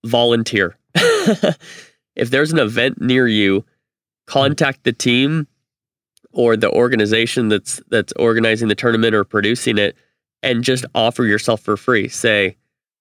volunteer. 0.06 0.76
if 2.16 2.30
there's 2.30 2.52
an 2.52 2.60
event 2.60 3.02
near 3.02 3.28
you, 3.28 3.66
contact 4.28 4.84
the 4.84 4.94
team 4.94 5.48
or 6.32 6.56
the 6.56 6.70
organization 6.72 7.50
that's 7.50 7.82
that's 7.90 8.14
organizing 8.14 8.68
the 8.68 8.76
tournament 8.76 9.16
or 9.16 9.24
producing 9.24 9.78
it 9.78 9.96
and 10.44 10.64
just 10.64 10.86
offer 10.96 11.26
yourself 11.26 11.62
for 11.62 11.76
free. 11.76 12.08
Say, 12.08 12.56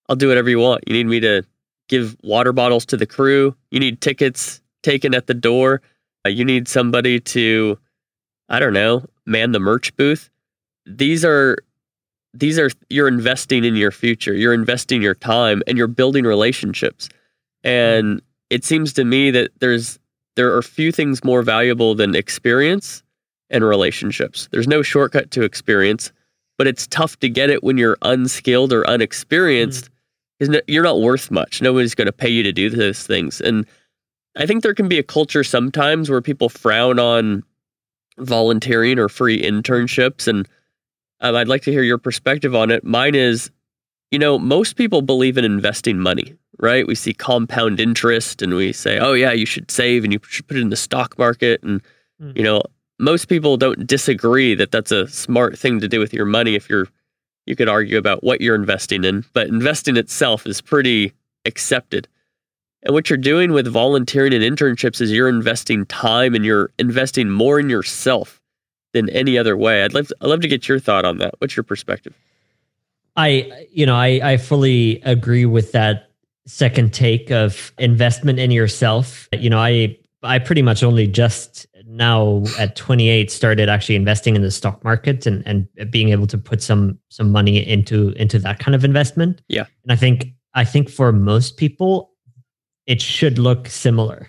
I'll 0.08 0.16
do 0.16 0.28
whatever 0.28 0.50
you 0.50 0.58
want. 0.58 0.84
You 0.86 0.94
need 0.94 1.06
me 1.06 1.20
to 1.20 1.44
give 1.88 2.16
water 2.22 2.52
bottles 2.52 2.86
to 2.86 2.96
the 2.96 3.06
crew. 3.06 3.54
You 3.70 3.80
need 3.80 4.00
tickets 4.00 4.60
taken 4.82 5.14
at 5.14 5.26
the 5.26 5.34
door. 5.34 5.82
Uh, 6.24 6.30
you 6.30 6.44
need 6.44 6.68
somebody 6.68 7.20
to, 7.20 7.78
I 8.48 8.58
don't 8.58 8.72
know, 8.72 9.04
man 9.26 9.52
the 9.52 9.60
merch 9.60 9.94
booth. 9.96 10.30
These 10.86 11.24
are 11.24 11.58
these 12.34 12.58
are 12.58 12.70
you're 12.88 13.08
investing 13.08 13.64
in 13.64 13.76
your 13.76 13.90
future. 13.90 14.34
You're 14.34 14.54
investing 14.54 15.02
your 15.02 15.14
time 15.14 15.62
and 15.66 15.76
you're 15.76 15.86
building 15.86 16.24
relationships. 16.24 17.08
And 17.68 18.22
it 18.50 18.64
seems 18.64 18.92
to 18.94 19.04
me 19.04 19.30
that 19.30 19.50
there's 19.60 19.98
there 20.36 20.56
are 20.56 20.62
few 20.62 20.92
things 20.92 21.24
more 21.24 21.42
valuable 21.42 21.94
than 21.94 22.14
experience 22.14 23.02
and 23.50 23.64
relationships. 23.64 24.48
There's 24.52 24.68
no 24.68 24.82
shortcut 24.82 25.30
to 25.32 25.42
experience, 25.42 26.12
but 26.56 26.66
it's 26.66 26.86
tough 26.86 27.18
to 27.18 27.28
get 27.28 27.50
it 27.50 27.64
when 27.64 27.76
you're 27.76 27.98
unskilled 28.02 28.72
or 28.72 28.88
unexperienced. 28.88 29.90
Mm. 30.40 30.60
You're 30.68 30.84
not 30.84 31.00
worth 31.00 31.30
much. 31.30 31.60
Nobody's 31.60 31.96
going 31.96 32.06
to 32.06 32.12
pay 32.12 32.28
you 32.28 32.44
to 32.44 32.52
do 32.52 32.70
those 32.70 33.04
things. 33.04 33.40
And 33.40 33.66
I 34.36 34.46
think 34.46 34.62
there 34.62 34.74
can 34.74 34.88
be 34.88 34.98
a 34.98 35.02
culture 35.02 35.42
sometimes 35.42 36.08
where 36.08 36.22
people 36.22 36.48
frown 36.48 37.00
on 37.00 37.42
volunteering 38.18 38.98
or 38.98 39.08
free 39.08 39.42
internships. 39.42 40.28
And 40.28 40.48
um, 41.20 41.34
I'd 41.34 41.48
like 41.48 41.62
to 41.62 41.72
hear 41.72 41.82
your 41.82 41.98
perspective 41.98 42.54
on 42.54 42.70
it. 42.70 42.84
Mine 42.84 43.16
is, 43.16 43.50
you 44.12 44.18
know, 44.18 44.38
most 44.38 44.76
people 44.76 45.02
believe 45.02 45.36
in 45.36 45.44
investing 45.44 45.98
money, 45.98 46.34
right? 46.58 46.86
We 46.86 46.94
see 46.94 47.14
compound 47.14 47.80
interest 47.80 48.42
and 48.42 48.54
we 48.54 48.72
say, 48.72 48.98
oh, 48.98 49.12
yeah, 49.12 49.32
you 49.32 49.46
should 49.46 49.70
save 49.70 50.04
and 50.04 50.12
you 50.12 50.20
should 50.28 50.46
put 50.46 50.56
it 50.56 50.60
in 50.60 50.70
the 50.70 50.76
stock 50.76 51.18
market. 51.18 51.62
And, 51.62 51.82
mm. 52.20 52.36
you 52.36 52.42
know, 52.42 52.62
most 52.98 53.26
people 53.26 53.56
don't 53.56 53.86
disagree 53.86 54.54
that 54.54 54.70
that's 54.70 54.92
a 54.92 55.08
smart 55.08 55.58
thing 55.58 55.80
to 55.80 55.88
do 55.88 56.00
with 56.00 56.12
your 56.12 56.26
money 56.26 56.54
if 56.54 56.68
you're 56.68 56.88
you 57.46 57.56
could 57.56 57.68
argue 57.68 57.96
about 57.96 58.22
what 58.22 58.40
you're 58.40 58.54
investing 58.54 59.04
in 59.04 59.24
but 59.32 59.46
investing 59.48 59.96
itself 59.96 60.46
is 60.46 60.60
pretty 60.60 61.12
accepted 61.44 62.06
and 62.82 62.94
what 62.94 63.08
you're 63.08 63.16
doing 63.16 63.52
with 63.52 63.66
volunteering 63.66 64.32
and 64.34 64.42
internships 64.44 65.00
is 65.00 65.10
you're 65.10 65.28
investing 65.28 65.86
time 65.86 66.34
and 66.34 66.44
you're 66.44 66.70
investing 66.78 67.30
more 67.30 67.58
in 67.58 67.70
yourself 67.70 68.40
than 68.92 69.08
any 69.10 69.38
other 69.38 69.56
way 69.56 69.82
i'd 69.82 69.94
love 69.94 70.08
to, 70.08 70.16
i'd 70.20 70.28
love 70.28 70.40
to 70.40 70.48
get 70.48 70.68
your 70.68 70.78
thought 70.78 71.04
on 71.04 71.18
that 71.18 71.34
what's 71.38 71.56
your 71.56 71.64
perspective 71.64 72.14
i 73.16 73.66
you 73.72 73.86
know 73.86 73.96
i 73.96 74.20
i 74.22 74.36
fully 74.36 75.00
agree 75.04 75.46
with 75.46 75.72
that 75.72 76.07
second 76.48 76.92
take 76.92 77.30
of 77.30 77.72
investment 77.78 78.38
in 78.38 78.50
yourself 78.50 79.28
you 79.32 79.50
know 79.50 79.58
i 79.58 79.96
I 80.22 80.38
pretty 80.38 80.62
much 80.62 80.82
only 80.82 81.06
just 81.06 81.66
now 81.86 82.42
at 82.58 82.76
28 82.76 83.30
started 83.30 83.68
actually 83.68 83.94
investing 83.94 84.36
in 84.36 84.42
the 84.42 84.50
stock 84.50 84.82
market 84.82 85.26
and, 85.26 85.42
and 85.46 85.68
being 85.90 86.10
able 86.10 86.26
to 86.26 86.38
put 86.38 86.62
some 86.62 86.98
some 87.08 87.30
money 87.30 87.66
into 87.66 88.10
into 88.10 88.38
that 88.40 88.58
kind 88.58 88.74
of 88.74 88.84
investment. 88.84 89.42
Yeah. 89.48 89.66
And 89.84 89.92
I 89.92 89.96
think 89.96 90.32
I 90.54 90.64
think 90.64 90.90
for 90.90 91.12
most 91.12 91.56
people 91.56 92.10
it 92.86 93.00
should 93.00 93.38
look 93.38 93.68
similar. 93.68 94.28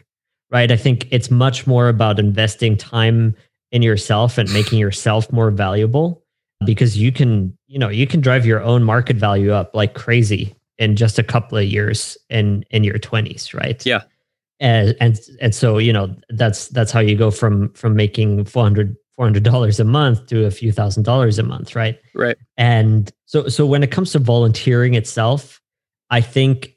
Right? 0.51 0.71
I 0.71 0.77
think 0.77 1.07
it's 1.11 1.29
much 1.29 1.67
more 1.67 1.89
about 1.89 2.19
investing 2.19 2.75
time 2.75 3.35
in 3.71 3.83
yourself 3.83 4.39
and 4.39 4.51
making 4.51 4.79
yourself 4.79 5.31
more 5.31 5.51
valuable 5.51 6.23
because 6.65 6.97
you 6.97 7.11
can, 7.11 7.55
you 7.67 7.77
know, 7.77 7.89
you 7.89 8.07
can 8.07 8.19
drive 8.19 8.47
your 8.47 8.59
own 8.61 8.83
market 8.83 9.15
value 9.15 9.51
up 9.51 9.75
like 9.75 9.93
crazy 9.93 10.55
in 10.79 10.95
just 10.95 11.19
a 11.19 11.23
couple 11.23 11.57
of 11.57 11.65
years 11.65 12.17
in 12.29 12.63
in 12.71 12.83
your 12.83 12.97
20s, 12.97 13.53
right? 13.53 13.85
Yeah. 13.85 14.01
And 14.59 14.95
and 14.99 15.19
and 15.39 15.53
so 15.53 15.77
you 15.77 15.93
know 15.93 16.15
that's 16.29 16.69
that's 16.69 16.91
how 16.91 16.99
you 16.99 17.15
go 17.15 17.29
from 17.31 17.71
from 17.73 17.95
making 17.95 18.45
400 18.45 18.95
dollars 19.43 19.79
a 19.79 19.83
month 19.83 20.25
to 20.27 20.45
a 20.45 20.51
few 20.51 20.71
thousand 20.71 21.03
dollars 21.03 21.37
a 21.37 21.43
month 21.43 21.75
right? 21.75 21.99
Right. 22.15 22.37
And 22.57 23.11
so 23.25 23.47
so 23.47 23.65
when 23.65 23.83
it 23.83 23.91
comes 23.91 24.11
to 24.13 24.19
volunteering 24.19 24.95
itself 24.95 25.61
i 26.09 26.19
think 26.19 26.75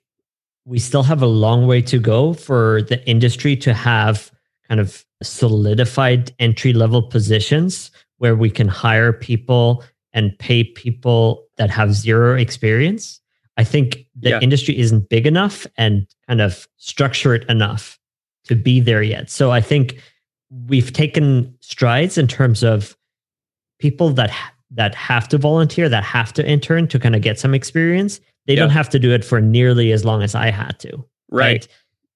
we 0.64 0.78
still 0.78 1.02
have 1.02 1.22
a 1.22 1.26
long 1.26 1.66
way 1.66 1.82
to 1.82 1.98
go 1.98 2.34
for 2.34 2.82
the 2.82 3.04
industry 3.08 3.56
to 3.56 3.74
have 3.74 4.30
kind 4.68 4.80
of 4.80 5.04
solidified 5.22 6.32
entry 6.38 6.72
level 6.72 7.02
positions 7.02 7.90
where 8.18 8.36
we 8.36 8.50
can 8.50 8.68
hire 8.68 9.12
people 9.12 9.82
and 10.12 10.38
pay 10.38 10.62
people 10.62 11.46
that 11.56 11.70
have 11.70 11.94
zero 11.94 12.36
experience 12.36 13.21
I 13.56 13.64
think 13.64 14.06
the 14.16 14.30
yeah. 14.30 14.40
industry 14.40 14.78
isn't 14.78 15.08
big 15.08 15.26
enough 15.26 15.66
and 15.76 16.06
kind 16.26 16.40
of 16.40 16.68
structured 16.76 17.44
enough 17.50 17.98
to 18.44 18.54
be 18.54 18.80
there 18.80 19.02
yet. 19.02 19.30
So 19.30 19.50
I 19.50 19.60
think 19.60 20.00
we've 20.66 20.92
taken 20.92 21.54
strides 21.60 22.18
in 22.18 22.26
terms 22.26 22.62
of 22.62 22.96
people 23.78 24.10
that 24.10 24.32
that 24.74 24.94
have 24.94 25.28
to 25.28 25.36
volunteer, 25.36 25.88
that 25.88 26.02
have 26.02 26.32
to 26.32 26.48
intern 26.48 26.88
to 26.88 26.98
kind 26.98 27.14
of 27.14 27.20
get 27.20 27.38
some 27.38 27.52
experience. 27.54 28.20
They 28.46 28.54
don't 28.54 28.70
have 28.70 28.88
to 28.90 28.98
do 28.98 29.12
it 29.12 29.24
for 29.24 29.40
nearly 29.40 29.92
as 29.92 30.04
long 30.04 30.22
as 30.22 30.34
I 30.34 30.50
had 30.50 30.78
to. 30.80 31.04
Right. 31.30 31.68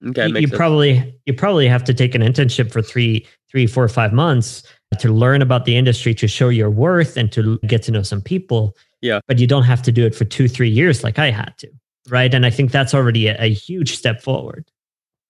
right? 0.02 0.10
Okay. 0.10 0.28
You, 0.28 0.38
you 0.38 0.48
probably 0.48 1.20
you 1.26 1.34
probably 1.34 1.68
have 1.68 1.84
to 1.84 1.94
take 1.94 2.14
an 2.14 2.22
internship 2.22 2.72
for 2.72 2.82
three, 2.82 3.26
three, 3.50 3.66
four, 3.66 3.86
five 3.88 4.12
months 4.12 4.62
to 4.98 5.12
learn 5.12 5.42
about 5.42 5.64
the 5.64 5.76
industry, 5.76 6.14
to 6.14 6.28
show 6.28 6.48
your 6.48 6.70
worth, 6.70 7.16
and 7.16 7.30
to 7.32 7.58
get 7.66 7.82
to 7.84 7.92
know 7.92 8.02
some 8.02 8.22
people. 8.22 8.76
Yeah. 9.02 9.20
But 9.28 9.38
you 9.38 9.46
don't 9.46 9.64
have 9.64 9.82
to 9.82 9.92
do 9.92 10.06
it 10.06 10.14
for 10.14 10.24
two, 10.24 10.48
three 10.48 10.70
years 10.70 11.04
like 11.04 11.18
I 11.18 11.30
had 11.30 11.54
to. 11.58 11.68
Right. 12.08 12.32
And 12.32 12.46
I 12.46 12.50
think 12.50 12.70
that's 12.70 12.94
already 12.94 13.26
a, 13.26 13.36
a 13.42 13.52
huge 13.52 13.96
step 13.96 14.22
forward. 14.22 14.70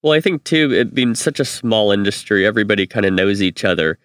Well, 0.03 0.13
I 0.13 0.21
think 0.21 0.45
too, 0.45 0.73
it 0.73 0.95
being 0.95 1.15
such 1.15 1.41
a 1.41 1.45
small 1.45 1.91
industry, 1.91 2.47
everybody 2.47 2.87
kind 2.87 3.07
of 3.07 3.13
knows 3.13 3.43
each 3.43 3.65
other 3.65 3.99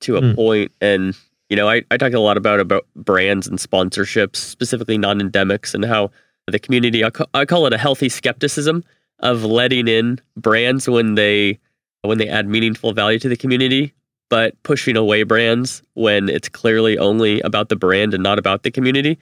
to 0.00 0.16
a 0.16 0.22
mm. 0.22 0.34
point. 0.34 0.72
And, 0.80 1.16
you 1.50 1.56
know, 1.56 1.68
I, 1.68 1.82
I 1.90 1.96
talk 1.96 2.12
a 2.12 2.20
lot 2.20 2.36
about 2.36 2.60
about 2.60 2.86
brands 2.94 3.46
and 3.46 3.58
sponsorships, 3.58 4.36
specifically 4.36 4.96
non-endemics, 4.96 5.74
and 5.74 5.84
how 5.84 6.10
the 6.46 6.58
community 6.58 7.04
I, 7.04 7.10
ca- 7.10 7.26
I 7.34 7.44
call 7.44 7.66
it 7.66 7.72
a 7.72 7.78
healthy 7.78 8.08
skepticism 8.08 8.84
of 9.18 9.44
letting 9.44 9.88
in 9.88 10.20
brands 10.36 10.88
when 10.88 11.16
they 11.16 11.58
when 12.02 12.18
they 12.18 12.28
add 12.28 12.48
meaningful 12.48 12.92
value 12.92 13.18
to 13.18 13.28
the 13.28 13.36
community 13.36 13.92
but 14.30 14.60
pushing 14.62 14.96
away 14.96 15.22
brands 15.24 15.82
when 15.94 16.28
it's 16.28 16.48
clearly 16.48 16.96
only 16.96 17.40
about 17.42 17.68
the 17.68 17.76
brand 17.76 18.14
and 18.14 18.22
not 18.22 18.38
about 18.38 18.62
the 18.62 18.70
community. 18.70 19.18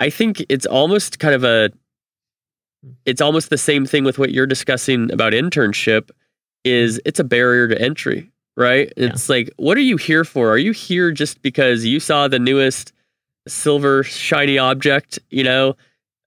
I 0.00 0.10
think 0.10 0.44
it's 0.48 0.66
almost 0.66 1.18
kind 1.18 1.34
of 1.34 1.44
a 1.44 1.70
it's 3.04 3.20
almost 3.20 3.50
the 3.50 3.58
same 3.58 3.86
thing 3.86 4.04
with 4.04 4.18
what 4.18 4.32
you're 4.32 4.46
discussing 4.46 5.12
about 5.12 5.32
internship 5.32 6.10
is 6.64 7.00
it's 7.04 7.20
a 7.20 7.24
barrier 7.24 7.68
to 7.68 7.80
entry, 7.80 8.28
right? 8.56 8.92
Yeah. 8.96 9.08
It's 9.08 9.28
like 9.28 9.50
what 9.58 9.76
are 9.76 9.82
you 9.82 9.96
here 9.96 10.24
for? 10.24 10.50
Are 10.50 10.58
you 10.58 10.72
here 10.72 11.12
just 11.12 11.42
because 11.42 11.84
you 11.84 12.00
saw 12.00 12.26
the 12.26 12.38
newest 12.38 12.92
silver 13.46 14.02
shiny 14.02 14.58
object, 14.58 15.18
you 15.30 15.44
know? 15.44 15.76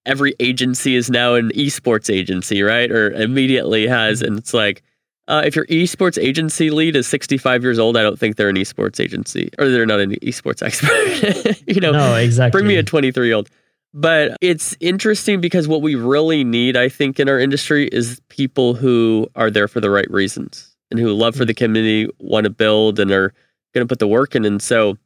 Every 0.06 0.36
agency 0.40 0.96
is 0.96 1.10
now 1.10 1.34
an 1.34 1.50
esports 1.56 2.14
agency, 2.14 2.62
right? 2.62 2.92
Or 2.92 3.10
immediately 3.12 3.88
has 3.88 4.20
mm-hmm. 4.20 4.28
and 4.28 4.38
it's 4.38 4.54
like 4.54 4.84
uh, 5.28 5.42
if 5.46 5.56
your 5.56 5.66
esports 5.66 6.22
agency 6.22 6.70
lead 6.70 6.96
is 6.96 7.08
65 7.08 7.64
years 7.64 7.80
old, 7.80 7.98
I 7.98 8.04
don't 8.04 8.20
think 8.20 8.36
they're 8.36 8.50
an 8.50 8.56
esports 8.56 9.00
agency 9.00 9.50
or 9.58 9.70
they're 9.70 9.86
not 9.86 10.00
an 10.00 10.12
esports 10.16 10.62
expert. 10.66 11.62
you 11.68 11.82
know, 11.82 11.92
no, 11.92 12.16
exactly. 12.16 12.60
Bring 12.60 12.68
me 12.68 12.78
a 12.78 12.84
23 12.84 13.28
year 13.28 13.36
old. 13.36 13.50
But 13.94 14.36
it's 14.42 14.76
interesting 14.82 15.40
because 15.40 15.70
what 15.70 15.82
we 15.82 15.96
really 15.96 16.44
need, 16.44 16.76
I 16.76 16.90
think, 16.90 17.18
in 17.18 17.30
our 17.30 17.40
industry 17.40 17.88
is 17.88 18.22
people 18.28 18.74
who 18.74 19.26
are 19.36 19.50
there 19.50 19.70
for 19.70 19.80
the 19.80 19.90
right 19.90 20.10
reasons 20.12 20.76
and 20.92 21.00
who 21.00 21.14
love 21.14 21.36
for 21.36 21.46
the 21.46 21.54
community, 21.54 22.12
want 22.20 22.44
to 22.44 22.50
build, 22.50 23.00
and 23.00 23.10
are 23.10 23.34
going 23.74 23.88
to 23.88 23.90
put 23.90 24.00
the 24.00 24.08
work 24.08 24.36
in. 24.36 24.44
And 24.44 24.62
so, 24.62 24.98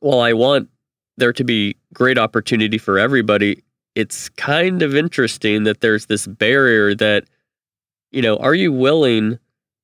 while 0.00 0.20
I 0.20 0.32
want 0.32 0.70
there 1.18 1.34
to 1.34 1.44
be 1.44 1.76
great 1.92 2.16
opportunity 2.16 2.78
for 2.78 2.98
everybody, 2.98 3.62
it's 3.94 4.30
kind 4.30 4.80
of 4.80 4.94
interesting 4.94 5.64
that 5.64 5.82
there's 5.82 6.06
this 6.06 6.26
barrier 6.26 6.94
that 6.94 7.24
you 8.16 8.22
know, 8.22 8.38
are 8.38 8.54
you 8.54 8.72
willing 8.72 9.38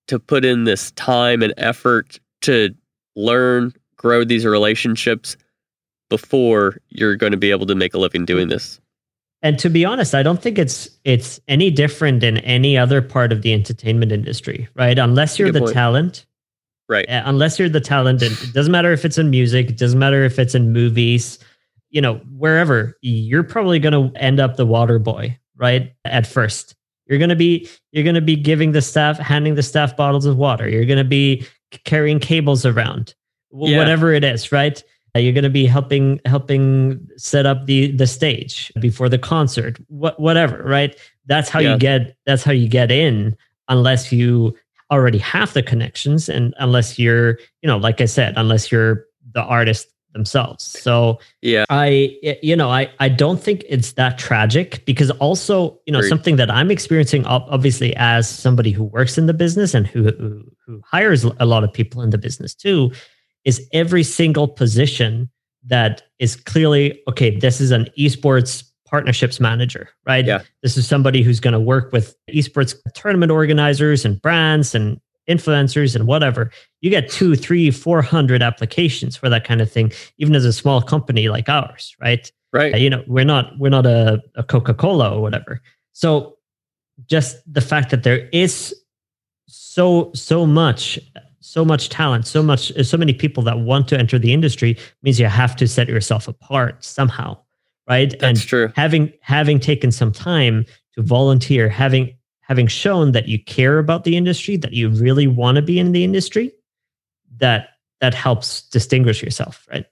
to 0.06 0.18
put 0.18 0.42
in 0.42 0.64
this 0.64 0.90
time 0.92 1.42
and 1.42 1.52
effort 1.58 2.18
to 2.40 2.74
learn, 3.14 3.74
grow 3.96 4.24
these 4.24 4.46
relationships 4.46 5.36
before 6.08 6.78
you're 6.88 7.14
going 7.14 7.32
to 7.32 7.36
be 7.36 7.50
able 7.50 7.66
to 7.66 7.74
make 7.74 7.92
a 7.92 7.98
living 7.98 8.24
doing 8.24 8.48
this? 8.48 8.80
And 9.42 9.58
to 9.58 9.68
be 9.68 9.84
honest, 9.84 10.14
I 10.14 10.22
don't 10.22 10.40
think 10.40 10.58
it's 10.58 10.88
it's 11.04 11.40
any 11.46 11.70
different 11.70 12.20
than 12.20 12.38
any 12.38 12.78
other 12.78 13.02
part 13.02 13.32
of 13.32 13.42
the 13.42 13.52
entertainment 13.52 14.12
industry, 14.12 14.66
right? 14.74 14.98
Unless 14.98 15.38
you're 15.38 15.48
Good 15.48 15.56
the 15.56 15.60
point. 15.66 15.74
talent, 15.74 16.26
right? 16.88 17.06
Uh, 17.10 17.22
unless 17.26 17.58
you're 17.58 17.68
the 17.68 17.80
talent, 17.80 18.22
and 18.22 18.32
it 18.32 18.54
doesn't 18.54 18.72
matter 18.72 18.92
if 18.92 19.04
it's 19.04 19.18
in 19.18 19.28
music, 19.28 19.68
it 19.68 19.76
doesn't 19.76 19.98
matter 19.98 20.24
if 20.24 20.38
it's 20.38 20.54
in 20.54 20.72
movies, 20.72 21.38
you 21.90 22.00
know, 22.00 22.14
wherever 22.38 22.96
you're 23.02 23.44
probably 23.44 23.78
going 23.78 23.92
to 23.92 24.18
end 24.18 24.40
up 24.40 24.56
the 24.56 24.64
water 24.64 24.98
boy, 24.98 25.38
right? 25.56 25.92
At 26.06 26.26
first, 26.26 26.76
you're 27.12 27.18
going 27.18 27.28
to 27.28 27.36
be 27.36 27.68
you're 27.92 28.04
going 28.04 28.14
to 28.14 28.22
be 28.22 28.36
giving 28.36 28.72
the 28.72 28.80
staff 28.80 29.18
handing 29.18 29.54
the 29.54 29.62
staff 29.62 29.94
bottles 29.96 30.24
of 30.24 30.38
water. 30.38 30.66
You're 30.66 30.86
going 30.86 30.96
to 30.96 31.04
be 31.04 31.46
carrying 31.84 32.18
cables 32.18 32.64
around. 32.64 33.14
Yeah. 33.52 33.76
Whatever 33.76 34.14
it 34.14 34.24
is, 34.24 34.50
right? 34.50 34.82
Uh, 35.14 35.18
you're 35.18 35.34
going 35.34 35.44
to 35.44 35.50
be 35.50 35.66
helping 35.66 36.20
helping 36.24 37.06
set 37.18 37.44
up 37.44 37.66
the 37.66 37.92
the 37.92 38.06
stage 38.06 38.72
before 38.80 39.10
the 39.10 39.18
concert. 39.18 39.78
What 39.88 40.18
whatever, 40.18 40.62
right? 40.64 40.98
That's 41.26 41.50
how 41.50 41.60
yeah. 41.60 41.74
you 41.74 41.78
get 41.78 42.16
that's 42.24 42.44
how 42.44 42.52
you 42.52 42.66
get 42.66 42.90
in 42.90 43.36
unless 43.68 44.10
you 44.10 44.56
already 44.90 45.18
have 45.18 45.52
the 45.52 45.62
connections 45.62 46.30
and 46.30 46.54
unless 46.58 46.98
you're, 46.98 47.38
you 47.60 47.66
know, 47.66 47.76
like 47.76 48.00
I 48.00 48.06
said, 48.06 48.34
unless 48.38 48.72
you're 48.72 49.04
the 49.34 49.42
artist 49.42 49.88
themselves. 50.12 50.64
So 50.64 51.18
yeah, 51.40 51.64
I 51.70 52.16
you 52.42 52.56
know 52.56 52.70
I 52.70 52.90
I 53.00 53.08
don't 53.08 53.42
think 53.42 53.64
it's 53.68 53.92
that 53.92 54.18
tragic 54.18 54.84
because 54.84 55.10
also 55.12 55.78
you 55.86 55.92
know 55.92 56.00
Agreed. 56.00 56.08
something 56.08 56.36
that 56.36 56.50
I'm 56.50 56.70
experiencing 56.70 57.24
obviously 57.26 57.94
as 57.96 58.28
somebody 58.28 58.70
who 58.70 58.84
works 58.84 59.18
in 59.18 59.26
the 59.26 59.34
business 59.34 59.74
and 59.74 59.86
who, 59.86 60.04
who 60.04 60.44
who 60.66 60.82
hires 60.84 61.24
a 61.24 61.46
lot 61.46 61.64
of 61.64 61.72
people 61.72 62.02
in 62.02 62.10
the 62.10 62.18
business 62.18 62.54
too 62.54 62.92
is 63.44 63.66
every 63.72 64.02
single 64.02 64.48
position 64.48 65.28
that 65.66 66.02
is 66.18 66.36
clearly 66.36 67.00
okay. 67.08 67.36
This 67.36 67.60
is 67.60 67.70
an 67.70 67.88
esports 67.98 68.64
partnerships 68.86 69.40
manager, 69.40 69.88
right? 70.06 70.26
Yeah. 70.26 70.42
This 70.62 70.76
is 70.76 70.86
somebody 70.86 71.22
who's 71.22 71.40
going 71.40 71.54
to 71.54 71.60
work 71.60 71.92
with 71.92 72.14
esports 72.30 72.76
tournament 72.94 73.32
organizers 73.32 74.04
and 74.04 74.20
brands 74.20 74.74
and 74.74 75.00
influencers 75.28 75.94
and 75.94 76.06
whatever. 76.06 76.50
You 76.80 76.90
get 76.90 77.10
two, 77.10 77.36
three, 77.36 77.70
four 77.70 78.02
hundred 78.02 78.42
applications 78.42 79.16
for 79.16 79.28
that 79.28 79.44
kind 79.44 79.60
of 79.60 79.70
thing, 79.70 79.92
even 80.18 80.34
as 80.34 80.44
a 80.44 80.52
small 80.52 80.82
company 80.82 81.28
like 81.28 81.48
ours, 81.48 81.96
right? 82.00 82.30
Right. 82.52 82.74
Uh, 82.74 82.78
you 82.78 82.90
know, 82.90 83.02
we're 83.06 83.24
not 83.24 83.58
we're 83.58 83.70
not 83.70 83.86
a, 83.86 84.20
a 84.34 84.42
Coca 84.42 84.74
Cola 84.74 85.14
or 85.14 85.22
whatever. 85.22 85.60
So 85.92 86.36
just 87.06 87.38
the 87.52 87.60
fact 87.60 87.90
that 87.90 88.02
there 88.02 88.28
is 88.32 88.74
so 89.46 90.10
so 90.14 90.46
much 90.46 90.98
so 91.40 91.64
much 91.64 91.88
talent 91.88 92.26
so 92.26 92.42
much 92.42 92.72
so 92.84 92.96
many 92.96 93.12
people 93.12 93.42
that 93.42 93.58
want 93.58 93.88
to 93.88 93.98
enter 93.98 94.18
the 94.18 94.32
industry 94.32 94.78
means 95.02 95.18
you 95.18 95.26
have 95.26 95.56
to 95.56 95.66
set 95.66 95.88
yourself 95.88 96.28
apart 96.28 96.82
somehow 96.84 97.36
right 97.88 98.10
That's 98.10 98.22
and 98.22 98.38
true. 98.38 98.72
having 98.76 99.12
having 99.20 99.58
taken 99.60 99.90
some 99.90 100.12
time 100.12 100.64
to 100.94 101.02
volunteer 101.02 101.68
having 101.68 102.16
having 102.42 102.66
shown 102.66 103.12
that 103.12 103.28
you 103.28 103.42
care 103.42 103.78
about 103.78 104.04
the 104.04 104.16
industry 104.16 104.56
that 104.56 104.72
you 104.72 104.88
really 104.90 105.26
want 105.26 105.56
to 105.56 105.62
be 105.62 105.78
in 105.78 105.92
the 105.92 106.04
industry 106.04 106.52
that 107.38 107.70
that 108.00 108.14
helps 108.14 108.62
distinguish 108.68 109.22
yourself 109.22 109.66
right 109.70 109.86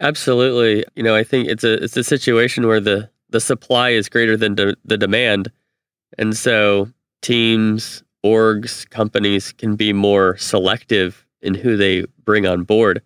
absolutely 0.00 0.84
you 0.94 1.02
know 1.02 1.14
i 1.14 1.24
think 1.24 1.48
it's 1.48 1.64
a 1.64 1.82
it's 1.82 1.96
a 1.96 2.04
situation 2.04 2.66
where 2.66 2.80
the 2.80 3.08
the 3.30 3.40
supply 3.40 3.90
is 3.90 4.08
greater 4.08 4.36
than 4.36 4.54
de- 4.54 4.76
the 4.84 4.98
demand 4.98 5.50
and 6.18 6.36
so 6.36 6.88
teams 7.22 8.02
orgs 8.24 8.88
companies 8.90 9.52
can 9.52 9.76
be 9.76 9.92
more 9.92 10.36
selective 10.36 11.26
in 11.42 11.54
who 11.54 11.76
they 11.76 12.04
bring 12.24 12.46
on 12.46 12.62
board 12.62 13.02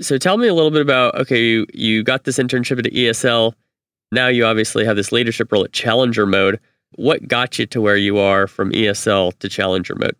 so 0.00 0.18
tell 0.18 0.36
me 0.36 0.48
a 0.48 0.54
little 0.54 0.70
bit 0.70 0.82
about 0.82 1.14
okay, 1.14 1.42
you, 1.42 1.66
you 1.72 2.02
got 2.02 2.24
this 2.24 2.38
internship 2.38 2.78
at 2.78 2.92
ESL. 2.92 3.52
Now 4.12 4.28
you 4.28 4.44
obviously 4.44 4.84
have 4.84 4.96
this 4.96 5.12
leadership 5.12 5.50
role 5.50 5.64
at 5.64 5.72
Challengermode. 5.72 6.58
What 6.94 7.28
got 7.28 7.58
you 7.58 7.66
to 7.66 7.80
where 7.80 7.96
you 7.96 8.18
are 8.18 8.46
from 8.46 8.72
ESL 8.72 9.38
to 9.38 9.48
Challengermode? 9.48 10.14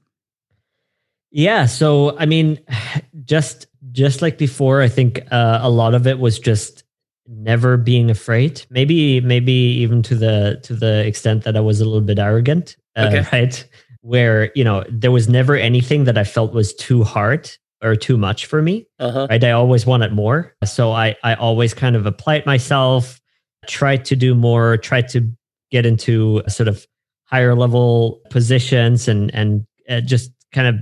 Yeah, 1.31 1.67
so 1.67 2.17
I 2.19 2.27
mean, 2.27 2.59
just 3.25 3.67
just 3.93 4.23
like 4.23 4.39
before, 4.39 4.83
I 4.83 4.89
think 4.89 5.23
uh, 5.31 5.61
a 5.63 5.71
lot 5.71 5.95
of 5.95 6.07
it 6.07 6.19
was 6.19 6.39
just 6.39 6.85
never 7.29 7.77
being 7.77 8.11
afraid. 8.11 8.65
Maybe 8.71 9.21
maybe 9.21 9.53
even 9.53 10.03
to 10.05 10.15
the 10.15 10.61
to 10.65 10.75
the 10.75 11.07
extent 11.07 11.45
that 11.45 11.57
I 11.57 11.61
was 11.61 11.81
a 11.81 11.85
little 11.85 12.01
bit 12.01 12.19
arrogant, 12.19 12.77
uh, 12.97 13.11
okay. 13.13 13.27
right? 13.33 13.69
Where 14.03 14.53
you 14.55 14.65
know 14.65 14.85
there 14.89 15.11
was 15.13 15.29
never 15.29 15.57
anything 15.57 16.05
that 16.05 16.19
I 16.19 16.25
felt 16.25 16.53
was 16.53 16.75
too 16.75 17.05
hard 17.05 17.51
or 17.83 17.97
too 17.97 18.17
much 18.17 18.47
for 18.47 18.63
me. 18.63 18.87
Uh-huh. 18.99 19.27
Right. 19.29 19.43
I 19.43 19.51
always 19.53 19.87
wanted 19.87 20.13
more. 20.13 20.55
So 20.65 20.93
I, 20.93 21.17
I 21.23 21.35
always 21.35 21.75
kind 21.75 21.95
of 21.95 22.07
applied 22.07 22.47
myself, 22.47 23.21
tried 23.67 24.05
to 24.07 24.17
do 24.17 24.35
more, 24.35 24.77
tried 24.77 25.09
to 25.09 25.31
get 25.71 25.87
into 25.87 26.43
sort 26.49 26.69
of 26.69 26.87
higher 27.25 27.55
level 27.55 28.21
positions 28.31 29.09
and, 29.09 29.35
and 29.35 29.67
uh, 29.89 30.01
just 30.01 30.31
kind 30.53 30.69
of 30.69 30.77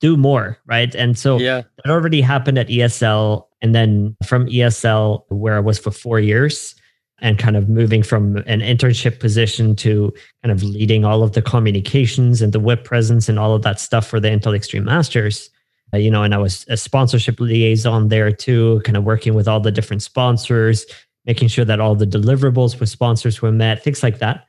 do 0.00 0.16
more. 0.16 0.58
Right. 0.66 0.94
And 0.94 1.18
so 1.18 1.38
yeah. 1.38 1.62
that 1.84 1.90
already 1.90 2.20
happened 2.20 2.58
at 2.58 2.68
ESL. 2.68 3.46
And 3.62 3.74
then 3.74 4.16
from 4.26 4.46
ESL, 4.46 5.22
where 5.28 5.56
I 5.56 5.60
was 5.60 5.78
for 5.78 5.90
four 5.90 6.20
years, 6.20 6.74
and 7.22 7.38
kind 7.38 7.56
of 7.56 7.66
moving 7.66 8.02
from 8.02 8.36
an 8.46 8.60
internship 8.60 9.20
position 9.20 9.74
to 9.74 10.12
kind 10.42 10.52
of 10.52 10.62
leading 10.62 11.06
all 11.06 11.22
of 11.22 11.32
the 11.32 11.40
communications 11.40 12.42
and 12.42 12.52
the 12.52 12.60
web 12.60 12.84
presence 12.84 13.26
and 13.26 13.38
all 13.38 13.54
of 13.54 13.62
that 13.62 13.80
stuff 13.80 14.06
for 14.06 14.20
the 14.20 14.28
Intel 14.28 14.54
Extreme 14.54 14.84
Masters 14.84 15.48
uh, 15.94 15.98
you 15.98 16.10
know, 16.10 16.22
and 16.22 16.34
I 16.34 16.38
was 16.38 16.64
a 16.68 16.76
sponsorship 16.76 17.38
liaison 17.38 18.08
there 18.08 18.32
too, 18.32 18.80
kind 18.84 18.96
of 18.96 19.04
working 19.04 19.34
with 19.34 19.46
all 19.46 19.60
the 19.60 19.70
different 19.70 20.02
sponsors, 20.02 20.84
making 21.26 21.48
sure 21.48 21.64
that 21.64 21.80
all 21.80 21.94
the 21.94 22.06
deliverables 22.06 22.78
with 22.78 22.88
sponsors 22.88 23.42
were 23.42 23.52
met, 23.52 23.82
things 23.82 24.02
like 24.02 24.18
that. 24.18 24.46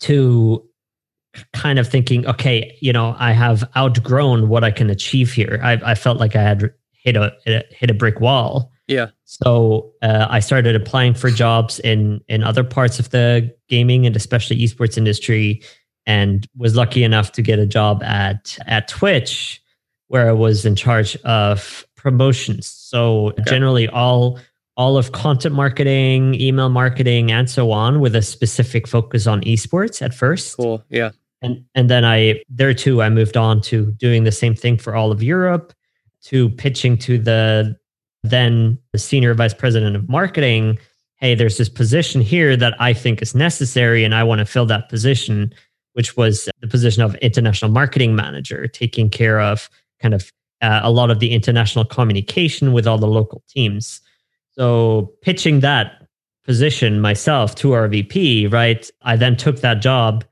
To 0.00 0.68
kind 1.52 1.78
of 1.78 1.88
thinking, 1.88 2.26
okay, 2.26 2.76
you 2.80 2.92
know, 2.92 3.14
I 3.18 3.32
have 3.32 3.68
outgrown 3.76 4.48
what 4.48 4.64
I 4.64 4.70
can 4.70 4.90
achieve 4.90 5.32
here. 5.32 5.60
I, 5.62 5.72
I 5.84 5.94
felt 5.94 6.18
like 6.18 6.36
I 6.36 6.42
had 6.42 6.70
hit 6.92 7.16
a 7.16 7.32
hit 7.70 7.90
a 7.90 7.94
brick 7.94 8.20
wall. 8.20 8.72
Yeah. 8.86 9.08
So 9.24 9.92
uh, 10.02 10.26
I 10.28 10.40
started 10.40 10.74
applying 10.74 11.14
for 11.14 11.30
jobs 11.30 11.78
in 11.80 12.20
in 12.28 12.42
other 12.42 12.64
parts 12.64 12.98
of 12.98 13.10
the 13.10 13.54
gaming 13.68 14.06
and 14.06 14.16
especially 14.16 14.56
esports 14.58 14.98
industry, 14.98 15.62
and 16.06 16.46
was 16.56 16.74
lucky 16.74 17.04
enough 17.04 17.32
to 17.32 17.42
get 17.42 17.58
a 17.58 17.66
job 17.66 18.02
at 18.02 18.58
at 18.66 18.88
Twitch 18.88 19.62
where 20.08 20.28
I 20.28 20.32
was 20.32 20.64
in 20.64 20.74
charge 20.74 21.16
of 21.16 21.86
promotions. 21.96 22.66
So 22.66 23.28
okay. 23.28 23.42
generally 23.46 23.88
all 23.88 24.38
all 24.78 24.96
of 24.96 25.10
content 25.10 25.54
marketing, 25.54 26.40
email 26.40 26.68
marketing, 26.68 27.32
and 27.32 27.50
so 27.50 27.72
on, 27.72 27.98
with 27.98 28.14
a 28.14 28.22
specific 28.22 28.86
focus 28.86 29.26
on 29.26 29.42
esports 29.42 30.00
at 30.00 30.14
first. 30.14 30.56
Cool. 30.56 30.82
Yeah. 30.88 31.10
And 31.42 31.64
and 31.74 31.90
then 31.90 32.04
I 32.04 32.42
there 32.48 32.72
too 32.72 33.02
I 33.02 33.10
moved 33.10 33.36
on 33.36 33.60
to 33.62 33.92
doing 33.92 34.24
the 34.24 34.32
same 34.32 34.54
thing 34.54 34.78
for 34.78 34.94
all 34.94 35.12
of 35.12 35.22
Europe, 35.22 35.74
to 36.24 36.48
pitching 36.50 36.96
to 36.98 37.18
the 37.18 37.76
then 38.22 38.78
the 38.92 38.98
senior 38.98 39.34
vice 39.34 39.54
president 39.54 39.96
of 39.96 40.08
marketing. 40.08 40.78
Hey, 41.16 41.34
there's 41.34 41.58
this 41.58 41.68
position 41.68 42.20
here 42.20 42.56
that 42.56 42.80
I 42.80 42.92
think 42.92 43.20
is 43.20 43.34
necessary, 43.34 44.04
and 44.04 44.14
I 44.14 44.22
want 44.22 44.38
to 44.38 44.44
fill 44.44 44.66
that 44.66 44.88
position, 44.88 45.52
which 45.94 46.16
was 46.16 46.48
the 46.60 46.68
position 46.68 47.02
of 47.02 47.16
international 47.16 47.72
marketing 47.72 48.14
manager, 48.14 48.68
taking 48.68 49.10
care 49.10 49.40
of 49.40 49.68
kind 50.00 50.14
of 50.14 50.32
uh, 50.60 50.80
a 50.82 50.90
lot 50.90 51.10
of 51.10 51.18
the 51.18 51.32
international 51.32 51.84
communication 51.84 52.72
with 52.72 52.86
all 52.86 52.98
the 52.98 53.08
local 53.08 53.42
teams. 53.48 54.00
So 54.58 55.12
pitching 55.22 55.60
that 55.60 56.08
position 56.44 57.00
myself 57.00 57.54
to 57.56 57.72
our 57.72 57.86
VP, 57.86 58.48
right? 58.48 58.90
I 59.02 59.16
then 59.16 59.36
took 59.36 59.60
that 59.60 59.80
job 59.80 60.24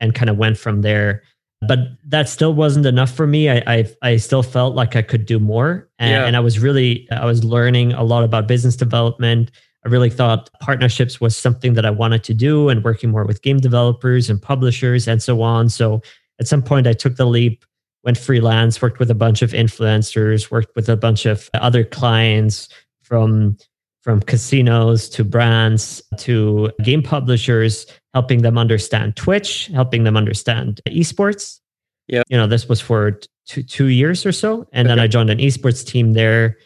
and 0.00 0.14
kind 0.14 0.30
of 0.30 0.38
went 0.38 0.56
from 0.56 0.82
there. 0.82 1.22
But 1.66 1.80
that 2.06 2.28
still 2.28 2.54
wasn't 2.54 2.86
enough 2.86 3.10
for 3.10 3.26
me. 3.26 3.50
I 3.50 3.62
I, 3.66 3.84
I 4.02 4.16
still 4.16 4.42
felt 4.42 4.74
like 4.74 4.94
I 4.94 5.02
could 5.02 5.26
do 5.26 5.38
more, 5.38 5.88
and, 5.98 6.10
yeah. 6.10 6.26
and 6.26 6.36
I 6.36 6.40
was 6.40 6.58
really 6.58 7.08
I 7.10 7.24
was 7.24 7.44
learning 7.44 7.94
a 7.94 8.04
lot 8.04 8.24
about 8.24 8.46
business 8.46 8.76
development. 8.76 9.50
I 9.84 9.88
really 9.88 10.10
thought 10.10 10.50
partnerships 10.60 11.18
was 11.18 11.34
something 11.34 11.72
that 11.74 11.86
I 11.86 11.90
wanted 11.90 12.24
to 12.24 12.34
do, 12.34 12.68
and 12.68 12.84
working 12.84 13.10
more 13.10 13.24
with 13.24 13.40
game 13.40 13.58
developers 13.58 14.28
and 14.28 14.40
publishers 14.40 15.08
and 15.08 15.22
so 15.22 15.40
on. 15.40 15.70
So 15.70 16.02
at 16.38 16.46
some 16.46 16.62
point, 16.62 16.86
I 16.86 16.92
took 16.92 17.16
the 17.16 17.26
leap 17.26 17.64
went 18.04 18.16
freelance, 18.16 18.80
worked 18.80 19.00
with 19.00 19.10
a 19.10 19.16
bunch 19.16 19.42
of 19.42 19.50
influencers, 19.50 20.48
worked 20.50 20.76
with 20.76 20.88
a 20.88 20.96
bunch 20.96 21.26
of 21.26 21.50
other 21.54 21.82
clients 21.82 22.68
from 23.06 23.56
from 24.02 24.20
casinos 24.22 25.08
to 25.08 25.24
brands 25.24 26.00
to 26.16 26.70
game 26.84 27.02
publishers, 27.02 27.86
helping 28.14 28.42
them 28.42 28.56
understand 28.56 29.16
Twitch, 29.16 29.66
helping 29.74 30.04
them 30.04 30.16
understand 30.16 30.80
esports. 30.86 31.60
Yeah, 32.06 32.22
you 32.28 32.36
know, 32.36 32.46
this 32.46 32.68
was 32.68 32.80
for 32.80 33.20
two 33.46 33.62
two 33.62 33.86
years 33.86 34.24
or 34.24 34.32
so, 34.32 34.68
and 34.72 34.86
okay. 34.86 34.94
then 34.94 34.98
I 35.00 35.06
joined 35.06 35.30
an 35.30 35.38
esports 35.38 35.84
team 35.84 36.12
there 36.12 36.56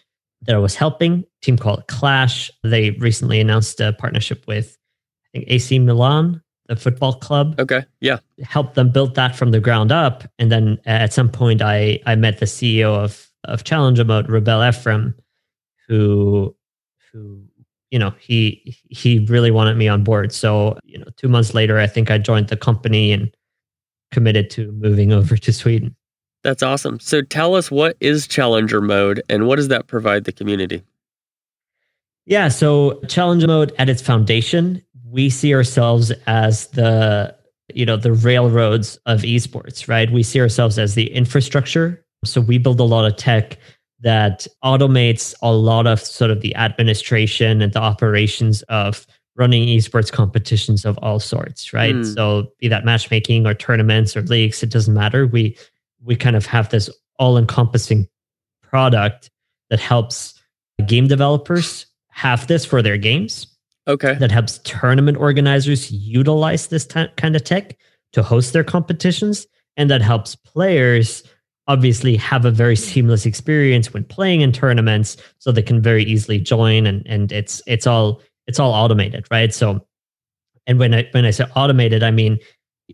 that 0.42 0.55
I 0.55 0.59
was 0.59 0.74
helping. 0.74 1.24
team 1.42 1.57
called 1.57 1.87
QLASH. 1.87 2.50
They 2.62 2.90
recently 2.92 3.40
announced 3.40 3.81
a 3.81 3.92
partnership 3.92 4.46
with 4.46 4.76
I 5.26 5.38
think 5.38 5.44
AC 5.48 5.79
Milan 5.79 6.42
the 6.70 6.76
football 6.76 7.14
club. 7.14 7.59
Okay. 7.59 7.85
Yeah. 8.00 8.20
Helped 8.42 8.76
them 8.76 8.90
build 8.90 9.16
that 9.16 9.35
from 9.35 9.50
the 9.50 9.59
ground 9.61 9.90
up. 9.90 10.22
And 10.38 10.53
then 10.53 10.79
uh, 10.87 10.90
at 10.90 11.12
some 11.12 11.29
point 11.29 11.61
I 11.61 12.00
I 12.07 12.14
met 12.14 12.38
the 12.38 12.46
CEO 12.46 12.94
of 12.94 13.29
of 13.44 13.64
Challengermode, 13.64 14.29
Rebel 14.29 14.62
Ephraim, 14.62 15.14
who 15.90 16.55
who 17.12 17.42
you 17.90 17.98
know 17.98 18.14
he 18.20 18.76
he 18.88 19.26
really 19.26 19.50
wanted 19.50 19.76
me 19.76 19.88
on 19.88 20.05
board. 20.05 20.33
So, 20.33 20.79
you 20.85 20.98
know, 20.98 21.07
two 21.16 21.29
months 21.29 21.53
later 21.53 21.79
I 21.79 21.88
think 21.88 22.11
I 22.11 22.18
joined 22.18 22.48
the 22.48 22.57
company 22.57 23.12
and 23.12 23.35
committed 24.12 24.48
to 24.50 24.70
moving 24.72 25.12
over 25.18 25.37
to 25.37 25.53
Sweden. 25.53 25.96
That's 26.42 26.62
awesome. 26.62 27.00
So 27.00 27.20
tell 27.20 27.55
us 27.55 27.70
what 27.70 27.96
is 28.00 28.26
Challengermode 28.26 29.20
and 29.29 29.46
what 29.46 29.57
does 29.57 29.68
that 29.68 29.88
provide 29.88 30.24
the 30.24 30.33
community? 30.33 30.83
Yeah, 32.24 32.48
so 32.48 32.92
Challengermode 33.05 33.72
at 33.79 33.90
its 33.90 34.00
foundation 34.00 34.83
we 35.05 35.29
see 35.29 35.53
ourselves 35.55 36.12
as 36.29 36.68
the 36.68 37.35
you 37.74 37.85
know 37.85 37.96
the 37.96 38.12
railroads 38.12 38.96
of 39.07 39.22
esports 39.22 39.88
right 39.88 40.11
we 40.11 40.22
see 40.22 40.40
ourselves 40.40 40.79
as 40.79 40.94
the 40.94 41.12
infrastructure 41.12 42.05
so 42.24 42.40
we 42.40 42.59
build 42.59 42.81
a 42.81 42.85
lot 42.85 43.05
of 43.05 43.16
tech 43.16 43.59
that 44.02 44.46
automates 44.64 45.34
a 45.42 45.52
lot 45.52 45.86
of 45.86 46.00
sort 46.00 46.30
of 46.30 46.40
the 46.40 46.54
administration 46.56 47.60
and 47.60 47.72
the 47.72 47.80
operations 47.80 48.62
of 48.62 49.06
running 49.36 49.66
esports 49.68 50.12
competitions 50.12 50.84
of 50.84 50.98
all 50.98 51.20
sorts 51.20 51.72
right 51.72 51.94
mm. 51.94 52.14
so 52.14 52.50
be 52.58 52.68
that 52.68 52.84
matchmaking 52.84 53.46
or 53.46 53.54
tournaments 53.54 54.16
or 54.16 54.22
leagues 54.22 54.62
it 54.62 54.70
doesn't 54.70 54.94
matter 54.94 55.26
we 55.26 55.56
we 56.02 56.16
kind 56.16 56.36
of 56.36 56.46
have 56.46 56.68
this 56.70 56.90
all 57.18 57.36
encompassing 57.36 58.08
product 58.62 59.30
that 59.68 59.80
helps 59.80 60.34
game 60.86 61.06
developers 61.06 61.86
have 62.08 62.46
this 62.46 62.64
for 62.64 62.82
their 62.82 62.96
games. 62.96 63.46
Okay. 63.86 64.14
That 64.14 64.30
helps 64.30 64.58
tournament 64.58 65.16
organizers 65.16 65.90
utilize 65.90 66.68
this 66.68 66.86
t- 66.86 67.06
kind 67.16 67.36
of 67.36 67.44
tech 67.44 67.76
to 68.12 68.22
host 68.22 68.52
their 68.52 68.64
competitions. 68.64 69.46
And 69.76 69.90
that 69.90 70.02
helps 70.02 70.34
players 70.34 71.22
obviously 71.70 72.16
have 72.16 72.44
a 72.44 72.50
very 72.50 72.76
seamless 72.76 73.26
experience 73.26 73.92
when 73.92 74.04
playing 74.04 74.40
in 74.40 74.52
tournaments 74.52 75.16
so 75.38 75.52
they 75.52 75.62
can 75.62 75.80
very 75.80 76.04
easily 76.04 76.38
join 76.38 76.87
and 76.87 77.06
and 77.06 77.33
it's 77.33 77.62
it's 77.66 77.87
all 77.87 78.20
it's 78.46 78.59
all 78.59 78.72
automated 78.72 79.26
right? 79.30 79.54
So 79.54 79.87
and 80.66 80.78
when 80.78 80.92
i 80.94 81.09
when 81.12 81.24
i 81.24 81.30
say 81.30 81.44
automated 81.56 82.02
i 82.02 82.11
mean 82.11 82.38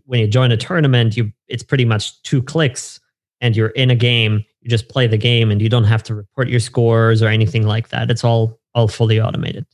when 0.05 0.21
you 0.21 0.27
join 0.27 0.51
a 0.51 0.57
tournament 0.57 1.17
you 1.17 1.31
it's 1.49 1.63
pretty 1.63 1.83
much 1.83 2.21
two 2.23 2.41
clicks 2.41 2.99
and 3.41 3.57
you're 3.57 3.69
in 3.69 3.89
a 3.89 3.95
game 3.95 4.43
you 4.67 4.69
just 4.69 4.89
play 4.89 5.07
the 5.07 5.17
game 5.17 5.49
and 5.49 5.61
you 5.61 5.69
don't 5.69 5.85
have 5.85 6.03
to 6.03 6.13
report 6.13 6.49
your 6.49 6.59
scores 6.59 7.21
or 7.21 7.29
anything 7.29 7.65
like 7.65 7.87
that. 7.89 8.11
It's 8.11 8.23
all 8.23 8.59
all 8.75 8.89
fully 8.89 9.19
automated. 9.19 9.65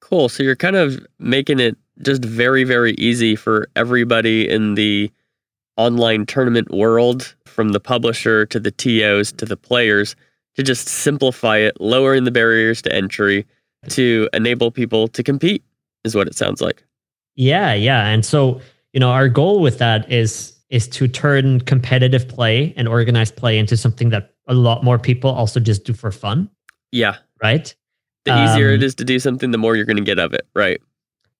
Cool. 0.00 0.30
So 0.30 0.42
you're 0.42 0.56
kind 0.56 0.76
of 0.76 1.06
making 1.18 1.60
it 1.60 1.76
just 2.00 2.24
very 2.24 2.64
very 2.64 2.92
easy 2.92 3.36
for 3.36 3.68
everybody 3.76 4.48
in 4.48 4.74
the 4.74 5.10
online 5.78 6.26
tournament 6.26 6.70
world 6.70 7.34
from 7.46 7.70
the 7.70 7.80
publisher 7.80 8.44
to 8.46 8.60
the 8.60 8.70
TOs 8.70 9.32
to 9.32 9.46
the 9.46 9.56
players 9.56 10.14
to 10.56 10.62
just 10.62 10.88
simplify 10.88 11.56
it, 11.56 11.80
lowering 11.80 12.24
the 12.24 12.30
barriers 12.30 12.82
to 12.82 12.92
entry 12.92 13.46
to 13.88 14.28
enable 14.32 14.70
people 14.70 15.08
to 15.08 15.22
compete, 15.22 15.62
is 16.04 16.14
what 16.14 16.26
it 16.26 16.34
sounds 16.34 16.60
like. 16.60 16.84
Yeah, 17.36 17.72
yeah. 17.74 18.08
And 18.08 18.26
so, 18.26 18.60
you 18.92 19.00
know, 19.00 19.10
our 19.10 19.28
goal 19.28 19.60
with 19.60 19.78
that 19.78 20.10
is 20.10 20.54
is 20.68 20.86
to 20.88 21.08
turn 21.08 21.60
competitive 21.60 22.28
play 22.28 22.74
and 22.76 22.86
organized 22.88 23.36
play 23.36 23.56
into 23.56 23.76
something 23.76 24.10
that 24.10 24.34
a 24.48 24.54
lot 24.54 24.84
more 24.84 24.98
people 24.98 25.30
also 25.30 25.60
just 25.60 25.84
do 25.84 25.94
for 25.94 26.10
fun. 26.10 26.50
Yeah. 26.92 27.16
Right? 27.42 27.74
The 28.24 28.44
easier 28.44 28.68
um, 28.68 28.74
it 28.74 28.82
is 28.82 28.94
to 28.96 29.04
do 29.04 29.18
something, 29.18 29.52
the 29.52 29.58
more 29.58 29.76
you're 29.76 29.86
going 29.86 29.96
to 29.96 30.02
get 30.02 30.18
of 30.18 30.34
it, 30.34 30.46
right? 30.54 30.80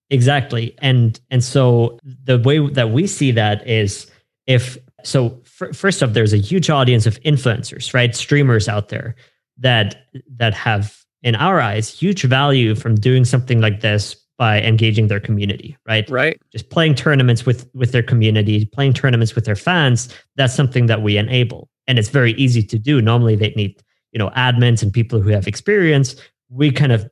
Exactly. 0.09 0.75
And 0.79 1.19
and 1.29 1.43
so 1.43 1.99
the 2.23 2.39
way 2.39 2.67
that 2.69 2.91
we 2.91 3.05
see 3.05 3.31
that 3.31 3.67
is 3.67 4.09
if 4.49 4.77
so 5.03 5.39
f- 5.45 5.73
first 5.73 6.03
off 6.03 6.11
there's 6.11 6.33
a 6.33 6.37
huge 6.37 6.69
audience 6.69 7.05
of 7.05 7.21
influencers 7.21 7.93
right? 7.93 8.13
Streamers 8.13 8.67
out 8.67 8.89
there 8.89 9.15
that 9.57 10.07
that 10.35 10.53
have 10.53 10.97
in 11.23 11.35
our 11.35 11.61
eyes 11.61 11.89
huge 11.89 12.23
value 12.23 12.75
from 12.75 12.95
doing 12.95 13.23
something 13.23 13.61
like 13.61 13.79
this 13.79 14.15
by 14.37 14.61
engaging 14.61 15.07
their 15.07 15.19
community 15.19 15.77
right? 15.87 16.09
Right. 16.09 16.41
Just 16.51 16.69
playing 16.69 16.95
tournaments 16.95 17.45
with 17.45 17.69
with 17.73 17.93
their 17.93 18.03
community 18.03 18.65
playing 18.65 18.93
tournaments 18.93 19.35
with 19.35 19.45
their 19.45 19.55
fans 19.55 20.09
that's 20.35 20.55
something 20.55 20.87
that 20.87 21.01
we 21.01 21.15
enable. 21.15 21.69
And 21.87 21.97
it's 21.97 22.09
very 22.09 22.33
easy 22.33 22.63
to 22.63 22.77
do. 22.77 23.01
Normally 23.01 23.35
they 23.35 23.51
need 23.51 23.81
you 24.11 24.17
know 24.17 24.31
admins 24.31 24.81
and 24.81 24.91
people 24.91 25.21
who 25.21 25.29
have 25.29 25.47
experience. 25.47 26.15
We 26.49 26.71
kind 26.71 26.91
of 26.91 27.07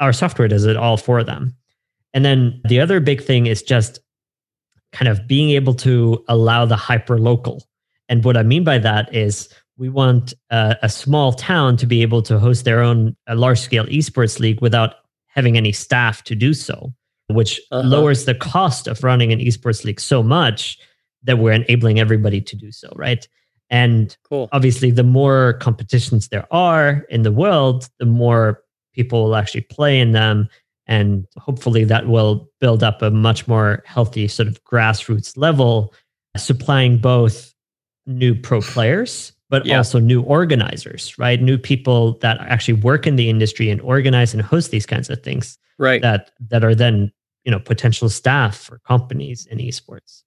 our 0.00 0.12
software 0.12 0.48
does 0.48 0.64
it 0.64 0.76
all 0.76 0.96
for 0.96 1.22
them. 1.22 1.54
And 2.12 2.24
then 2.24 2.60
the 2.68 2.80
other 2.80 2.98
big 2.98 3.22
thing 3.22 3.46
is 3.46 3.62
just 3.62 4.00
kind 4.92 5.08
of 5.08 5.26
being 5.26 5.50
able 5.50 5.74
to 5.74 6.22
allow 6.28 6.64
the 6.64 6.76
hyper 6.76 7.18
local. 7.18 7.64
And 8.08 8.24
what 8.24 8.36
I 8.36 8.42
mean 8.42 8.64
by 8.64 8.78
that 8.78 9.14
is 9.14 9.48
we 9.78 9.88
want 9.88 10.34
a, 10.50 10.76
a 10.82 10.88
small 10.88 11.32
town 11.32 11.76
to 11.78 11.86
be 11.86 12.02
able 12.02 12.22
to 12.22 12.38
host 12.38 12.64
their 12.64 12.80
own 12.80 13.16
large 13.28 13.58
scale 13.58 13.86
esports 13.86 14.38
league 14.38 14.60
without 14.60 14.96
having 15.26 15.56
any 15.56 15.72
staff 15.72 16.22
to 16.24 16.34
do 16.34 16.52
so, 16.52 16.92
which 17.28 17.60
uh-huh. 17.70 17.88
lowers 17.88 18.26
the 18.26 18.34
cost 18.34 18.86
of 18.86 19.02
running 19.02 19.32
an 19.32 19.38
esports 19.38 19.84
league 19.84 20.00
so 20.00 20.22
much 20.22 20.78
that 21.22 21.38
we're 21.38 21.52
enabling 21.52 21.98
everybody 21.98 22.40
to 22.40 22.56
do 22.56 22.70
so, 22.70 22.92
right? 22.96 23.26
And 23.70 24.14
cool. 24.28 24.50
obviously, 24.52 24.90
the 24.90 25.02
more 25.02 25.54
competitions 25.54 26.28
there 26.28 26.46
are 26.52 27.06
in 27.08 27.22
the 27.22 27.32
world, 27.32 27.88
the 27.98 28.04
more 28.04 28.62
people 28.92 29.24
will 29.24 29.36
actually 29.36 29.62
play 29.62 29.98
in 29.98 30.12
them 30.12 30.48
and 30.92 31.26
hopefully 31.38 31.84
that 31.84 32.06
will 32.06 32.50
build 32.60 32.82
up 32.82 33.00
a 33.00 33.10
much 33.10 33.48
more 33.48 33.82
healthy 33.86 34.28
sort 34.28 34.46
of 34.46 34.62
grassroots 34.62 35.38
level, 35.38 35.94
supplying 36.36 36.98
both 36.98 37.54
new 38.06 38.34
pro 38.34 38.60
players, 38.60 39.32
but 39.48 39.64
yeah. 39.64 39.78
also 39.78 39.98
new 39.98 40.20
organizers, 40.20 41.18
right? 41.18 41.40
New 41.40 41.56
people 41.56 42.18
that 42.18 42.38
actually 42.40 42.74
work 42.74 43.06
in 43.06 43.16
the 43.16 43.30
industry 43.30 43.70
and 43.70 43.80
organize 43.80 44.34
and 44.34 44.42
host 44.42 44.70
these 44.70 44.84
kinds 44.84 45.08
of 45.08 45.22
things. 45.22 45.56
Right. 45.78 46.02
That 46.02 46.30
that 46.50 46.62
are 46.62 46.74
then, 46.74 47.10
you 47.44 47.50
know, 47.50 47.58
potential 47.58 48.10
staff 48.10 48.54
for 48.58 48.78
companies 48.80 49.46
in 49.46 49.56
esports. 49.58 50.24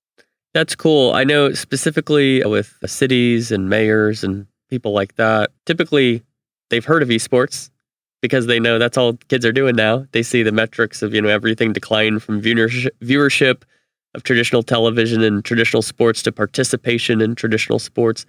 That's 0.56 0.74
cool. 0.74 1.14
I 1.14 1.26
know 1.26 1.54
specifically 1.54 2.44
with 2.44 2.74
cities 2.88 3.52
and 3.52 3.70
mayors 3.70 4.24
and 4.24 4.48
people 4.72 4.94
like 4.94 5.16
that, 5.18 5.52
typically 5.68 6.24
they've 6.72 6.86
heard 6.86 7.04
of 7.04 7.10
esports 7.10 7.70
because 8.26 8.48
they 8.48 8.60
know 8.60 8.80
that's 8.80 8.98
all 8.98 9.14
kids 9.30 9.46
are 9.46 9.52
doing 9.52 9.76
now. 9.76 10.06
They 10.12 10.24
see 10.24 10.44
the 10.44 10.52
metrics 10.52 11.02
of 11.02 11.14
you 11.14 11.22
know 11.22 11.30
everything 11.30 11.74
decline 11.74 12.20
from 12.20 12.42
viewership, 12.42 13.64
of 14.14 14.24
traditional 14.24 14.64
television 14.64 15.22
and 15.22 15.44
traditional 15.44 15.82
sports 15.82 16.24
to 16.24 16.32
participation 16.32 17.22
in 17.22 17.36
traditional 17.36 17.80
sports, 17.80 18.26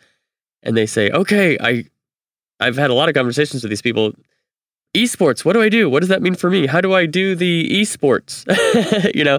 and 0.63 0.77
they 0.77 0.87
say, 0.87 1.11
"Okay, 1.11 1.57
I, 1.61 1.85
I've 2.61 2.77
had 2.77 2.91
a 2.91 2.95
lot 2.95 3.09
of 3.09 3.15
conversations 3.15 3.63
with 3.63 3.71
these 3.71 3.83
people. 3.83 4.13
Esports, 4.95 5.45
what 5.45 5.53
do 5.53 5.61
I 5.61 5.69
do? 5.69 5.91
What 5.91 6.01
does 6.01 6.09
that 6.09 6.23
mean 6.23 6.35
for 6.35 6.49
me? 6.49 6.67
How 6.67 6.81
do 6.81 6.95
I 6.95 7.05
do 7.05 7.35
the 7.35 7.69
esports? 7.69 8.47
you 9.15 9.25
know, 9.25 9.39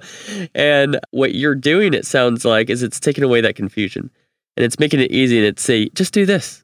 and 0.54 1.00
what 1.10 1.34
you're 1.34 1.56
doing, 1.56 1.96
it 1.96 2.06
sounds 2.06 2.46
like, 2.46 2.70
is 2.70 2.84
it's 2.84 3.00
taking 3.00 3.24
away 3.24 3.41
that 3.41 3.56
confusion 3.56 4.12
and 4.56 4.63
it's 4.63 4.78
making 4.78 5.00
it 5.00 5.12
easy 5.12 5.38
and 5.38 5.48
it's 5.48 5.63
say, 5.63 5.89
just 5.89 6.13
do 6.13 6.28
this. 6.28 6.63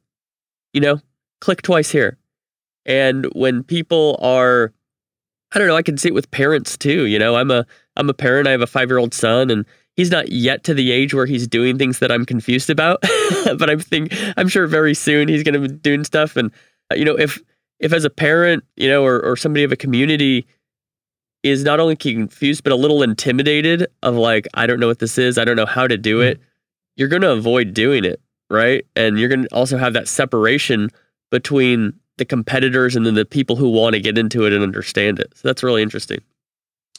You 0.73 0.81
know, 0.81 1.01
click 1.41 1.63
twice 1.63 1.89
here 1.89 2.19
and 2.85 3.25
when 3.33 3.63
people 3.63 4.19
are, 4.21 4.73
I 5.53 5.59
don't 5.59 5.67
know, 5.67 5.75
I 5.75 5.81
can 5.81 5.97
see 5.97 6.09
it 6.09 6.13
with 6.13 6.29
parents 6.31 6.77
too. 6.77 7.05
You 7.05 7.19
know, 7.19 7.35
I'm 7.35 7.51
a 7.51 7.65
I'm 7.95 8.09
a 8.09 8.13
parent. 8.13 8.47
I 8.47 8.51
have 8.51 8.61
a 8.61 8.67
five 8.67 8.89
year 8.89 8.97
old 8.97 9.13
son, 9.13 9.49
and 9.49 9.65
he's 9.95 10.11
not 10.11 10.31
yet 10.31 10.63
to 10.65 10.73
the 10.73 10.91
age 10.91 11.13
where 11.13 11.25
he's 11.25 11.47
doing 11.47 11.77
things 11.77 11.99
that 11.99 12.11
I'm 12.11 12.25
confused 12.25 12.69
about. 12.69 13.01
but 13.57 13.69
I'm 13.69 13.79
think 13.79 14.13
I'm 14.37 14.47
sure 14.47 14.67
very 14.67 14.93
soon 14.93 15.27
he's 15.27 15.43
going 15.43 15.61
to 15.61 15.67
be 15.67 15.75
doing 15.75 16.03
stuff. 16.03 16.35
And 16.35 16.51
uh, 16.91 16.95
you 16.95 17.05
know, 17.05 17.17
if 17.17 17.41
if 17.79 17.93
as 17.93 18.05
a 18.05 18.09
parent, 18.09 18.63
you 18.75 18.89
know, 18.89 19.05
or 19.05 19.21
or 19.23 19.35
somebody 19.35 19.63
of 19.63 19.71
a 19.71 19.77
community 19.77 20.45
is 21.43 21.63
not 21.63 21.79
only 21.79 21.95
confused 21.95 22.63
but 22.63 22.71
a 22.71 22.75
little 22.77 23.03
intimidated 23.03 23.85
of 24.01 24.15
like 24.15 24.47
I 24.53 24.65
don't 24.65 24.79
know 24.79 24.87
what 24.87 24.99
this 24.99 25.17
is, 25.17 25.37
I 25.37 25.45
don't 25.45 25.57
know 25.57 25.65
how 25.65 25.87
to 25.87 25.97
do 25.97 26.21
it, 26.21 26.39
you're 26.95 27.09
going 27.09 27.21
to 27.21 27.31
avoid 27.31 27.73
doing 27.73 28.05
it, 28.05 28.21
right? 28.49 28.85
And 28.95 29.19
you're 29.19 29.29
going 29.29 29.43
to 29.43 29.53
also 29.53 29.77
have 29.77 29.93
that 29.93 30.07
separation 30.07 30.89
between 31.31 31.93
the 32.17 32.25
competitors 32.25 32.95
and 32.95 33.05
then 33.05 33.15
the 33.15 33.25
people 33.25 33.55
who 33.55 33.69
want 33.69 33.95
to 33.95 33.99
get 33.99 34.17
into 34.17 34.45
it 34.45 34.53
and 34.53 34.63
understand 34.63 35.19
it. 35.19 35.33
So 35.35 35.47
that's 35.47 35.63
really 35.63 35.81
interesting. 35.81 36.19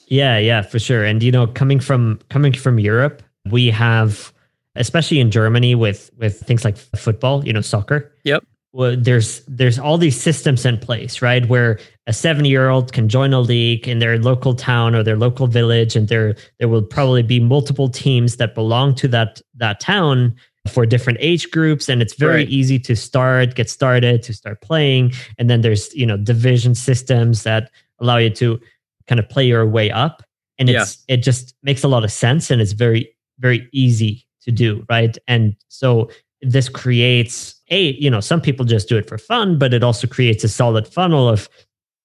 Yeah, 0.08 0.38
yeah, 0.38 0.62
for 0.62 0.78
sure. 0.78 1.04
And 1.04 1.22
you 1.22 1.32
know, 1.32 1.46
coming 1.46 1.80
from 1.80 2.20
coming 2.28 2.52
from 2.52 2.78
Europe, 2.78 3.22
we 3.50 3.70
have 3.70 4.32
especially 4.76 5.20
in 5.20 5.30
Germany 5.30 5.74
with 5.74 6.10
with 6.18 6.40
things 6.40 6.64
like 6.64 6.76
football, 6.76 7.46
you 7.46 7.52
know, 7.52 7.60
soccer. 7.60 8.12
Yep. 8.24 8.44
Well, 8.72 8.96
there's 8.98 9.42
there's 9.46 9.78
all 9.78 9.98
these 9.98 10.20
systems 10.20 10.66
in 10.66 10.78
place, 10.78 11.22
right? 11.22 11.48
Where 11.48 11.78
a 12.06 12.12
seven 12.12 12.44
year 12.44 12.68
old 12.68 12.92
can 12.92 13.08
join 13.08 13.32
a 13.32 13.40
league 13.40 13.86
in 13.86 14.00
their 14.00 14.18
local 14.18 14.54
town 14.54 14.94
or 14.94 15.02
their 15.02 15.16
local 15.16 15.46
village, 15.46 15.94
and 15.94 16.08
there 16.08 16.34
there 16.58 16.68
will 16.68 16.82
probably 16.82 17.22
be 17.22 17.38
multiple 17.38 17.88
teams 17.88 18.36
that 18.36 18.54
belong 18.54 18.94
to 18.96 19.08
that 19.08 19.40
that 19.54 19.78
town 19.80 20.34
for 20.66 20.86
different 20.86 21.18
age 21.20 21.50
groups 21.50 21.88
and 21.88 22.00
it's 22.00 22.14
very 22.14 22.36
right. 22.36 22.48
easy 22.48 22.78
to 22.78 22.96
start 22.96 23.54
get 23.54 23.68
started 23.68 24.22
to 24.22 24.32
start 24.32 24.60
playing 24.62 25.12
and 25.38 25.50
then 25.50 25.60
there's 25.60 25.94
you 25.94 26.06
know 26.06 26.16
division 26.16 26.74
systems 26.74 27.42
that 27.42 27.70
allow 28.00 28.16
you 28.16 28.30
to 28.30 28.58
kind 29.06 29.18
of 29.18 29.28
play 29.28 29.46
your 29.46 29.66
way 29.66 29.90
up 29.90 30.22
and 30.58 30.70
it's 30.70 31.04
yeah. 31.06 31.14
it 31.14 31.18
just 31.18 31.54
makes 31.62 31.84
a 31.84 31.88
lot 31.88 32.02
of 32.02 32.10
sense 32.10 32.50
and 32.50 32.62
it's 32.62 32.72
very 32.72 33.14
very 33.38 33.68
easy 33.72 34.26
to 34.40 34.50
do 34.50 34.84
right 34.88 35.18
and 35.28 35.54
so 35.68 36.08
this 36.40 36.68
creates 36.68 37.54
a 37.70 37.92
you 37.92 38.08
know 38.08 38.20
some 38.20 38.40
people 38.40 38.64
just 38.64 38.88
do 38.88 38.96
it 38.96 39.06
for 39.08 39.18
fun 39.18 39.58
but 39.58 39.74
it 39.74 39.82
also 39.82 40.06
creates 40.06 40.44
a 40.44 40.48
solid 40.48 40.88
funnel 40.88 41.28
of 41.28 41.48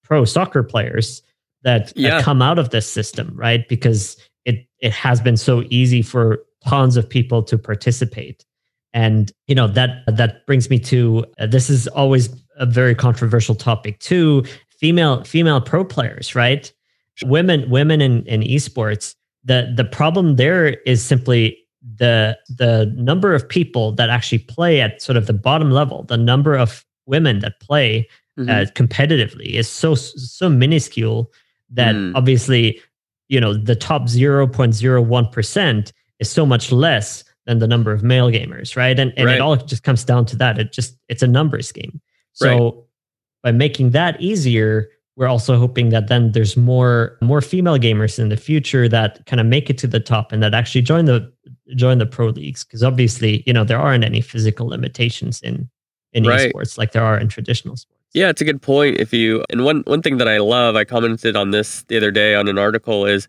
pro 0.03 0.25
soccer 0.25 0.63
players 0.63 1.21
that, 1.63 1.91
yeah. 1.95 2.09
that 2.11 2.23
come 2.23 2.41
out 2.41 2.59
of 2.59 2.69
this 2.71 2.89
system 2.89 3.31
right 3.35 3.67
because 3.69 4.17
it 4.45 4.67
it 4.79 4.91
has 4.91 5.21
been 5.21 5.37
so 5.37 5.63
easy 5.69 6.01
for 6.01 6.39
tons 6.67 6.97
of 6.97 7.07
people 7.07 7.41
to 7.43 7.57
participate 7.57 8.45
and 8.93 9.31
you 9.47 9.55
know 9.55 9.67
that 9.67 10.03
that 10.07 10.45
brings 10.45 10.69
me 10.69 10.79
to 10.79 11.25
uh, 11.39 11.45
this 11.45 11.69
is 11.69 11.87
always 11.89 12.29
a 12.57 12.65
very 12.65 12.95
controversial 12.95 13.55
topic 13.55 13.99
too 13.99 14.43
female 14.69 15.23
female 15.23 15.61
pro 15.61 15.83
players 15.83 16.35
right 16.35 16.73
women 17.23 17.69
women 17.69 18.01
in, 18.01 18.25
in 18.25 18.41
esports 18.41 19.15
the 19.43 19.71
the 19.75 19.83
problem 19.83 20.35
there 20.35 20.69
is 20.85 21.03
simply 21.03 21.57
the 21.95 22.37
the 22.57 22.91
number 22.95 23.33
of 23.33 23.47
people 23.47 23.91
that 23.93 24.09
actually 24.09 24.39
play 24.39 24.81
at 24.81 25.01
sort 25.01 25.17
of 25.17 25.27
the 25.27 25.33
bottom 25.33 25.71
level 25.71 26.03
the 26.03 26.17
number 26.17 26.55
of 26.55 26.85
women 27.05 27.39
that 27.39 27.59
play 27.59 28.07
mm-hmm. 28.37 28.49
uh, 28.49 28.65
competitively 28.73 29.53
is 29.53 29.67
so 29.67 29.95
so 29.95 30.49
minuscule 30.49 31.31
that 31.69 31.95
mm. 31.95 32.11
obviously 32.15 32.81
you 33.27 33.39
know 33.39 33.53
the 33.53 33.75
top 33.75 34.03
0.01% 34.03 35.91
is 36.19 36.29
so 36.29 36.45
much 36.45 36.71
less 36.71 37.23
than 37.49 37.57
the 37.57 37.67
number 37.67 37.91
of 37.91 38.03
male 38.03 38.29
gamers, 38.29 38.75
right? 38.75 38.97
And 38.99 39.11
and 39.17 39.25
right. 39.25 39.35
it 39.35 39.41
all 39.41 39.55
just 39.57 39.83
comes 39.83 40.05
down 40.05 40.25
to 40.27 40.35
that. 40.37 40.59
It 40.59 40.71
just 40.71 40.95
it's 41.07 41.23
a 41.23 41.27
numbers 41.27 41.71
game. 41.71 41.99
So 42.33 42.47
right. 42.47 42.73
by 43.43 43.51
making 43.51 43.89
that 43.89 44.21
easier, 44.21 44.87
we're 45.15 45.27
also 45.27 45.57
hoping 45.57 45.89
that 45.89 46.09
then 46.09 46.31
there's 46.31 46.55
more 46.55 47.17
more 47.21 47.41
female 47.41 47.79
gamers 47.79 48.19
in 48.19 48.29
the 48.29 48.37
future 48.37 48.87
that 48.87 49.25
kind 49.25 49.39
of 49.39 49.47
make 49.47 49.67
it 49.67 49.79
to 49.79 49.87
the 49.87 49.99
top 49.99 50.31
and 50.31 50.43
that 50.43 50.53
actually 50.53 50.83
join 50.83 51.05
the 51.05 51.33
join 51.75 51.97
the 51.97 52.05
pro 52.05 52.27
leagues 52.27 52.63
because 52.63 52.83
obviously 52.83 53.43
you 53.47 53.53
know 53.53 53.63
there 53.63 53.79
aren't 53.79 54.03
any 54.03 54.21
physical 54.21 54.67
limitations 54.67 55.41
in 55.41 55.67
in 56.13 56.25
right. 56.25 56.53
esports 56.53 56.77
like 56.77 56.91
there 56.91 57.03
are 57.03 57.17
in 57.17 57.27
traditional 57.27 57.75
sports. 57.75 57.99
Yeah, 58.13 58.29
it's 58.29 58.41
a 58.41 58.45
good 58.45 58.61
point. 58.61 58.97
If 58.99 59.11
you 59.11 59.43
and 59.49 59.65
one 59.65 59.81
one 59.87 60.03
thing 60.03 60.17
that 60.17 60.27
I 60.27 60.37
love, 60.37 60.75
I 60.75 60.83
commented 60.83 61.35
on 61.35 61.49
this 61.49 61.83
the 61.87 61.97
other 61.97 62.11
day 62.11 62.35
on 62.35 62.47
an 62.47 62.59
article 62.59 63.07
is 63.07 63.27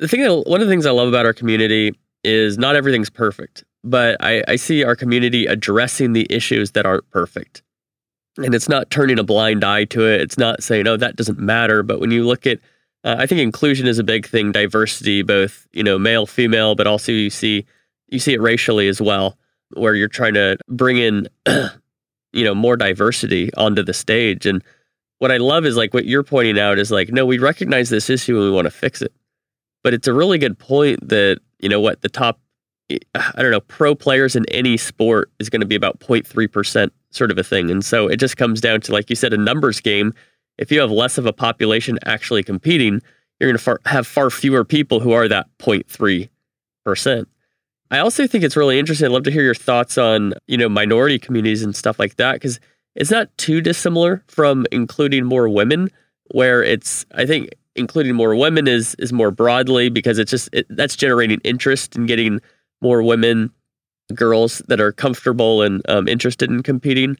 the 0.00 0.08
thing. 0.08 0.22
That, 0.22 0.48
one 0.48 0.60
of 0.60 0.66
the 0.66 0.72
things 0.72 0.84
I 0.84 0.90
love 0.90 1.06
about 1.06 1.26
our 1.26 1.32
community 1.32 1.94
is 2.24 2.58
not 2.58 2.76
everything's 2.76 3.10
perfect, 3.10 3.64
but 3.82 4.16
I, 4.20 4.42
I 4.48 4.56
see 4.56 4.84
our 4.84 4.96
community 4.96 5.46
addressing 5.46 6.12
the 6.12 6.26
issues 6.30 6.72
that 6.72 6.86
aren't 6.86 7.08
perfect, 7.10 7.62
and 8.38 8.54
it's 8.54 8.68
not 8.68 8.90
turning 8.90 9.18
a 9.18 9.24
blind 9.24 9.64
eye 9.64 9.84
to 9.86 10.06
it. 10.06 10.20
It's 10.20 10.38
not 10.38 10.62
saying, 10.62 10.86
"Oh, 10.86 10.96
that 10.96 11.16
doesn't 11.16 11.38
matter." 11.38 11.82
But 11.82 12.00
when 12.00 12.10
you 12.10 12.26
look 12.26 12.46
at 12.46 12.60
uh, 13.04 13.16
I 13.18 13.26
think 13.26 13.40
inclusion 13.40 13.86
is 13.86 13.98
a 13.98 14.04
big 14.04 14.26
thing, 14.26 14.50
diversity, 14.50 15.22
both 15.22 15.66
you 15.72 15.82
know 15.82 15.98
male, 15.98 16.26
female, 16.26 16.74
but 16.74 16.86
also 16.86 17.12
you 17.12 17.30
see 17.30 17.66
you 18.08 18.18
see 18.18 18.32
it 18.32 18.40
racially 18.40 18.88
as 18.88 19.00
well, 19.00 19.36
where 19.74 19.94
you're 19.94 20.08
trying 20.08 20.34
to 20.34 20.56
bring 20.68 20.96
in 20.96 21.28
you 22.32 22.44
know 22.44 22.54
more 22.54 22.76
diversity 22.76 23.52
onto 23.54 23.82
the 23.82 23.92
stage. 23.92 24.46
And 24.46 24.64
what 25.18 25.30
I 25.30 25.36
love 25.36 25.66
is 25.66 25.76
like 25.76 25.92
what 25.92 26.06
you're 26.06 26.22
pointing 26.22 26.58
out 26.58 26.78
is 26.78 26.90
like, 26.90 27.10
no, 27.10 27.26
we 27.26 27.38
recognize 27.38 27.90
this 27.90 28.08
issue 28.08 28.36
and 28.36 28.46
we 28.46 28.50
want 28.50 28.66
to 28.66 28.70
fix 28.70 29.02
it. 29.02 29.12
But 29.82 29.92
it's 29.92 30.08
a 30.08 30.14
really 30.14 30.38
good 30.38 30.58
point 30.58 31.06
that 31.08 31.40
you 31.64 31.68
know 31.68 31.80
what 31.80 32.02
the 32.02 32.08
top 32.08 32.38
eh, 32.90 32.98
I 33.14 33.42
don't 33.42 33.50
know 33.50 33.60
pro 33.60 33.96
players 33.96 34.36
in 34.36 34.44
any 34.50 34.76
sport 34.76 35.32
is 35.40 35.50
going 35.50 35.60
to 35.62 35.66
be 35.66 35.74
about 35.74 35.98
0.3 35.98 36.52
percent 36.52 36.92
sort 37.10 37.30
of 37.30 37.38
a 37.38 37.44
thing. 37.44 37.70
And 37.70 37.84
so 37.84 38.06
it 38.06 38.16
just 38.16 38.36
comes 38.36 38.60
down 38.60 38.80
to 38.82 38.92
like 38.92 39.10
you 39.10 39.16
said, 39.16 39.32
a 39.32 39.36
numbers 39.36 39.80
game 39.80 40.12
if 40.58 40.70
you 40.70 40.80
have 40.80 40.90
less 40.90 41.18
of 41.18 41.26
a 41.26 41.32
population 41.32 41.98
actually 42.04 42.42
competing, 42.42 43.02
you're 43.38 43.50
going 43.50 43.58
to 43.58 43.62
far, 43.62 43.80
have 43.86 44.06
far 44.06 44.30
fewer 44.30 44.64
people 44.64 45.00
who 45.00 45.12
are 45.12 45.28
that 45.28 45.46
0.3%. 45.58 47.26
I 47.90 47.98
also 47.98 48.26
think 48.26 48.44
it's 48.44 48.56
really 48.56 48.78
interesting. 48.78 49.06
I'd 49.06 49.12
love 49.12 49.24
to 49.24 49.30
hear 49.30 49.42
your 49.42 49.54
thoughts 49.54 49.98
on, 49.98 50.34
you 50.46 50.56
know, 50.56 50.68
minority 50.68 51.18
communities 51.18 51.62
and 51.62 51.74
stuff 51.74 51.98
like 51.98 52.16
that 52.16 52.34
because 52.34 52.60
it's 52.94 53.10
not 53.10 53.36
too 53.36 53.60
dissimilar 53.60 54.22
from 54.28 54.66
including 54.72 55.24
more 55.24 55.48
women 55.48 55.90
where 56.30 56.62
it's 56.62 57.04
I 57.14 57.26
think 57.26 57.50
including 57.76 58.14
more 58.14 58.34
women 58.34 58.66
is 58.66 58.94
is 58.98 59.12
more 59.12 59.30
broadly 59.30 59.88
because 59.88 60.18
it's 60.18 60.30
just 60.30 60.48
it, 60.52 60.66
that's 60.70 60.96
generating 60.96 61.40
interest 61.44 61.94
and 61.96 62.02
in 62.02 62.06
getting 62.06 62.40
more 62.80 63.02
women 63.02 63.50
girls 64.14 64.62
that 64.68 64.80
are 64.80 64.92
comfortable 64.92 65.62
and 65.62 65.82
um, 65.88 66.06
interested 66.06 66.50
in 66.50 66.62
competing 66.62 67.16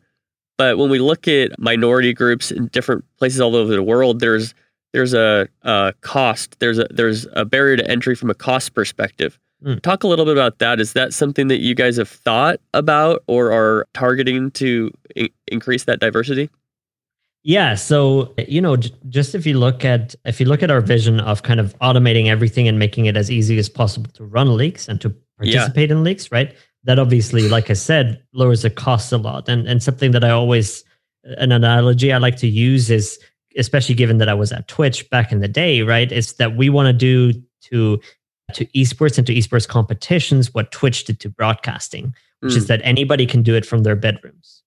but 0.56 0.78
when 0.78 0.90
we 0.90 0.98
look 0.98 1.26
at 1.26 1.58
minority 1.58 2.12
groups 2.12 2.50
in 2.50 2.68
different 2.68 3.04
places 3.18 3.40
all 3.40 3.56
over 3.56 3.72
the 3.72 3.82
world, 3.82 4.20
there's 4.20 4.54
there's 4.92 5.12
a, 5.12 5.48
a 5.62 5.92
cost, 6.02 6.58
there's 6.60 6.78
a 6.78 6.86
there's 6.90 7.26
a 7.32 7.44
barrier 7.44 7.76
to 7.76 7.90
entry 7.90 8.14
from 8.14 8.30
a 8.30 8.34
cost 8.34 8.74
perspective. 8.74 9.38
Mm. 9.64 9.80
Talk 9.82 10.04
a 10.04 10.06
little 10.06 10.24
bit 10.24 10.32
about 10.32 10.58
that. 10.58 10.78
Is 10.78 10.92
that 10.92 11.12
something 11.12 11.48
that 11.48 11.60
you 11.60 11.74
guys 11.74 11.96
have 11.96 12.08
thought 12.08 12.60
about 12.74 13.24
or 13.26 13.50
are 13.50 13.86
targeting 13.94 14.50
to 14.52 14.92
I- 15.16 15.30
increase 15.48 15.84
that 15.84 16.00
diversity? 16.00 16.50
Yeah, 17.44 17.74
so 17.74 18.34
you 18.48 18.60
know, 18.60 18.76
just 18.76 19.34
if 19.34 19.46
you 19.46 19.58
look 19.58 19.84
at 19.84 20.14
if 20.24 20.40
you 20.40 20.46
look 20.46 20.62
at 20.62 20.70
our 20.70 20.80
vision 20.80 21.20
of 21.20 21.42
kind 21.42 21.60
of 21.60 21.78
automating 21.78 22.26
everything 22.26 22.66
and 22.66 22.78
making 22.78 23.06
it 23.06 23.16
as 23.16 23.30
easy 23.30 23.58
as 23.58 23.68
possible 23.68 24.10
to 24.12 24.24
run 24.24 24.56
leaks 24.56 24.88
and 24.88 25.00
to 25.02 25.14
participate 25.38 25.90
yeah. 25.90 25.96
in 25.96 26.04
leaks, 26.04 26.32
right? 26.32 26.54
that 26.84 26.98
obviously, 26.98 27.48
like 27.48 27.70
I 27.70 27.74
said, 27.74 28.22
lowers 28.32 28.62
the 28.62 28.70
cost 28.70 29.12
a 29.12 29.16
lot. 29.16 29.48
And 29.48 29.66
and 29.66 29.82
something 29.82 30.12
that 30.12 30.24
I 30.24 30.30
always 30.30 30.84
an 31.24 31.52
analogy 31.52 32.12
I 32.12 32.18
like 32.18 32.36
to 32.36 32.48
use 32.48 32.90
is 32.90 33.18
especially 33.56 33.94
given 33.94 34.18
that 34.18 34.28
I 34.28 34.34
was 34.34 34.52
at 34.52 34.68
Twitch 34.68 35.08
back 35.10 35.32
in 35.32 35.40
the 35.40 35.48
day, 35.48 35.82
right? 35.82 36.10
Is 36.10 36.34
that 36.34 36.56
we 36.56 36.68
want 36.68 36.86
to 36.86 36.92
do 36.92 37.32
to 37.62 38.00
to 38.52 38.66
esports 38.66 39.16
and 39.16 39.26
to 39.26 39.34
esports 39.34 39.66
competitions 39.66 40.52
what 40.52 40.70
Twitch 40.70 41.04
did 41.04 41.18
to 41.20 41.30
broadcasting, 41.30 42.14
which 42.40 42.52
mm. 42.52 42.58
is 42.58 42.66
that 42.66 42.80
anybody 42.84 43.26
can 43.26 43.42
do 43.42 43.54
it 43.54 43.64
from 43.64 43.82
their 43.82 43.96
bedrooms. 43.96 44.62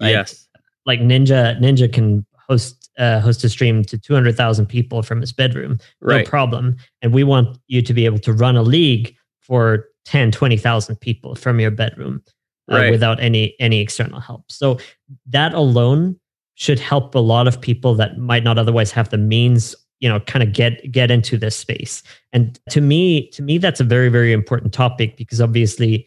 Right? 0.00 0.10
Yes. 0.10 0.43
Like 0.86 1.00
Ninja 1.00 1.58
Ninja 1.60 1.92
can 1.92 2.26
host 2.48 2.90
uh, 2.98 3.20
host 3.20 3.42
a 3.42 3.48
stream 3.48 3.84
to 3.84 3.98
200,000 3.98 4.66
people 4.66 5.02
from 5.02 5.20
his 5.20 5.32
bedroom. 5.32 5.78
No 6.00 6.22
problem. 6.24 6.76
And 7.02 7.12
we 7.12 7.24
want 7.24 7.58
you 7.66 7.82
to 7.82 7.92
be 7.92 8.04
able 8.04 8.20
to 8.20 8.32
run 8.32 8.56
a 8.56 8.62
league 8.62 9.16
for 9.40 9.88
10 10.04 10.30
20,000 10.32 10.96
people 10.96 11.34
from 11.34 11.60
your 11.60 11.70
bedroom 11.70 12.22
uh, 12.70 12.76
right. 12.76 12.90
without 12.90 13.20
any 13.20 13.54
any 13.58 13.80
external 13.80 14.20
help 14.20 14.44
so 14.50 14.78
that 15.26 15.54
alone 15.54 16.18
should 16.54 16.78
help 16.78 17.14
a 17.14 17.18
lot 17.18 17.48
of 17.48 17.60
people 17.60 17.94
that 17.94 18.18
might 18.18 18.44
not 18.44 18.58
otherwise 18.58 18.90
have 18.90 19.08
the 19.10 19.18
means 19.18 19.74
you 20.00 20.08
know 20.08 20.20
kind 20.20 20.42
of 20.42 20.52
get 20.52 20.90
get 20.90 21.10
into 21.10 21.36
this 21.36 21.56
space 21.56 22.02
and 22.32 22.60
to 22.68 22.80
me 22.80 23.28
to 23.30 23.42
me 23.42 23.58
that's 23.58 23.80
a 23.80 23.84
very 23.84 24.08
very 24.08 24.32
important 24.32 24.72
topic 24.72 25.16
because 25.16 25.40
obviously 25.40 26.06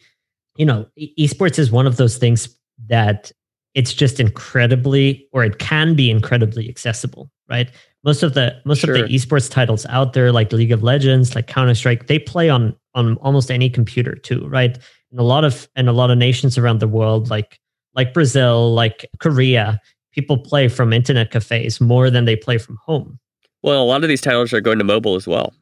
you 0.56 0.64
know 0.64 0.86
esports 1.18 1.58
is 1.58 1.70
one 1.70 1.86
of 1.86 1.96
those 1.96 2.18
things 2.18 2.56
that 2.86 3.32
it's 3.74 3.94
just 3.94 4.18
incredibly 4.18 5.28
or 5.32 5.44
it 5.44 5.58
can 5.58 5.94
be 5.94 6.10
incredibly 6.10 6.68
accessible 6.68 7.30
right? 7.48 7.70
Most 8.04 8.22
of 8.22 8.34
the 8.34 8.54
most 8.64 8.80
sure. 8.80 8.94
of 8.94 9.08
the 9.08 9.14
esports 9.14 9.50
titles 9.50 9.86
out 9.86 10.12
there 10.12 10.32
like 10.32 10.52
league 10.52 10.72
of 10.72 10.82
legends 10.82 11.34
like 11.34 11.46
counter-strike 11.46 12.06
they 12.06 12.18
play 12.18 12.48
on 12.48 12.76
on 12.94 13.16
almost 13.16 13.50
any 13.50 13.68
computer 13.68 14.14
too 14.14 14.46
right? 14.48 14.78
And 15.10 15.20
a 15.20 15.24
lot 15.24 15.44
of 15.44 15.68
and 15.74 15.88
a 15.88 15.92
lot 15.92 16.10
of 16.10 16.18
nations 16.18 16.56
around 16.58 16.80
the 16.80 16.88
world 16.88 17.30
like 17.30 17.58
like 17.94 18.14
brazil 18.14 18.72
like 18.72 19.06
korea 19.18 19.80
people 20.12 20.38
play 20.38 20.68
from 20.68 20.92
internet 20.92 21.30
cafes 21.30 21.80
more 21.80 22.10
than 22.10 22.24
they 22.24 22.36
play 22.36 22.58
from 22.58 22.78
home. 22.84 23.18
Well 23.62 23.82
a 23.82 23.84
lot 23.84 24.02
of 24.02 24.08
these 24.08 24.20
titles 24.20 24.52
are 24.52 24.60
going 24.60 24.78
to 24.78 24.84
mobile 24.84 25.16
as 25.16 25.26
well. 25.26 25.52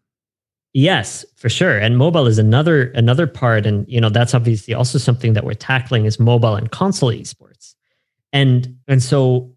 Yes 0.75 1.25
for 1.37 1.49
sure. 1.49 1.79
And 1.79 1.97
mobile 1.97 2.27
is 2.27 2.39
another 2.39 2.91
another 2.91 3.27
part. 3.27 3.65
And 3.65 3.87
you 3.89 4.01
know 4.01 4.11
that's 4.11 4.35
obviously 4.35 4.75
also 4.75 4.99
something 4.99 5.33
that 5.33 5.45
we're 5.45 5.55
tackling 5.55 6.05
is 6.05 6.21
mobile 6.21 6.55
and 6.55 6.71
console 6.71 7.11
esports 7.11 7.76
and 8.37 8.77
and 8.87 9.03
so 9.03 9.51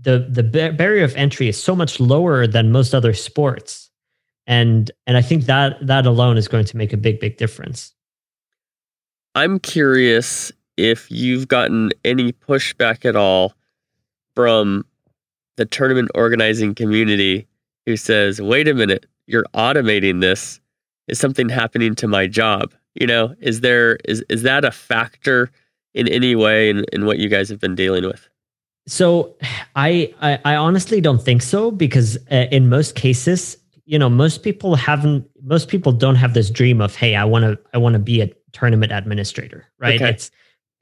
the 0.00 0.26
the 0.28 0.42
barrier 0.42 1.04
of 1.04 1.14
entry 1.14 1.48
is 1.48 1.62
so 1.62 1.74
much 1.76 2.00
lower 2.00 2.46
than 2.46 2.72
most 2.72 2.94
other 2.94 3.14
sports. 3.14 3.90
And 4.46 4.90
and 5.06 5.16
i 5.16 5.22
think 5.22 5.44
that 5.44 5.86
that 5.86 6.06
alone 6.06 6.36
is 6.36 6.48
going 6.48 6.64
to 6.66 6.76
make 6.76 6.92
a 6.92 6.96
big 6.96 7.20
big 7.20 7.36
difference. 7.36 7.94
I'm 9.34 9.60
curious 9.60 10.50
if 10.76 11.10
you've 11.10 11.46
gotten 11.46 11.90
any 12.04 12.32
pushback 12.32 13.04
at 13.04 13.14
all 13.14 13.54
from 14.34 14.84
the 15.56 15.64
tournament 15.64 16.10
organizing 16.14 16.74
community 16.74 17.46
who 17.86 17.96
says 17.96 18.40
wait 18.40 18.66
a 18.68 18.74
minute 18.74 19.06
you're 19.26 19.46
automating 19.54 20.20
this. 20.22 20.60
Is 21.06 21.18
something 21.18 21.48
happening 21.48 21.94
to 21.96 22.08
my 22.08 22.26
job? 22.26 22.74
You 22.94 23.06
know 23.06 23.34
is 23.38 23.60
there 23.60 23.98
is 24.06 24.24
is 24.28 24.42
that 24.42 24.64
a 24.64 24.72
factor 24.72 25.50
in 25.98 26.08
any 26.08 26.34
way 26.34 26.70
in, 26.70 26.84
in 26.92 27.04
what 27.04 27.18
you 27.18 27.28
guys 27.28 27.48
have 27.48 27.60
been 27.60 27.74
dealing 27.74 28.04
with 28.04 28.28
so 28.88 29.36
I, 29.76 30.14
I, 30.20 30.38
I 30.44 30.56
honestly 30.56 31.00
don't 31.00 31.22
think 31.22 31.42
so 31.42 31.70
because 31.70 32.16
uh, 32.30 32.46
in 32.50 32.68
most 32.68 32.94
cases, 32.94 33.58
you 33.84 33.98
know, 33.98 34.08
most 34.08 34.42
people 34.42 34.74
haven't. 34.74 35.28
Most 35.42 35.68
people 35.68 35.92
don't 35.92 36.16
have 36.16 36.34
this 36.34 36.50
dream 36.50 36.80
of, 36.80 36.94
hey, 36.94 37.14
I 37.14 37.24
want 37.24 37.44
to 37.44 37.58
I 37.72 37.78
want 37.78 37.94
to 37.94 37.98
be 37.98 38.22
a 38.22 38.30
tournament 38.52 38.92
administrator, 38.92 39.66
right? 39.78 40.00
Okay. 40.00 40.10
It's 40.10 40.30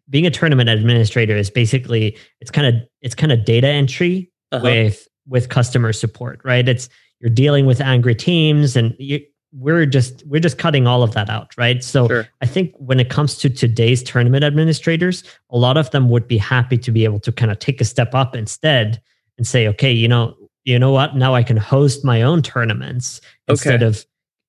being 0.08 0.26
a 0.26 0.30
tournament 0.30 0.68
administrator 0.68 1.36
is 1.36 1.50
basically 1.50 2.16
it's 2.40 2.50
kind 2.50 2.66
of 2.66 2.88
it's 3.02 3.14
kind 3.14 3.32
of 3.32 3.44
data 3.44 3.68
entry 3.68 4.30
uh-huh. 4.52 4.62
with 4.62 5.08
with 5.26 5.48
customer 5.48 5.92
support, 5.92 6.40
right? 6.44 6.68
It's 6.68 6.88
you're 7.20 7.30
dealing 7.30 7.66
with 7.66 7.80
angry 7.80 8.14
teams 8.14 8.76
and 8.76 8.94
you, 8.98 9.20
we're 9.52 9.86
just 9.86 10.24
we're 10.26 10.40
just 10.40 10.58
cutting 10.58 10.86
all 10.86 11.02
of 11.02 11.12
that 11.12 11.30
out 11.30 11.56
right 11.56 11.82
so 11.82 12.08
sure. 12.08 12.28
i 12.40 12.46
think 12.46 12.74
when 12.78 12.98
it 12.98 13.08
comes 13.08 13.38
to 13.38 13.48
today's 13.48 14.02
tournament 14.02 14.44
administrators 14.44 15.22
a 15.50 15.58
lot 15.58 15.76
of 15.76 15.90
them 15.92 16.08
would 16.08 16.26
be 16.26 16.36
happy 16.36 16.76
to 16.76 16.90
be 16.90 17.04
able 17.04 17.20
to 17.20 17.32
kind 17.32 17.50
of 17.50 17.58
take 17.58 17.80
a 17.80 17.84
step 17.84 18.14
up 18.14 18.34
instead 18.34 19.00
and 19.38 19.46
say 19.46 19.68
okay 19.68 19.92
you 19.92 20.08
know 20.08 20.34
you 20.64 20.78
know 20.78 20.90
what 20.90 21.16
now 21.16 21.34
i 21.34 21.42
can 21.42 21.56
host 21.56 22.04
my 22.04 22.22
own 22.22 22.42
tournaments 22.42 23.20
okay. 23.48 23.52
instead 23.52 23.82
of 23.82 24.04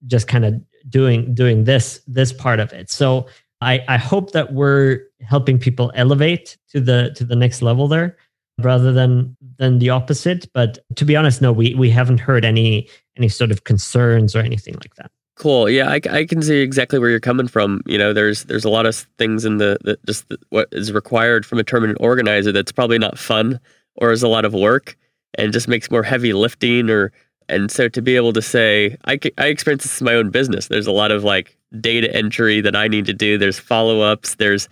just 0.08 0.28
kind 0.28 0.46
of 0.46 0.60
doing 0.90 1.34
doing 1.34 1.64
this 1.64 2.02
this 2.08 2.34
part 2.34 2.60
of 2.60 2.74
it 2.74 2.90
so 2.90 3.28
i 3.62 3.84
i 3.88 3.98
hope 3.98 4.32
that 4.32 4.54
we're 4.54 5.02
helping 5.22 5.58
people 5.60 5.92
elevate 5.96 6.58
to 6.70 6.82
the 6.82 7.12
to 7.16 7.24
the 7.24 7.36
next 7.36 7.62
level 7.62 7.88
there 7.88 8.18
rather 8.60 8.92
than 8.92 9.36
than 9.58 9.80
the 9.80 9.90
opposite 9.90 10.48
but 10.54 10.80
to 10.96 11.06
be 11.06 11.16
honest 11.16 11.42
no 11.42 11.52
we 11.52 11.76
we 11.76 11.90
haven't 11.90 12.20
heard 12.20 12.44
any 12.44 12.88
any 13.18 13.30
sort 13.30 13.52
of 13.52 13.64
concerns 13.64 14.36
or 14.36 14.40
anything 14.40 14.76
like 14.76 14.96
that. 14.96 15.12
Cool. 15.36 15.70
Yeah, 15.70 15.90
I, 15.90 16.02
I 16.10 16.26
can 16.26 16.42
see 16.42 16.62
exactly 16.62 16.98
where 16.98 17.10
you're 17.10 17.20
coming 17.20 17.48
from. 17.48 17.82
You 17.86 17.98
know, 17.98 18.12
there's 18.12 18.46
there's 18.46 18.66
a 18.66 18.70
lot 18.70 18.86
of 18.88 18.96
things 19.18 19.46
in 19.46 19.58
the, 19.58 19.78
the 19.84 20.00
just 20.06 20.28
the, 20.30 20.38
what 20.50 20.68
is 20.72 20.92
required 20.92 21.46
from 21.46 21.60
a 21.60 21.64
tournament 21.64 22.00
organizer 22.02 22.52
that's 22.52 22.72
probably 22.72 22.98
not 22.98 23.20
fun 23.20 23.60
or 23.96 24.12
is 24.12 24.24
a 24.24 24.28
lot 24.28 24.46
of 24.46 24.54
work 24.54 24.98
and 25.36 25.54
just 25.54 25.68
makes 25.68 25.92
more 25.92 26.04
heavy 26.04 26.34
lifting 26.34 26.90
or 26.90 27.12
and 27.50 27.70
so 27.72 27.88
to 27.88 28.02
be 28.02 28.16
able 28.16 28.34
to 28.34 28.42
say 28.42 28.98
I 29.06 29.20
I 29.38 29.48
experience 29.48 29.84
this 29.84 30.02
in 30.02 30.06
my 30.06 30.16
own 30.16 30.32
business. 30.32 30.70
There's 30.70 30.88
a 30.88 30.92
lot 30.92 31.12
of 31.12 31.24
like 31.24 31.56
data 31.80 32.14
entry 32.16 32.60
that 32.62 32.76
I 32.76 32.88
need 32.88 33.06
to 33.06 33.14
do. 33.14 33.38
There's 33.38 33.60
follow 33.60 34.02
ups. 34.02 34.36
There's 34.36 34.68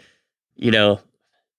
you 0.56 0.72
know 0.72 1.00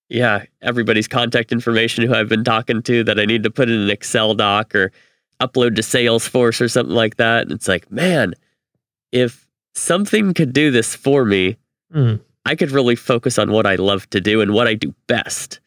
yeah, 0.09 0.44
everybody's 0.62 1.09
contact 1.09 1.52
information 1.52 2.07
who 2.07 2.14
I've 2.14 2.28
been 2.28 2.44
talking 2.44 2.82
to 2.82 3.04
that 3.04 3.18
I 3.18 3.24
need 3.24 3.42
to 3.42 3.50
put 3.50 3.68
in 3.68 3.78
an 3.78 3.90
Excel 3.90 4.34
doc 4.34 4.74
or 4.74 4.92
upload 5.40 5.76
to 5.76 5.82
Salesforce 5.82 6.61
or 6.61 6.68
something 6.68 6.94
like 6.94 7.16
that. 7.16 7.42
And 7.42 7.52
it's 7.52 7.68
like, 7.68 7.90
man, 7.90 8.34
if 9.12 9.46
something 9.74 10.32
could 10.34 10.52
do 10.52 10.70
this 10.70 10.94
for 10.94 11.24
me, 11.24 11.57
mm. 11.92 12.20
I 12.44 12.54
could 12.54 12.70
really 12.70 12.96
focus 12.96 13.38
on 13.38 13.50
what 13.50 13.66
I 13.66 13.74
love 13.74 14.09
to 14.11 14.20
do 14.20 14.40
and 14.40 14.52
what 14.52 14.68
I 14.68 14.74
do 14.74 14.94
best. 15.09 15.61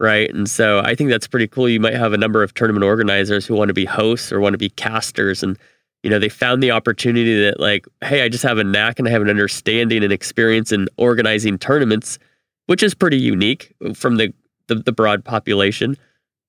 Right. 0.00 0.34
And 0.34 0.50
so 0.50 0.80
I 0.80 0.96
think 0.96 1.10
that's 1.10 1.28
pretty 1.28 1.46
cool. 1.46 1.68
You 1.68 1.78
might 1.78 1.94
have 1.94 2.12
a 2.12 2.18
number 2.18 2.42
of 2.42 2.54
tournament 2.54 2.82
organizers 2.82 3.46
who 3.46 3.54
want 3.54 3.68
to 3.68 3.74
be 3.74 3.84
hosts 3.84 4.32
or 4.32 4.40
want 4.40 4.54
to 4.54 4.58
be 4.58 4.70
casters. 4.70 5.44
And, 5.44 5.56
you 6.02 6.10
know, 6.10 6.18
they 6.18 6.28
found 6.28 6.60
the 6.60 6.72
opportunity 6.72 7.40
that, 7.44 7.60
like, 7.60 7.86
hey, 8.00 8.22
I 8.22 8.28
just 8.28 8.42
have 8.42 8.58
a 8.58 8.64
knack 8.64 8.98
and 8.98 9.06
I 9.06 9.12
have 9.12 9.22
an 9.22 9.30
understanding 9.30 10.02
and 10.02 10.12
experience 10.12 10.72
in 10.72 10.88
organizing 10.96 11.56
tournaments 11.56 12.18
which 12.66 12.82
is 12.82 12.94
pretty 12.94 13.18
unique 13.18 13.74
from 13.94 14.16
the, 14.16 14.32
the, 14.68 14.76
the 14.76 14.92
broad 14.92 15.24
population. 15.24 15.96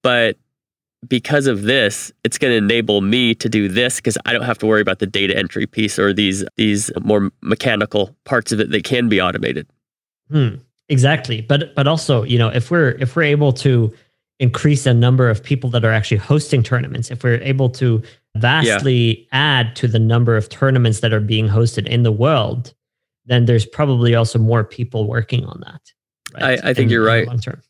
But 0.02 0.38
because 1.08 1.48
of 1.48 1.64
this, 1.64 2.12
it's 2.24 2.38
going 2.38 2.52
to 2.52 2.58
enable 2.58 3.02
me 3.02 3.36
to 3.36 3.50
do 3.50 3.68
this 3.68 3.98
because 3.98 4.18
I 4.26 4.34
don't 4.34 4.44
have 4.44 4.58
to 4.60 4.66
worry 4.66 4.82
about 4.82 5.00
the 5.00 5.08
data 5.08 5.38
entry 5.38 5.66
piece 5.66 6.00
or 6.00 6.14
these 6.14 6.46
these 6.56 6.92
more 7.02 7.32
mechanical 7.42 8.16
parts 8.26 8.52
of 8.52 8.60
it 8.60 8.72
that 8.72 8.84
can 8.84 9.10
be 9.10 9.22
automated. 9.22 9.68
Hmm. 10.30 10.56
Exactly, 10.90 11.42
but 11.42 11.74
but 11.76 11.88
also, 11.88 12.24
you 12.24 12.38
know, 12.38 12.50
if 12.50 12.70
we're 12.70 12.92
if 13.00 13.16
we're 13.16 13.24
able 13.24 13.54
to 13.54 13.94
increase 14.40 14.84
the 14.84 14.94
number 14.94 15.30
of 15.30 15.42
people 15.42 15.70
that 15.70 15.86
are 15.86 15.92
actually 15.92 16.18
hosting 16.18 16.62
tournaments, 16.62 17.10
if 17.10 17.24
we're 17.24 17.42
able 17.42 17.70
to 17.70 18.04
vastly 18.36 19.20
yeah. 19.20 19.26
add 19.32 19.76
to 19.78 19.88
the 19.88 20.00
number 20.00 20.36
of 20.36 20.50
tournaments 20.50 21.00
that 21.00 21.14
are 21.14 21.22
being 21.22 21.48
hosted 21.48 21.88
in 21.88 22.04
the 22.04 22.12
world, 22.12 22.74
then 23.26 23.46
there's 23.46 23.66
probably 23.66 24.14
also 24.14 24.38
more 24.38 24.64
people 24.64 25.08
working 25.08 25.46
on 25.46 25.62
that. 25.66 25.82
Right? 26.34 26.60
I, 26.64 26.70
I 26.70 26.74
think 26.74 26.86
in, 26.86 26.90
you're 26.90 27.06
right. 27.06 27.28
Long 27.28 27.40
term. 27.40 27.62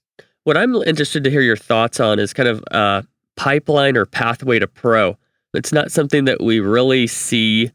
What 0.43 0.57
I'm 0.57 0.75
interested 0.75 1.23
to 1.23 1.31
hear 1.31 1.41
your 1.41 1.55
thoughts 1.55 1.99
on 1.99 2.19
is 2.19 2.33
kind 2.33 2.49
of 2.49 2.63
uh, 2.71 3.01
pipeline 3.35 3.95
or 3.95 4.05
pathway 4.05 4.59
to 4.59 4.67
pro. 4.67 5.17
It's 5.53 5.71
not 5.71 5.91
something 5.91 6.25
that 6.25 6.41
we 6.41 6.59
really 6.59 7.07
see 7.07 7.71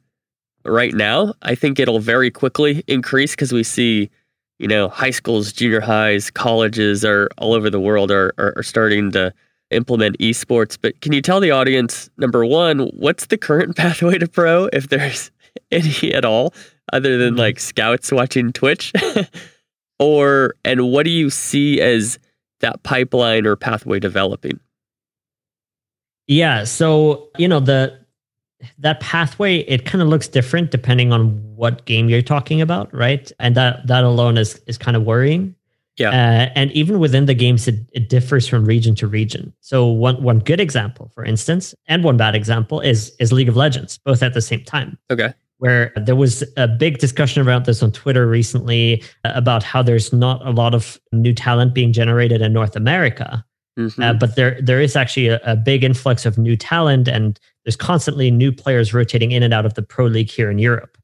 right 0.65 0.95
now. 0.95 1.35
I 1.43 1.55
think 1.55 1.79
it'll 1.79 2.01
very 2.01 2.31
quickly 2.31 2.83
increase 2.87 3.33
because 3.33 3.53
we 3.53 3.63
see, 3.63 4.11
you 4.59 4.69
know, 4.69 4.89
high 4.89 5.11
schools, 5.11 5.53
junior 5.53 5.81
highs, 5.81 6.31
colleges 6.31 7.05
are 7.05 7.29
all 7.39 7.55
over 7.55 7.71
the 7.71 7.81
world 7.81 8.11
are, 8.11 8.35
are, 8.39 8.53
are 8.57 8.63
starting 8.63 9.13
to 9.13 9.33
implement 9.71 10.19
esports. 10.19 10.77
But 10.81 11.01
can 11.01 11.13
you 11.13 11.23
tell 11.23 11.41
the 11.41 11.51
audience, 11.51 12.11
number 12.17 12.45
one, 12.45 12.81
what's 12.95 13.27
the 13.27 13.39
current 13.39 13.77
pathway 13.77 14.19
to 14.19 14.29
pro, 14.29 14.69
if 14.73 14.89
there's 14.89 15.31
any 15.71 16.13
at 16.13 16.25
all, 16.25 16.55
other 16.93 17.19
than 17.19 17.31
mm-hmm. 17.31 17.41
like 17.41 17.61
scouts 17.61 18.13
watching 18.13 18.53
Twitch? 18.53 18.93
Or, 19.99 20.55
and 20.65 20.91
what 20.91 21.05
do 21.05 21.11
you 21.11 21.31
see 21.31 21.81
as 21.81 22.19
that 22.61 22.83
pipeline 22.83 23.47
or 23.47 23.57
pathway 23.57 23.99
developing? 23.99 24.61
Yeah. 26.27 26.65
So, 26.65 27.29
you 27.39 27.49
know, 27.49 27.61
the, 27.61 27.99
that 28.79 29.01
pathway 29.01 29.59
it 29.59 29.85
kind 29.85 30.03
of 30.03 30.09
looks 30.09 30.29
different 30.29 30.71
depending 30.71 31.13
on 31.13 31.57
what 31.57 31.85
game 31.85 32.09
you're 32.09 32.23
talking 32.23 32.61
about 32.61 32.93
right? 32.93 33.31
And 33.39 33.55
that 33.57 33.87
that 33.87 34.05
alone 34.05 34.37
is 34.37 34.61
is 34.67 34.77
kind 34.79 34.97
of 34.97 35.05
worrying. 35.05 35.55
Yeah. 35.97 36.11
Uh, 36.11 36.53
and 36.55 36.71
even 36.73 37.01
within 37.01 37.27
the 37.27 37.35
games 37.35 37.67
it, 37.67 37.77
it 37.93 38.09
differs 38.09 38.47
from 38.47 38.65
region 38.65 38.95
to 38.97 39.07
region. 39.07 39.53
So 39.61 39.87
one 39.87 40.23
one 40.23 40.41
good 40.41 40.61
example 40.61 41.11
for 41.15 41.25
instance 41.25 41.75
and 41.87 42.05
one 42.05 42.17
bad 42.17 42.35
example 42.35 42.81
is 42.81 43.15
is 43.21 43.33
league 43.33 43.49
of 43.49 43.57
legends 43.57 43.99
both 43.99 44.23
at 44.23 44.35
the 44.35 44.43
same 44.43 44.65
time. 44.65 44.99
Okay 45.11 45.33
where 45.59 45.93
there 45.97 46.17
was 46.17 46.43
a 46.57 46.67
big 46.67 46.99
discussion 46.99 47.47
around 47.47 47.67
this 47.67 47.83
on 47.83 47.93
Twitter 47.93 48.27
recently 48.27 49.03
uh, 49.25 49.33
about 49.35 49.63
how 49.63 49.83
there's 49.83 50.13
not 50.13 50.45
a 50.47 50.51
lot 50.51 50.75
of 50.75 50.99
new 51.13 51.35
talent 51.35 51.75
being 51.75 51.93
generated 51.93 52.41
in 52.41 52.53
North 52.53 52.77
America. 52.77 53.45
Mm-hmm. 53.79 54.03
Uh, 54.03 54.13
but 54.15 54.35
there 54.35 54.61
there 54.61 54.81
is 54.81 54.97
actually 54.97 55.29
a, 55.29 55.41
a, 55.45 55.55
big 55.55 55.85
influx 55.85 56.27
of 56.27 56.37
new 56.37 56.57
talent, 56.57 57.07
and 57.07 57.39
there's 57.65 57.77
constantly 57.77 58.29
new 58.29 58.51
players 58.51 58.93
rotating 58.93 59.31
in 59.31 59.45
and 59.45 59.55
out 59.55 59.65
of 59.65 59.75
the 59.75 59.83
pro 59.83 60.07
league 60.07 60.31
here 60.31 60.51
in 60.51 60.59
Europe. 60.59 60.99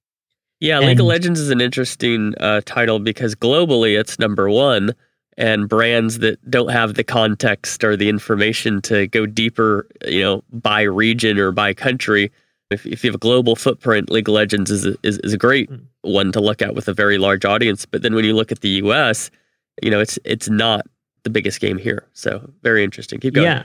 Yeah, 0.58 0.78
and, 0.78 0.88
League 0.88 0.98
of 0.98 1.06
Legends 1.06 1.38
is 1.38 1.50
an 1.50 1.60
interesting 1.60 2.34
uh, 2.40 2.62
title 2.64 2.98
because 2.98 3.36
globally 3.36 3.98
it's 3.98 4.18
number 4.18 4.50
one, 4.50 4.92
and 5.36 5.68
brands 5.68 6.18
that 6.18 6.50
don't 6.50 6.70
have 6.70 6.94
the 6.94 7.04
context 7.04 7.84
or 7.84 7.96
the 7.96 8.08
information 8.08 8.82
to 8.82 9.06
go 9.06 9.24
deeper, 9.24 9.86
you 10.06 10.22
know, 10.22 10.42
by 10.52 10.82
region 10.82 11.38
or 11.38 11.52
by 11.52 11.74
country, 11.74 12.32
if, 12.70 12.86
if 12.86 13.04
you 13.04 13.08
have 13.08 13.14
a 13.14 13.18
global 13.18 13.56
footprint, 13.56 14.10
League 14.10 14.28
of 14.28 14.34
Legends 14.34 14.70
is 14.70 14.86
a, 14.86 14.96
is, 15.02 15.18
is 15.18 15.32
a 15.32 15.38
great 15.38 15.70
mm. 15.70 15.84
one 16.02 16.32
to 16.32 16.40
look 16.40 16.62
at 16.62 16.74
with 16.74 16.88
a 16.88 16.94
very 16.94 17.18
large 17.18 17.44
audience. 17.44 17.86
But 17.86 18.02
then 18.02 18.14
when 18.14 18.24
you 18.24 18.34
look 18.34 18.52
at 18.52 18.60
the 18.60 18.68
U.S., 18.68 19.30
you 19.82 19.90
know 19.90 20.00
it's 20.00 20.18
it's 20.24 20.48
not 20.48 20.86
the 21.24 21.30
biggest 21.30 21.60
game 21.60 21.78
here. 21.78 22.06
So 22.12 22.48
very 22.62 22.84
interesting. 22.84 23.20
Keep 23.20 23.34
going. 23.34 23.46
Yeah, 23.46 23.64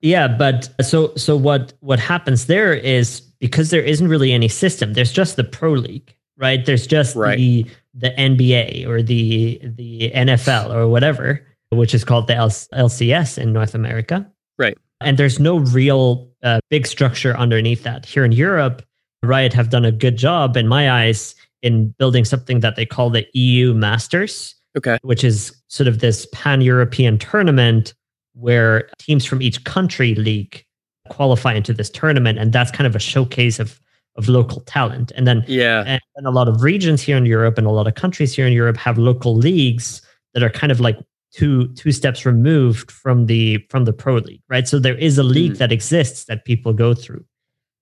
yeah. 0.00 0.28
But 0.28 0.70
so 0.84 1.14
so 1.16 1.36
what 1.36 1.72
what 1.80 1.98
happens 1.98 2.46
there 2.46 2.74
is 2.74 3.20
because 3.20 3.70
there 3.70 3.82
isn't 3.82 4.08
really 4.08 4.32
any 4.32 4.48
system. 4.48 4.92
There's 4.92 5.12
just 5.12 5.36
the 5.36 5.44
pro 5.44 5.72
league, 5.72 6.14
right? 6.36 6.64
There's 6.64 6.86
just 6.86 7.16
right. 7.16 7.36
the 7.36 7.66
the 7.94 8.10
NBA 8.10 8.86
or 8.86 9.02
the 9.02 9.60
the 9.62 10.12
NFL 10.14 10.74
or 10.74 10.88
whatever, 10.88 11.46
which 11.70 11.94
is 11.94 12.04
called 12.04 12.26
the 12.26 12.34
LCS 12.34 13.38
in 13.38 13.52
North 13.52 13.74
America. 13.74 14.30
Right. 14.58 14.76
And 15.00 15.18
there's 15.18 15.38
no 15.38 15.58
real 15.58 16.30
uh, 16.42 16.60
big 16.70 16.86
structure 16.86 17.36
underneath 17.36 17.82
that. 17.82 18.06
Here 18.06 18.24
in 18.24 18.32
Europe, 18.32 18.82
Riot 19.22 19.52
have 19.52 19.70
done 19.70 19.84
a 19.84 19.92
good 19.92 20.16
job, 20.16 20.56
in 20.56 20.68
my 20.68 20.90
eyes, 20.90 21.34
in 21.62 21.88
building 21.98 22.24
something 22.24 22.60
that 22.60 22.76
they 22.76 22.86
call 22.86 23.10
the 23.10 23.26
EU 23.34 23.74
Masters. 23.74 24.54
Okay. 24.76 24.98
Which 25.02 25.24
is 25.24 25.54
sort 25.68 25.88
of 25.88 26.00
this 26.00 26.26
pan 26.32 26.60
European 26.60 27.18
tournament 27.18 27.94
where 28.34 28.90
teams 28.98 29.24
from 29.24 29.40
each 29.40 29.64
country 29.64 30.14
league 30.14 30.64
qualify 31.08 31.54
into 31.54 31.72
this 31.72 31.88
tournament. 31.88 32.38
And 32.38 32.52
that's 32.52 32.70
kind 32.70 32.86
of 32.86 32.94
a 32.94 33.00
showcase 33.00 33.58
of 33.58 33.80
of 34.16 34.28
local 34.28 34.62
talent. 34.62 35.12
And 35.14 35.26
then 35.26 35.44
yeah, 35.46 35.84
and, 35.86 36.00
and 36.16 36.26
a 36.26 36.30
lot 36.30 36.48
of 36.48 36.62
regions 36.62 37.02
here 37.02 37.16
in 37.16 37.26
Europe 37.26 37.58
and 37.58 37.66
a 37.66 37.70
lot 37.70 37.86
of 37.86 37.94
countries 37.94 38.34
here 38.34 38.46
in 38.46 38.52
Europe 38.52 38.76
have 38.78 38.98
local 38.98 39.36
leagues 39.36 40.02
that 40.34 40.42
are 40.42 40.50
kind 40.50 40.72
of 40.72 40.80
like 40.80 40.98
two 41.36 41.68
two 41.74 41.92
steps 41.92 42.24
removed 42.24 42.90
from 42.90 43.26
the 43.26 43.58
from 43.68 43.84
the 43.84 43.92
pro 43.92 44.16
league 44.16 44.40
right 44.48 44.66
so 44.66 44.78
there 44.78 44.96
is 44.96 45.18
a 45.18 45.22
league 45.22 45.52
mm. 45.52 45.58
that 45.58 45.70
exists 45.70 46.24
that 46.24 46.44
people 46.44 46.72
go 46.72 46.94
through 46.94 47.24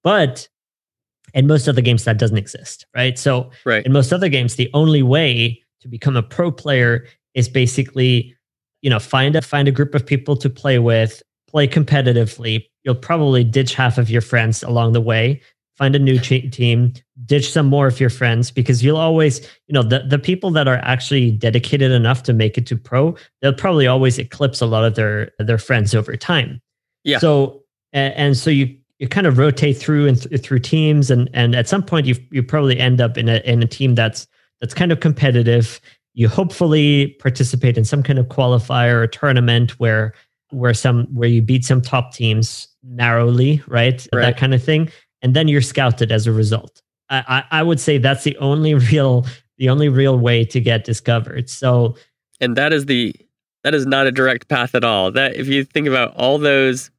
but 0.02 0.48
in 1.34 1.46
most 1.46 1.68
other 1.68 1.80
games 1.80 2.04
that 2.04 2.18
doesn't 2.18 2.36
exist 2.36 2.84
right 2.96 3.16
so 3.18 3.50
right. 3.64 3.86
in 3.86 3.92
most 3.92 4.12
other 4.12 4.28
games 4.28 4.56
the 4.56 4.70
only 4.74 5.02
way 5.02 5.62
to 5.80 5.88
become 5.88 6.16
a 6.16 6.22
pro 6.22 6.50
player 6.50 7.06
is 7.34 7.48
basically 7.48 8.34
you 8.82 8.90
know 8.90 8.98
find 8.98 9.36
a 9.36 9.42
find 9.42 9.68
a 9.68 9.72
group 9.72 9.94
of 9.94 10.04
people 10.04 10.36
to 10.36 10.50
play 10.50 10.80
with 10.80 11.22
play 11.46 11.68
competitively 11.68 12.64
you'll 12.82 12.94
probably 12.94 13.44
ditch 13.44 13.74
half 13.74 13.98
of 13.98 14.10
your 14.10 14.20
friends 14.20 14.64
along 14.64 14.92
the 14.92 15.00
way 15.00 15.40
find 15.76 15.96
a 15.96 15.98
new 15.98 16.18
team, 16.18 16.92
ditch 17.24 17.50
some 17.50 17.66
more 17.66 17.86
of 17.86 17.98
your 17.98 18.10
friends 18.10 18.50
because 18.50 18.84
you'll 18.84 18.96
always, 18.96 19.40
you 19.66 19.72
know, 19.72 19.82
the, 19.82 20.00
the 20.08 20.18
people 20.18 20.50
that 20.52 20.68
are 20.68 20.76
actually 20.76 21.32
dedicated 21.32 21.90
enough 21.90 22.22
to 22.24 22.32
make 22.32 22.56
it 22.56 22.66
to 22.66 22.76
pro, 22.76 23.16
they'll 23.42 23.52
probably 23.52 23.86
always 23.86 24.18
eclipse 24.18 24.60
a 24.60 24.66
lot 24.66 24.84
of 24.84 24.94
their 24.94 25.32
their 25.38 25.58
friends 25.58 25.94
over 25.94 26.16
time. 26.16 26.60
Yeah. 27.02 27.18
So 27.18 27.62
and, 27.92 28.14
and 28.14 28.36
so 28.36 28.50
you 28.50 28.76
you 28.98 29.08
kind 29.08 29.26
of 29.26 29.38
rotate 29.38 29.76
through 29.76 30.06
and 30.06 30.22
th- 30.22 30.40
through 30.42 30.60
teams 30.60 31.10
and 31.10 31.28
and 31.34 31.54
at 31.54 31.68
some 31.68 31.82
point 31.82 32.06
you 32.06 32.14
you 32.30 32.42
probably 32.42 32.78
end 32.78 33.00
up 33.00 33.18
in 33.18 33.28
a 33.28 33.38
in 33.38 33.62
a 33.62 33.66
team 33.66 33.94
that's 33.94 34.26
that's 34.60 34.74
kind 34.74 34.92
of 34.92 35.00
competitive. 35.00 35.80
You 36.14 36.28
hopefully 36.28 37.16
participate 37.18 37.76
in 37.76 37.84
some 37.84 38.02
kind 38.04 38.20
of 38.20 38.26
qualifier 38.26 39.02
or 39.02 39.06
tournament 39.08 39.72
where 39.80 40.14
where 40.50 40.74
some 40.74 41.06
where 41.06 41.28
you 41.28 41.42
beat 41.42 41.64
some 41.64 41.82
top 41.82 42.14
teams 42.14 42.68
narrowly, 42.84 43.60
right? 43.66 44.06
right. 44.12 44.20
That 44.20 44.36
kind 44.36 44.54
of 44.54 44.62
thing 44.62 44.90
and 45.24 45.34
then 45.34 45.48
you're 45.48 45.62
scouted 45.62 46.12
as 46.12 46.26
a 46.28 46.32
result. 46.32 46.82
I, 47.08 47.44
I, 47.50 47.60
I 47.60 47.62
would 47.62 47.80
say 47.80 47.98
that's 47.98 48.22
the 48.22 48.36
only 48.36 48.74
real 48.92 49.26
the 49.56 49.68
only 49.68 49.88
real 49.88 50.18
way 50.18 50.44
to 50.44 50.60
get 50.60 50.84
discovered. 50.84 51.48
So, 51.48 51.96
and 52.40 52.56
that 52.56 52.72
is 52.72 52.86
the 52.86 53.14
that 53.64 53.74
is 53.74 53.86
not 53.86 54.06
a 54.06 54.12
direct 54.12 54.48
path 54.48 54.74
at 54.74 54.84
all. 54.84 55.10
That 55.10 55.34
if 55.34 55.48
you 55.48 55.64
think 55.64 55.88
about 55.88 56.14
all 56.14 56.38
those 56.38 56.90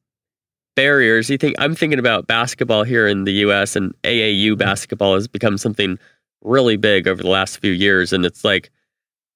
barriers, 0.74 1.30
you 1.30 1.38
think 1.38 1.54
I'm 1.58 1.74
thinking 1.74 1.98
about 1.98 2.26
basketball 2.26 2.82
here 2.82 3.06
in 3.06 3.24
the 3.24 3.32
U.S. 3.32 3.76
and 3.76 3.94
AAU 4.02 4.58
basketball 4.58 5.14
has 5.14 5.28
become 5.28 5.56
something 5.56 5.98
really 6.42 6.76
big 6.76 7.08
over 7.08 7.22
the 7.22 7.30
last 7.30 7.58
few 7.58 7.72
years, 7.72 8.12
and 8.12 8.26
it's 8.26 8.44
like, 8.44 8.70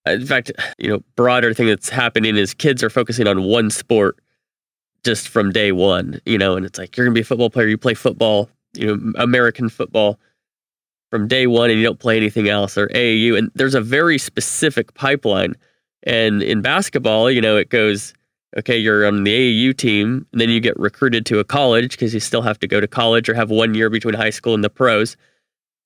uh, 0.07 0.13
in 0.13 0.27
fact, 0.27 0.51
you 0.79 0.91
know, 0.91 1.03
broader 1.15 1.55
thing 1.55 1.69
that's 1.69 1.89
happening 1.89 2.37
is 2.37 2.55
kids 2.55 2.83
are 2.83 2.91
focusing 2.91 3.29
on 3.29 3.45
one 3.45 3.71
sport 3.71 4.19
just 5.05 5.29
from 5.29 5.53
day 5.53 5.73
one, 5.73 6.21
you 6.27 6.37
know, 6.37 6.57
and 6.57 6.67
it's 6.67 6.79
like 6.79 6.97
you're 6.97 7.07
gonna 7.07 7.15
be 7.15 7.21
a 7.21 7.25
football 7.25 7.51
player, 7.51 7.69
you 7.69 7.79
play 7.79 7.95
football 7.95 8.51
you 8.75 8.97
know 8.97 9.13
American 9.17 9.69
football 9.69 10.19
from 11.11 11.27
day 11.27 11.47
one, 11.47 11.71
and 11.71 11.79
you 11.79 11.85
don't 11.85 11.99
play 11.99 12.17
anything 12.17 12.49
else, 12.49 12.79
or 12.79 12.89
AAU. 12.89 13.37
And 13.37 13.51
there's 13.55 13.75
a 13.75 13.81
very 13.81 14.19
specific 14.19 14.95
pipeline. 14.95 15.55
And 16.05 16.43
in 16.43 16.63
basketball, 16.63 17.31
you 17.31 17.41
know, 17.41 17.57
it 17.57 17.69
goes 17.69 18.15
okay, 18.59 18.77
you're 18.77 19.07
on 19.07 19.25
the 19.25 19.31
AAU 19.33 19.77
team, 19.77 20.27
and 20.33 20.41
then 20.41 20.49
you 20.49 20.61
get 20.61 20.79
recruited 20.79 21.25
to 21.27 21.39
a 21.39 21.45
college 21.45 21.93
because 21.93 22.13
you 22.13 22.21
still 22.21 22.43
have 22.43 22.59
to 22.61 22.67
go 22.67 22.81
to 22.81 22.89
college 22.89 23.29
or 23.29 23.35
have 23.35 23.51
one 23.51 23.75
year 23.75 23.89
between 23.91 24.15
high 24.15 24.31
school 24.31 24.55
and 24.55 24.65
the 24.65 24.71
pros. 24.71 25.17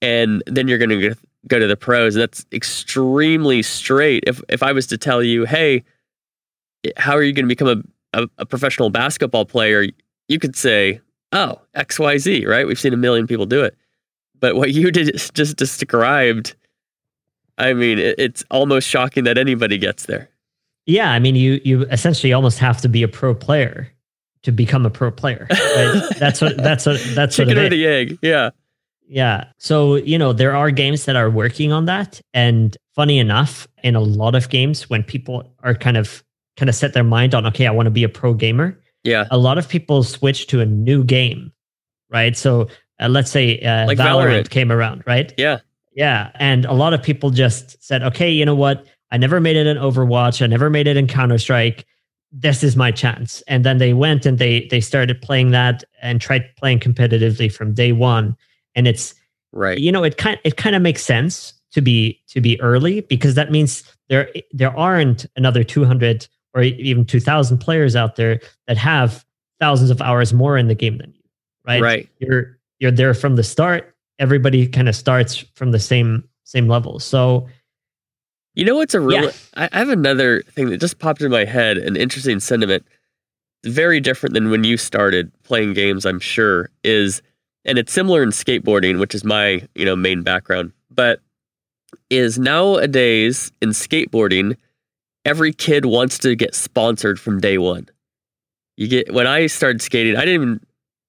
And 0.00 0.42
then 0.46 0.68
you're 0.68 0.78
going 0.78 0.90
to 0.90 1.14
go 1.46 1.58
to 1.58 1.66
the 1.66 1.76
pros. 1.76 2.14
And 2.14 2.22
that's 2.22 2.46
extremely 2.52 3.62
straight. 3.62 4.24
If, 4.26 4.42
if 4.48 4.62
I 4.62 4.72
was 4.72 4.86
to 4.88 4.98
tell 4.98 5.22
you, 5.22 5.44
hey, 5.44 5.84
how 6.96 7.12
are 7.12 7.22
you 7.22 7.32
going 7.32 7.44
to 7.44 7.48
become 7.48 7.86
a, 8.14 8.22
a, 8.22 8.28
a 8.38 8.46
professional 8.46 8.90
basketball 8.90 9.44
player? 9.44 9.86
You 10.28 10.38
could 10.38 10.56
say, 10.56 11.00
oh, 11.34 11.60
XYZ, 11.76 12.46
right? 12.46 12.66
We've 12.66 12.78
seen 12.78 12.94
a 12.94 12.96
million 12.96 13.26
people 13.26 13.46
do 13.46 13.62
it. 13.62 13.76
But 14.40 14.56
what 14.56 14.72
you 14.72 14.90
did 14.90 15.14
just 15.34 15.56
described, 15.56 16.54
I 17.58 17.72
mean, 17.72 17.98
it, 17.98 18.16
it's 18.18 18.44
almost 18.50 18.88
shocking 18.88 19.24
that 19.24 19.38
anybody 19.38 19.78
gets 19.78 20.06
there. 20.06 20.30
Yeah, 20.86 21.12
I 21.12 21.18
mean, 21.18 21.34
you 21.34 21.60
you 21.64 21.82
essentially 21.84 22.32
almost 22.32 22.58
have 22.58 22.80
to 22.82 22.88
be 22.88 23.02
a 23.02 23.08
pro 23.08 23.34
player 23.34 23.90
to 24.42 24.52
become 24.52 24.84
a 24.84 24.90
pro 24.90 25.10
player. 25.10 25.46
Right? 25.50 26.02
that's 26.18 26.40
what 26.40 26.56
that's 26.58 26.84
what 26.84 27.00
that's 27.14 27.36
chicken 27.36 27.56
what 27.56 27.66
or 27.66 27.68
the 27.70 27.86
egg. 27.86 28.18
Yeah, 28.20 28.50
yeah. 29.08 29.46
So 29.58 29.96
you 29.96 30.18
know 30.18 30.34
there 30.34 30.54
are 30.54 30.70
games 30.70 31.06
that 31.06 31.16
are 31.16 31.30
working 31.30 31.72
on 31.72 31.86
that, 31.86 32.20
and 32.34 32.76
funny 32.94 33.18
enough, 33.18 33.66
in 33.82 33.96
a 33.96 34.00
lot 34.00 34.34
of 34.34 34.50
games, 34.50 34.90
when 34.90 35.02
people 35.02 35.50
are 35.62 35.74
kind 35.74 35.96
of 35.96 36.22
kind 36.56 36.68
of 36.68 36.74
set 36.74 36.92
their 36.92 37.04
mind 37.04 37.34
on, 37.34 37.46
okay, 37.46 37.66
I 37.66 37.70
want 37.70 37.86
to 37.86 37.90
be 37.90 38.04
a 38.04 38.08
pro 38.08 38.34
gamer. 38.34 38.78
Yeah. 39.04 39.26
A 39.30 39.38
lot 39.38 39.58
of 39.58 39.68
people 39.68 40.02
switch 40.02 40.46
to 40.48 40.60
a 40.60 40.66
new 40.66 41.04
game, 41.04 41.52
right? 42.10 42.36
So 42.36 42.68
uh, 43.00 43.08
let's 43.08 43.30
say 43.30 43.58
uh, 43.60 43.86
Like 43.86 43.98
Valorant 43.98 44.44
Valorant. 44.44 44.50
came 44.50 44.72
around, 44.72 45.02
right? 45.06 45.32
Yeah. 45.36 45.58
Yeah. 45.94 46.30
And 46.36 46.64
a 46.64 46.72
lot 46.72 46.92
of 46.94 47.02
people 47.02 47.30
just 47.30 47.82
said, 47.82 48.02
okay, 48.02 48.30
you 48.30 48.44
know 48.44 48.54
what? 48.54 48.86
I 49.10 49.16
never 49.16 49.40
made 49.40 49.56
it 49.56 49.66
in 49.66 49.76
Overwatch. 49.76 50.42
I 50.42 50.46
never 50.46 50.70
made 50.70 50.86
it 50.86 50.96
in 50.96 51.06
Counter 51.06 51.38
Strike. 51.38 51.86
This 52.32 52.64
is 52.64 52.74
my 52.76 52.90
chance. 52.90 53.42
And 53.46 53.64
then 53.64 53.78
they 53.78 53.92
went 53.94 54.26
and 54.26 54.38
they 54.40 54.66
they 54.70 54.80
started 54.80 55.22
playing 55.22 55.52
that 55.52 55.84
and 56.02 56.20
tried 56.20 56.44
playing 56.56 56.80
competitively 56.80 57.52
from 57.52 57.74
day 57.74 57.92
one. 57.92 58.36
And 58.74 58.88
it's 58.88 59.14
Right. 59.52 59.78
you 59.78 59.92
know 59.92 60.02
it 60.02 60.16
kind 60.16 60.40
it 60.42 60.56
kind 60.56 60.74
of 60.74 60.82
makes 60.82 61.04
sense 61.04 61.52
to 61.74 61.80
be 61.80 62.20
to 62.30 62.40
be 62.40 62.60
early 62.60 63.02
because 63.02 63.36
that 63.36 63.52
means 63.52 63.84
there 64.08 64.28
there 64.50 64.76
aren't 64.76 65.26
another 65.36 65.62
200 65.62 66.26
or 66.54 66.62
even 66.62 67.04
2000 67.04 67.58
players 67.58 67.96
out 67.96 68.16
there 68.16 68.40
that 68.68 68.76
have 68.76 69.24
thousands 69.60 69.90
of 69.90 70.00
hours 70.00 70.32
more 70.32 70.56
in 70.56 70.68
the 70.68 70.74
game 70.74 70.98
than 70.98 71.12
you 71.12 71.22
right 71.66 71.82
Right. 71.82 72.08
you're 72.18 72.58
you're 72.80 72.90
there 72.90 73.14
from 73.14 73.36
the 73.36 73.42
start 73.42 73.94
everybody 74.18 74.66
kind 74.66 74.88
of 74.88 74.94
starts 74.96 75.36
from 75.54 75.72
the 75.72 75.78
same 75.78 76.22
same 76.44 76.68
level 76.68 76.98
so 76.98 77.48
You 78.54 78.64
know 78.64 78.76
what's 78.76 78.94
a 78.94 79.00
real? 79.00 79.24
Yeah. 79.24 79.30
I 79.56 79.68
I 79.72 79.78
have 79.78 79.88
another 79.88 80.42
thing 80.42 80.68
that 80.70 80.78
just 80.80 80.98
popped 81.00 81.20
in 81.22 81.30
my 81.30 81.44
head. 81.44 81.76
An 81.78 81.96
interesting 81.96 82.38
sentiment, 82.38 82.84
very 83.64 83.98
different 83.98 84.34
than 84.34 84.50
when 84.50 84.62
you 84.62 84.76
started 84.76 85.32
playing 85.42 85.72
games. 85.74 86.06
I'm 86.06 86.20
sure 86.20 86.68
is, 86.84 87.20
and 87.64 87.78
it's 87.78 87.92
similar 87.92 88.22
in 88.22 88.28
skateboarding, 88.30 89.00
which 89.00 89.12
is 89.14 89.24
my 89.24 89.66
you 89.74 89.84
know 89.84 89.96
main 89.96 90.22
background. 90.22 90.72
But 90.90 91.18
is 92.10 92.38
nowadays 92.38 93.50
in 93.60 93.70
skateboarding, 93.70 94.56
every 95.24 95.52
kid 95.52 95.86
wants 95.86 96.18
to 96.18 96.34
get 96.34 96.54
sponsored 96.54 97.18
from 97.18 97.40
day 97.40 97.58
one. 97.58 97.88
You 98.76 98.88
get 98.88 99.12
when 99.12 99.26
I 99.26 99.46
started 99.46 99.82
skating, 99.82 100.16
I 100.16 100.20
didn't 100.20 100.34
even 100.34 100.60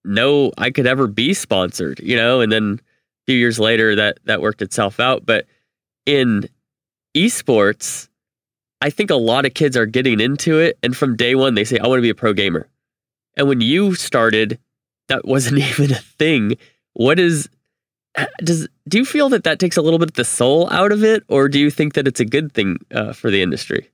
know 0.03 0.51
I 0.57 0.70
could 0.70 0.88
ever 0.88 1.07
be 1.07 1.34
sponsored, 1.34 1.99
you 1.99 2.16
know, 2.16 2.41
and 2.41 2.51
then 2.51 2.80
a 2.80 3.32
few 3.32 3.38
years 3.38 3.59
later 3.59 3.95
that 3.95 4.20
that 4.26 4.41
worked 4.41 4.61
itself 4.61 4.99
out. 4.99 5.26
But 5.26 5.45
in 6.05 6.47
esports, 7.16 8.07
I 8.82 8.89
think 8.89 9.09
a 9.09 9.16
lot 9.16 9.45
of 9.45 9.53
kids 9.53 9.76
are 9.76 9.86
getting 9.86 10.20
into 10.20 10.59
it, 10.59 10.78
and 10.84 10.95
from 10.95 11.16
day 11.16 11.36
one 11.36 11.55
they 11.55 11.63
say, 11.63 11.80
"I 11.80 11.88
want 11.88 11.97
to 11.97 12.03
be 12.03 12.09
a 12.09 12.16
pro 12.16 12.34
gamer." 12.34 12.68
And 13.38 13.47
when 13.47 13.61
you 13.61 13.95
started, 13.95 14.59
that 15.07 15.26
wasn't 15.26 15.57
even 15.70 15.91
a 15.91 15.95
thing. 15.95 16.57
What 16.93 17.20
is 17.20 17.49
does 18.43 18.68
do 18.88 18.97
you 18.97 19.05
feel 19.05 19.30
that 19.30 19.43
that 19.43 19.59
takes 19.59 19.76
a 19.76 19.82
little 19.82 19.99
bit 19.99 20.09
of 20.09 20.16
the 20.16 20.24
soul 20.24 20.70
out 20.72 20.91
of 20.91 21.03
it, 21.03 21.24
or 21.28 21.49
do 21.49 21.59
you 21.59 21.72
think 21.72 21.95
that 21.95 22.07
it's 22.07 22.20
a 22.20 22.26
good 22.26 22.53
thing 22.53 22.78
uh, 22.93 23.11
for 23.11 23.32
the 23.32 23.41
industry? 23.41 23.89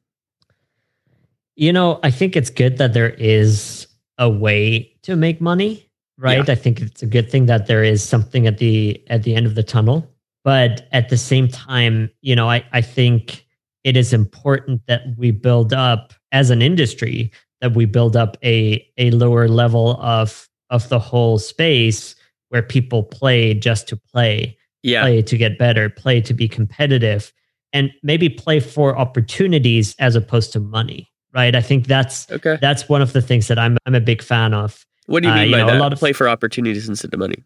You 1.56 1.72
know 1.72 1.99
i 2.04 2.12
think 2.12 2.36
it's 2.36 2.49
good 2.49 2.78
that 2.78 2.93
there 2.93 3.12
is 3.12 3.88
a 4.18 4.30
way 4.30 4.91
to 5.04 5.16
make 5.16 5.41
money 5.41 5.88
right? 6.22 6.49
I 6.49 6.56
think 6.56 6.82
it's 6.82 7.02
a 7.02 7.08
good 7.08 7.30
thing 7.30 7.47
that 7.47 7.68
there 7.68 7.84
is 7.84 8.04
something 8.04 8.47
at 8.47 8.60
the 8.60 9.04
at 9.08 9.24
the 9.24 9.36
end 9.36 9.47
of 9.47 9.56
the 9.56 9.64
tunnel. 9.64 10.08
But 10.43 10.88
at 10.91 11.10
the 11.10 11.18
same 11.18 11.47
time 11.47 12.10
you 12.22 12.36
know 12.36 12.49
i 12.49 12.64
i 12.72 12.82
think 12.82 13.45
it 13.84 13.97
is 13.97 14.14
important 14.14 14.82
that 14.88 15.02
we 15.18 15.32
build 15.32 15.74
up 15.74 16.14
as 16.32 16.49
an 16.49 16.62
industry 16.62 17.32
that 17.62 17.74
we 17.76 17.86
build 17.86 18.16
up 18.16 18.38
a 18.43 18.84
a 18.97 19.12
lower 19.12 19.47
level 19.47 20.02
of 20.02 20.49
of 20.72 20.89
the 20.89 20.99
whole 20.99 21.38
space 21.38 22.16
where 22.49 22.64
people 22.64 23.04
play 23.04 23.54
just 23.54 23.88
to 23.88 23.97
play 23.97 24.58
Yeah, 24.84 25.04
play 25.04 25.22
to 25.22 25.38
get 25.38 25.60
better, 25.60 25.89
play 25.89 26.22
to 26.22 26.34
be 26.34 26.47
competitive, 26.47 27.32
and 27.72 27.91
maybe 28.02 28.30
play 28.30 28.60
for 28.60 28.97
opportunities 28.97 29.95
as 29.99 30.16
opposed 30.16 30.54
to 30.54 30.60
money. 30.60 31.11
Right. 31.34 31.55
I 31.55 31.61
think 31.61 31.88
that's 31.88 32.29
okay. 32.32 32.57
that's 32.61 32.89
one 32.89 33.01
of 33.01 33.13
the 33.13 33.21
things 33.21 33.47
that 33.47 33.57
I'm 33.57 33.77
I'm 33.86 33.95
a 33.95 34.01
big 34.01 34.21
fan 34.21 34.53
of. 34.53 34.86
What 35.07 35.23
do 35.23 35.29
you 35.29 35.34
uh, 35.34 35.38
mean 35.38 35.49
you 35.49 35.55
by 35.55 35.63
know, 35.63 35.77
a 35.77 35.79
lot 35.79 35.93
of- 35.93 35.99
Play 35.99 36.13
for 36.13 36.27
opportunities 36.29 36.88
instead 36.89 37.13
of 37.13 37.19
money. 37.19 37.43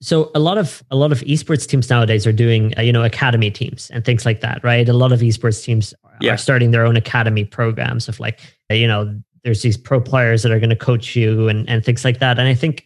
So 0.00 0.30
a 0.34 0.40
lot 0.40 0.58
of 0.58 0.82
a 0.90 0.96
lot 0.96 1.12
of 1.12 1.20
esports 1.20 1.66
teams 1.66 1.88
nowadays 1.88 2.26
are 2.26 2.32
doing 2.32 2.74
uh, 2.76 2.82
you 2.82 2.92
know 2.92 3.04
academy 3.04 3.50
teams 3.50 3.90
and 3.90 4.04
things 4.04 4.26
like 4.26 4.40
that, 4.40 4.62
right? 4.64 4.88
A 4.88 4.92
lot 4.92 5.12
of 5.12 5.20
esports 5.20 5.64
teams 5.64 5.94
Yeah. 6.20 6.34
are 6.34 6.36
starting 6.36 6.72
their 6.72 6.84
own 6.84 6.96
academy 6.96 7.44
programs 7.44 8.08
of 8.08 8.18
like 8.20 8.40
uh, 8.70 8.74
you 8.74 8.86
know 8.86 9.18
there's 9.44 9.62
these 9.62 9.76
pro 9.76 10.00
players 10.00 10.42
that 10.42 10.52
are 10.52 10.58
going 10.60 10.70
to 10.70 10.76
coach 10.76 11.14
you 11.16 11.48
and 11.48 11.68
and 11.68 11.84
things 11.84 12.04
like 12.04 12.18
that. 12.18 12.38
And 12.38 12.48
I 12.48 12.54
think 12.54 12.84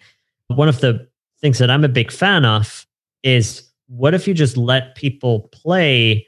one 0.49 0.69
of 0.69 0.81
the 0.81 1.09
things 1.41 1.59
that 1.59 1.71
I'm 1.71 1.85
a 1.85 1.89
big 1.89 2.13
fan 2.13 2.45
of 2.45 2.87
is 3.23 3.63
what 3.89 4.15
if 4.15 4.27
you 4.29 4.35
just 4.35 4.57
let 4.57 4.95
people 4.95 5.49
play, 5.53 6.27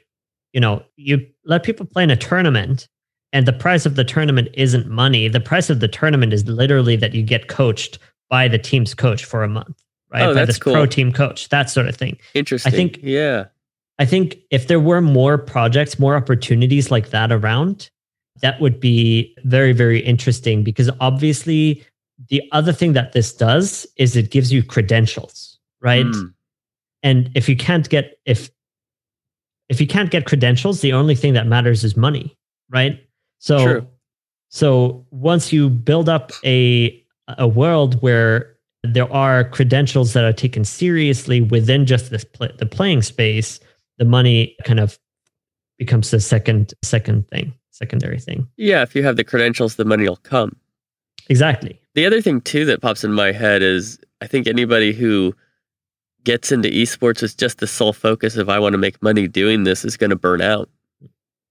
you 0.53 0.59
know, 0.59 0.83
you 0.97 1.25
let 1.45 1.63
people 1.63 1.85
play 1.85 2.03
in 2.03 2.09
a 2.11 2.15
tournament 2.17 2.87
and 3.33 3.45
the 3.45 3.53
price 3.53 3.85
of 3.85 3.95
the 3.95 4.03
tournament 4.03 4.49
isn't 4.53 4.87
money. 4.87 5.27
The 5.27 5.39
price 5.39 5.69
of 5.69 5.79
the 5.79 5.87
tournament 5.87 6.33
is 6.33 6.47
literally 6.47 6.95
that 6.97 7.13
you 7.13 7.23
get 7.23 7.47
coached 7.47 7.99
by 8.29 8.47
the 8.47 8.57
team's 8.57 8.93
coach 8.93 9.25
for 9.25 9.43
a 9.43 9.47
month, 9.47 9.81
right? 10.11 10.23
Oh, 10.23 10.33
by 10.33 10.45
this 10.45 10.57
cool. 10.57 10.73
pro 10.73 10.85
team 10.85 11.11
coach, 11.11 11.49
that 11.49 11.69
sort 11.69 11.87
of 11.87 11.95
thing. 11.95 12.17
Interesting. 12.33 12.71
I 12.71 12.75
think- 12.75 12.99
yeah, 13.01 13.45
I 13.99 14.05
think 14.05 14.37
if 14.49 14.67
there 14.67 14.79
were 14.79 15.01
more 15.01 15.37
projects, 15.37 15.99
more 15.99 16.15
opportunities 16.15 16.89
like 16.89 17.09
that 17.09 17.31
around, 17.31 17.89
that 18.41 18.61
would 18.61 18.79
be 18.79 19.35
very, 19.43 19.73
very 19.73 19.99
interesting 19.99 20.63
because 20.63 20.89
obviously 21.01 21.83
the 22.29 22.41
other 22.53 22.71
thing 22.71 22.93
that 22.93 23.11
this 23.11 23.33
does 23.33 23.85
is 23.97 24.15
it 24.15 24.31
gives 24.31 24.51
you 24.53 24.63
credentials, 24.63 25.57
right? 25.81 26.05
Mm, 26.05 26.33
And 27.03 27.29
if 27.35 27.49
you 27.49 27.55
can't 27.57 27.89
get 27.89 28.17
if 28.25 28.49
if 29.69 29.79
you 29.79 29.87
can't 29.87 30.09
get 30.09 30.25
credentials, 30.25 30.81
the 30.81 30.93
only 30.93 31.15
thing 31.15 31.33
that 31.33 31.45
matters 31.47 31.83
is 31.83 31.95
money, 31.95 32.35
right? 32.69 33.05
So 33.39 33.63
True. 33.63 33.87
so 34.49 35.05
once 35.11 35.51
you 35.51 35.69
build 35.69 36.09
up 36.09 36.31
a 36.45 37.03
a 37.37 37.47
world 37.47 38.01
where 38.01 38.55
there 38.83 39.11
are 39.11 39.43
credentials 39.49 40.13
that 40.13 40.23
are 40.23 40.33
taken 40.33 40.63
seriously 40.63 41.41
within 41.41 41.85
just 41.85 42.11
this 42.11 42.23
pl- 42.23 42.49
the 42.57 42.65
playing 42.65 43.01
space, 43.01 43.59
the 43.97 44.05
money 44.05 44.55
kind 44.65 44.79
of 44.79 44.97
becomes 45.77 46.11
the 46.11 46.19
second 46.19 46.73
second 46.83 47.27
thing, 47.29 47.53
secondary 47.71 48.19
thing. 48.19 48.47
yeah. 48.57 48.81
If 48.81 48.95
you 48.95 49.03
have 49.03 49.15
the 49.15 49.23
credentials, 49.23 49.75
the 49.75 49.85
money 49.85 50.07
will 50.07 50.17
come. 50.17 50.55
Exactly. 51.29 51.79
The 51.95 52.05
other 52.05 52.21
thing 52.21 52.41
too 52.41 52.65
that 52.65 52.81
pops 52.81 53.03
in 53.03 53.13
my 53.13 53.31
head 53.31 53.61
is 53.61 53.99
I 54.21 54.27
think 54.27 54.47
anybody 54.47 54.93
who 54.93 55.33
gets 56.23 56.51
into 56.51 56.69
esports 56.69 57.21
with 57.21 57.37
just 57.37 57.59
the 57.59 57.67
sole 57.67 57.93
focus 57.93 58.35
of 58.35 58.49
I 58.49 58.59
want 58.59 58.73
to 58.73 58.77
make 58.77 59.01
money 59.01 59.27
doing 59.27 59.63
this 59.63 59.85
is 59.85 59.95
going 59.95 60.09
to 60.09 60.15
burn 60.17 60.41
out. 60.41 60.69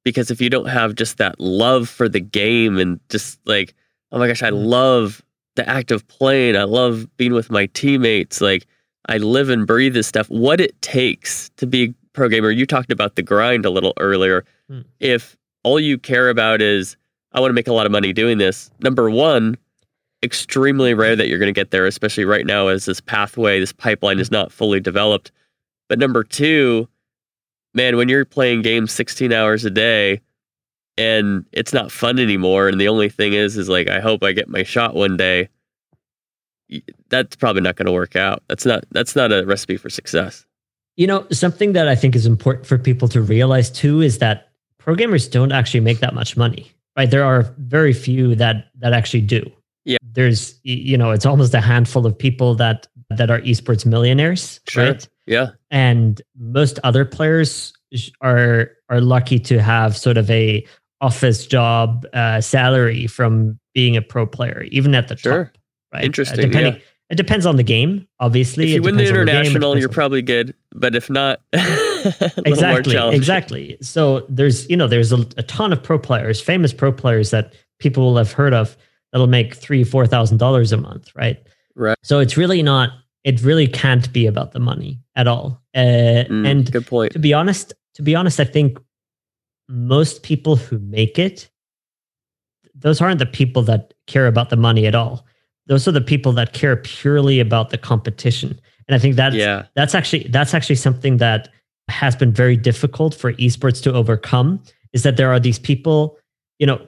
Because 0.08 0.30
if 0.30 0.40
you 0.40 0.48
don't 0.48 0.68
have 0.68 0.94
just 0.94 1.18
that 1.18 1.38
love 1.38 1.88
for 1.88 2.08
the 2.08 2.20
game 2.20 2.78
and 2.78 2.98
just 3.08 3.38
like, 3.44 3.74
oh 4.10 4.18
my 4.18 4.26
gosh, 4.26 4.42
I 4.42 4.48
love 4.48 5.22
the 5.56 5.68
act 5.68 5.90
of 5.90 6.06
playing, 6.08 6.56
I 6.56 6.64
love 6.64 7.06
being 7.16 7.34
with 7.34 7.50
my 7.50 7.66
teammates, 7.66 8.40
like 8.40 8.66
I 9.08 9.18
live 9.18 9.48
and 9.48 9.66
breathe 9.66 9.94
this 9.94 10.06
stuff. 10.06 10.28
What 10.30 10.60
it 10.60 10.80
takes 10.82 11.50
to 11.56 11.66
be 11.66 11.84
a 11.84 11.94
pro 12.12 12.28
gamer, 12.28 12.50
you 12.50 12.64
talked 12.64 12.90
about 12.90 13.16
the 13.16 13.22
grind 13.22 13.66
a 13.66 13.70
little 13.70 13.92
earlier. 13.98 14.44
Hmm. 14.68 14.80
If 15.00 15.36
all 15.62 15.78
you 15.78 15.98
care 15.98 16.30
about 16.30 16.62
is 16.62 16.96
I 17.32 17.40
want 17.40 17.50
to 17.50 17.54
make 17.54 17.68
a 17.68 17.72
lot 17.72 17.86
of 17.86 17.92
money 17.92 18.12
doing 18.12 18.38
this, 18.38 18.70
number 18.80 19.10
one, 19.10 19.58
extremely 20.22 20.94
rare 20.94 21.16
that 21.16 21.28
you're 21.28 21.38
going 21.38 21.52
to 21.52 21.60
get 21.60 21.70
there, 21.70 21.86
especially 21.86 22.24
right 22.24 22.46
now 22.46 22.68
as 22.68 22.86
this 22.86 23.00
pathway, 23.00 23.60
this 23.60 23.72
pipeline 23.72 24.18
is 24.18 24.30
not 24.30 24.50
fully 24.50 24.80
developed. 24.80 25.30
But 25.88 25.98
number 25.98 26.24
two, 26.24 26.88
man, 27.74 27.96
when 27.96 28.08
you're 28.08 28.24
playing 28.24 28.62
games 28.62 28.92
16 28.92 29.32
hours 29.32 29.64
a 29.64 29.70
day 29.70 30.20
and 30.96 31.44
it's 31.52 31.72
not 31.72 31.92
fun 31.92 32.18
anymore, 32.18 32.68
and 32.68 32.80
the 32.80 32.88
only 32.88 33.08
thing 33.08 33.32
is, 33.32 33.56
is 33.56 33.68
like, 33.68 33.88
I 33.88 34.00
hope 34.00 34.22
I 34.22 34.32
get 34.32 34.48
my 34.48 34.62
shot 34.62 34.94
one 34.94 35.16
day. 35.16 35.48
That's 37.08 37.36
probably 37.36 37.62
not 37.62 37.76
going 37.76 37.86
to 37.86 37.92
work 37.92 38.16
out. 38.16 38.42
That's 38.48 38.66
not. 38.66 38.84
That's 38.90 39.16
not 39.16 39.32
a 39.32 39.46
recipe 39.46 39.78
for 39.78 39.88
success. 39.88 40.44
You 40.96 41.06
know, 41.06 41.26
something 41.30 41.72
that 41.72 41.88
I 41.88 41.94
think 41.94 42.14
is 42.14 42.26
important 42.26 42.66
for 42.66 42.76
people 42.76 43.08
to 43.08 43.22
realize 43.22 43.70
too 43.70 44.02
is 44.02 44.18
that 44.18 44.50
pro 44.76 44.94
gamers 44.94 45.30
don't 45.30 45.52
actually 45.52 45.80
make 45.80 46.00
that 46.00 46.14
much 46.14 46.36
money, 46.36 46.70
right? 46.96 47.10
There 47.10 47.24
are 47.24 47.54
very 47.58 47.94
few 47.94 48.34
that 48.34 48.70
that 48.80 48.92
actually 48.92 49.22
do. 49.22 49.50
Yeah. 49.84 49.96
There's, 50.02 50.58
you 50.64 50.98
know, 50.98 51.12
it's 51.12 51.24
almost 51.24 51.54
a 51.54 51.60
handful 51.62 52.04
of 52.04 52.18
people 52.18 52.54
that 52.56 52.86
that 53.10 53.30
are 53.30 53.40
esports 53.40 53.86
millionaires, 53.86 54.60
Sure. 54.68 54.84
right? 54.92 55.08
Yeah. 55.26 55.48
And 55.70 56.20
most 56.38 56.78
other 56.84 57.04
players 57.04 57.72
are 58.20 58.70
are 58.90 59.00
lucky 59.00 59.38
to 59.38 59.60
have 59.62 59.96
sort 59.96 60.16
of 60.18 60.30
a 60.30 60.64
office 61.00 61.46
job 61.46 62.06
uh, 62.12 62.40
salary 62.40 63.06
from 63.06 63.58
being 63.74 63.96
a 63.96 64.02
pro 64.02 64.26
player, 64.26 64.62
even 64.70 64.94
at 64.94 65.08
the 65.08 65.16
Sure. 65.16 65.44
top. 65.46 65.52
Right. 65.94 66.04
Interesting, 66.04 66.38
Uh, 66.40 66.42
depending, 66.42 66.74
yeah. 66.74 66.80
it 67.10 67.14
depends 67.16 67.46
on 67.46 67.56
the 67.56 67.62
game. 67.62 68.06
Obviously, 68.20 68.64
if 68.64 68.70
you 68.74 68.82
win 68.82 68.96
the 68.96 69.04
depends 69.04 69.18
on 69.20 69.26
game, 69.26 69.36
international, 69.36 69.78
you're 69.78 69.88
probably 69.88 70.20
good. 70.22 70.54
But 70.74 70.94
if 70.94 71.08
not, 71.08 71.40
a 71.54 71.58
little 71.58 72.42
more 72.44 72.78
exactly 72.80 72.96
exactly 73.16 73.76
so 73.80 74.24
there's 74.28 74.68
you 74.70 74.76
know 74.76 74.86
there's 74.86 75.12
a, 75.12 75.18
a 75.36 75.42
ton 75.42 75.72
of 75.72 75.82
pro 75.82 75.98
players 75.98 76.40
famous 76.40 76.72
pro 76.72 76.92
players 76.92 77.30
that 77.32 77.52
people 77.80 78.04
will 78.04 78.16
have 78.16 78.30
heard 78.30 78.54
of 78.54 78.76
that'll 79.10 79.26
make 79.26 79.54
three 79.54 79.82
four 79.82 80.06
thousand 80.06 80.36
dollars 80.38 80.70
a 80.70 80.76
month 80.76 81.10
right 81.16 81.44
Right. 81.78 81.96
so 82.02 82.18
it's 82.18 82.36
really 82.36 82.62
not 82.62 82.90
it 83.24 83.42
really 83.42 83.66
can't 83.68 84.12
be 84.12 84.26
about 84.26 84.52
the 84.52 84.58
money 84.60 85.00
at 85.16 85.26
all 85.26 85.62
uh, 85.74 85.78
Mm, 86.28 86.46
and 86.50 86.72
good 86.72 86.86
point. 86.86 87.12
to 87.12 87.18
be 87.18 87.32
honest 87.32 87.72
to 87.94 88.02
be 88.02 88.14
honest 88.14 88.40
i 88.40 88.44
think 88.44 88.78
most 89.68 90.22
people 90.22 90.56
who 90.56 90.78
make 90.80 91.18
it 91.18 91.48
those 92.74 93.00
aren't 93.00 93.18
the 93.18 93.26
people 93.26 93.62
that 93.62 93.94
care 94.06 94.26
about 94.26 94.50
the 94.50 94.56
money 94.56 94.86
at 94.86 94.94
all 94.94 95.24
those 95.66 95.86
are 95.86 95.92
the 95.92 96.00
people 96.00 96.32
that 96.32 96.52
care 96.52 96.76
purely 96.76 97.40
about 97.40 97.70
the 97.70 97.78
competition 97.78 98.58
and 98.86 98.94
i 98.94 98.98
think 98.98 99.16
that's 99.16 99.36
Yeah. 99.36 99.66
that's 99.74 99.94
actually 99.94 100.26
that's 100.30 100.54
actually 100.54 100.76
something 100.76 101.18
that 101.18 101.48
has 101.88 102.14
been 102.16 102.32
very 102.32 102.56
difficult 102.56 103.14
for 103.14 103.32
esports 103.34 103.82
to 103.82 103.92
overcome 103.92 104.62
is 104.92 105.02
that 105.02 105.16
there 105.16 105.30
are 105.32 105.40
these 105.40 105.58
people 105.58 106.18
you 106.58 106.66
know 106.66 106.78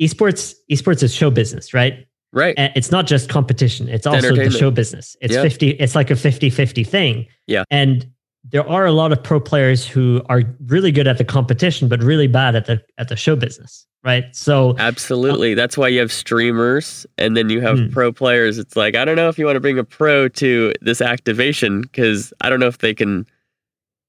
esports 0.00 0.54
esports 0.70 1.02
is 1.02 1.14
show 1.14 1.30
business 1.30 1.72
right 1.74 2.06
Right. 2.34 2.54
and 2.58 2.70
it's 2.76 2.90
not 2.90 3.06
just 3.06 3.28
competition 3.30 3.88
it's 3.88 4.06
also 4.06 4.34
the 4.34 4.50
show 4.50 4.70
business 4.70 5.16
it's 5.22 5.34
Yeah. 5.34 5.42
50 5.42 5.70
it's 5.70 5.94
like 5.94 6.10
a 6.10 6.14
50-50 6.14 6.86
thing 6.86 7.26
Yeah. 7.46 7.64
and 7.70 8.06
there 8.52 8.68
are 8.68 8.84
a 8.84 8.92
lot 8.92 9.10
of 9.12 9.22
pro 9.22 9.40
players 9.40 9.86
who 9.86 10.20
are 10.28 10.42
really 10.66 10.92
good 10.92 11.06
at 11.06 11.16
the 11.16 11.24
competition 11.24 11.88
but 11.88 12.02
really 12.02 12.26
bad 12.26 12.54
at 12.56 12.66
the 12.66 12.82
at 12.98 13.08
the 13.08 13.16
show 13.16 13.36
business 13.36 13.86
right 14.04 14.24
so 14.36 14.74
Absolutely. 14.78 15.54
That's 15.54 15.78
why 15.78 15.88
you 15.88 16.00
have 16.00 16.12
streamers 16.12 17.06
and 17.16 17.36
then 17.36 17.48
you 17.48 17.60
have 17.62 17.78
Hmm. 17.78 17.88
pro 17.88 18.12
players. 18.12 18.58
It's 18.58 18.76
like, 18.76 18.96
I 18.96 19.04
don't 19.06 19.16
know 19.16 19.28
if 19.30 19.38
you 19.38 19.46
want 19.46 19.56
to 19.56 19.60
bring 19.60 19.78
a 19.78 19.84
pro 19.84 20.28
to 20.28 20.72
this 20.82 21.00
activation 21.00 21.80
because 21.82 22.30
I 22.42 22.50
don't 22.50 22.60
know 22.60 22.66
if 22.66 22.78
they 22.78 22.92
can 22.94 23.24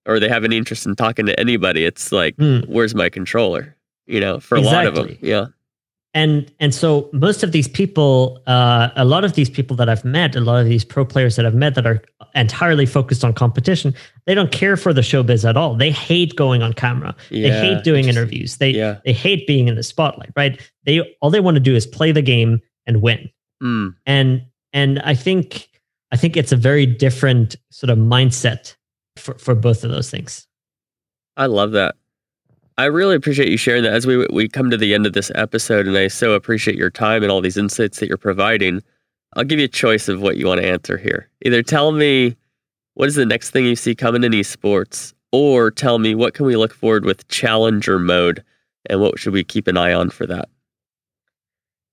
or 0.05 0.19
they 0.19 0.27
have 0.27 0.43
any 0.43 0.57
interest 0.57 0.85
in 0.85 0.95
talking 0.95 1.25
to 1.27 1.39
anybody. 1.39 1.85
It's 1.85 2.11
like, 2.11 2.35
Hmm. 2.35 2.59
where's 2.67 2.93
my 2.93 3.07
controller? 3.09 3.73
You 4.05 4.19
know, 4.19 4.39
for 4.41 4.55
a 4.57 4.61
lot 4.61 4.85
of 4.85 4.95
them. 4.95 5.17
Yeah. 5.21 5.45
And 6.15 6.51
and 6.59 6.73
so 6.73 7.09
most 7.13 7.43
of 7.43 7.51
these 7.51 7.67
people 7.67 8.41
uh, 8.47 8.89
a 8.95 9.05
lot 9.05 9.23
of 9.23 9.33
these 9.33 9.49
people 9.49 9.75
that 9.75 9.87
i've 9.89 10.03
met 10.03 10.35
a 10.35 10.39
lot 10.39 10.59
of 10.59 10.65
these 10.65 10.83
pro 10.83 11.05
players 11.05 11.35
that 11.35 11.45
i've 11.45 11.53
met 11.53 11.75
that 11.75 11.85
are 11.85 12.01
entirely 12.33 12.85
focused 12.87 13.23
on 13.23 13.33
competition 13.33 13.93
they 14.25 14.33
don't 14.33 14.51
care 14.51 14.75
for 14.75 14.91
the 14.91 15.01
showbiz 15.01 15.47
at 15.47 15.55
all. 15.55 15.75
They 15.75 15.91
hate 15.91 16.35
going 16.35 16.63
on 16.63 16.73
camera. 16.73 17.15
They 17.29 17.51
hate 17.51 17.83
doing 17.83 18.07
interviews. 18.07 18.57
They 18.57 18.71
Yeah. 18.71 18.97
they 19.05 19.13
hate 19.13 19.45
being 19.45 19.67
in 19.67 19.75
the 19.75 19.83
spotlight 19.83 20.31
right? 20.35 20.59
They 20.85 21.01
all 21.21 21.29
they 21.29 21.39
want 21.39 21.55
to 21.55 21.61
do 21.61 21.75
is 21.75 21.85
play 21.85 22.11
the 22.11 22.23
game 22.23 22.59
and 22.87 23.01
win. 23.01 23.29
Mm. 23.63 23.95
and 24.05 24.41
and 24.73 24.99
i 24.99 25.15
think 25.15 25.69
i 26.11 26.17
think 26.17 26.35
it's 26.35 26.51
a 26.51 26.57
very 26.57 26.85
different 26.85 27.55
sort 27.71 27.89
of 27.89 27.97
mindset 27.97 28.75
for 29.15 29.37
for 29.37 29.55
both 29.55 29.83
of 29.85 29.91
those 29.91 30.09
things. 30.09 30.45
I 31.37 31.45
love 31.45 31.71
that. 31.71 31.95
I 32.77 32.85
really 32.85 33.15
appreciate 33.15 33.49
you 33.49 33.57
sharing 33.57 33.83
that 33.83 33.93
as 33.93 34.05
we 34.05 34.27
we 34.31 34.49
come 34.49 34.69
to 34.69 34.77
the 34.77 34.93
end 34.93 35.05
of 35.05 35.13
this 35.13 35.31
episode, 35.33 35.87
and 35.87 35.97
I 35.97 36.09
so 36.09 36.33
appreciate 36.33 36.77
your 36.77 36.89
time 36.89 37.23
and 37.23 37.31
all 37.31 37.39
these 37.39 37.57
insights 37.57 37.99
that 37.99 38.07
you're 38.09 38.17
providing. 38.17 38.81
I'll 39.35 39.45
give 39.45 39.59
you 39.59 39.65
a 39.65 39.69
choice 39.69 40.09
of 40.09 40.21
what 40.21 40.37
you 40.37 40.47
want 40.47 40.61
to 40.61 40.67
answer 40.67 40.97
here. 40.97 41.29
Either 41.45 41.63
tell 41.63 41.93
me 41.93 42.35
what 42.95 43.07
is 43.07 43.15
the 43.15 43.25
next 43.25 43.51
thing 43.51 43.65
you 43.65 43.75
see 43.75 43.95
coming 43.95 44.23
in 44.25 44.33
esports, 44.33 45.13
or 45.31 45.71
tell 45.71 45.99
me 45.99 46.15
what 46.15 46.33
can 46.33 46.45
we 46.45 46.57
look 46.57 46.73
forward 46.73 47.05
with 47.05 47.27
Challengermode, 47.29 48.43
and 48.89 48.99
what 48.99 49.19
should 49.19 49.33
we 49.33 49.43
keep 49.43 49.67
an 49.67 49.77
eye 49.77 49.93
on 49.93 50.09
for 50.09 50.25
that. 50.25 50.49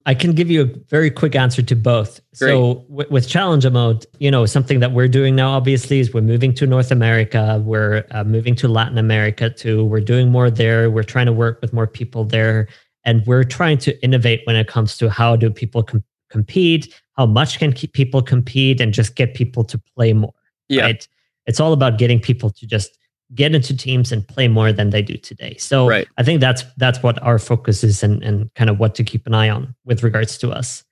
I 0.05 0.15
can 0.15 0.33
give 0.33 0.51
you 0.51 0.63
a 0.63 0.65
very 0.89 1.11
quick 1.11 1.37
answer 1.37 1.63
to 1.63 1.77
both. 1.77 2.21
So 2.33 2.85
w- 2.91 3.09
with 3.11 3.29
Challengermode, 3.29 4.05
you 4.19 4.31
know, 4.31 4.47
something 4.47 4.81
that 4.81 4.93
we're 4.93 5.09
doing 5.09 5.37
now, 5.37 5.53
obviously, 5.53 6.01
is 6.01 6.13
we're 6.13 6.23
moving 6.23 6.53
to 6.55 6.67
North 6.67 6.91
America. 6.91 7.63
We're 7.65 8.05
uh, 8.11 8.25
moving 8.25 8.55
to 8.57 8.69
Latin 8.69 8.99
America 8.99 9.49
too. 9.51 9.85
We're 9.85 10.01
doing 10.01 10.31
more 10.31 10.51
there. 10.51 10.91
We're 10.91 11.05
trying 11.05 11.27
to 11.27 11.33
work 11.33 11.61
with 11.61 11.73
more 11.73 11.87
people 11.87 12.25
there, 12.25 12.69
and 13.05 13.25
we're 13.27 13.45
trying 13.45 13.79
to 13.79 14.03
innovate 14.03 14.41
when 14.45 14.57
it 14.57 14.67
comes 14.67 14.97
to 14.99 15.09
how 15.09 15.37
do 15.37 15.51
people 15.51 15.83
com- 15.85 16.05
compete, 16.31 16.93
how 17.17 17.27
much 17.27 17.59
can 17.59 17.73
keep 17.73 17.93
people 17.93 18.23
compete, 18.23 18.81
and 18.81 18.93
just 18.93 19.15
get 19.15 19.35
people 19.35 19.63
to 19.65 19.81
play 19.95 20.13
more. 20.13 20.35
Yeah, 20.69 20.85
Right? 20.85 21.09
It's 21.47 21.61
all 21.61 21.73
about 21.73 21.99
getting 21.99 22.19
people 22.21 22.51
to 22.51 22.67
just 22.67 22.99
get 23.35 23.55
into 23.55 23.77
teams 23.77 24.13
and 24.13 24.27
play 24.27 24.49
more 24.49 24.73
than 24.73 24.91
they 24.91 25.03
do 25.03 25.17
today. 25.17 25.57
So 25.59 25.89
Right. 25.89 26.09
I 26.19 26.23
think 26.23 26.41
that's 26.41 26.65
that's 26.77 27.03
what 27.03 27.23
our 27.23 27.39
focus 27.39 27.83
is 27.83 28.03
and, 28.03 28.23
and 28.23 28.53
kind 28.55 28.69
of 28.71 28.79
what 28.79 28.95
to 28.97 29.05
keep 29.05 29.27
an 29.27 29.35
eye 29.35 29.49
on 29.49 29.75
with 29.85 30.03
regards 30.03 30.37
to 30.39 30.51
us. 30.51 30.85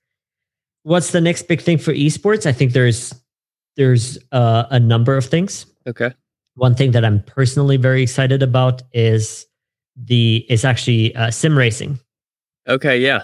What's 0.83 1.11
the 1.11 1.21
next 1.21 1.43
big 1.47 1.61
thing 1.61 1.77
for 1.77 1.93
esports? 1.93 2.45
I 2.45 2.51
think 2.51 2.73
there's 2.73 3.13
there's 3.77 4.17
uh, 4.31 4.65
a 4.69 4.79
number 4.79 5.15
of 5.15 5.25
things. 5.25 5.65
okay, 5.87 6.11
One 6.55 6.75
thing 6.75 6.91
that 6.91 7.05
I'm 7.05 7.21
personally 7.23 7.77
very 7.77 8.01
excited 8.03 8.41
about 8.43 8.81
is 8.91 9.45
the 9.95 10.45
is 10.49 10.65
actually 10.65 11.15
uh, 11.15 11.31
sim 11.31 11.57
racing. 11.57 11.99
okay, 12.67 12.97
yeah, 12.97 13.23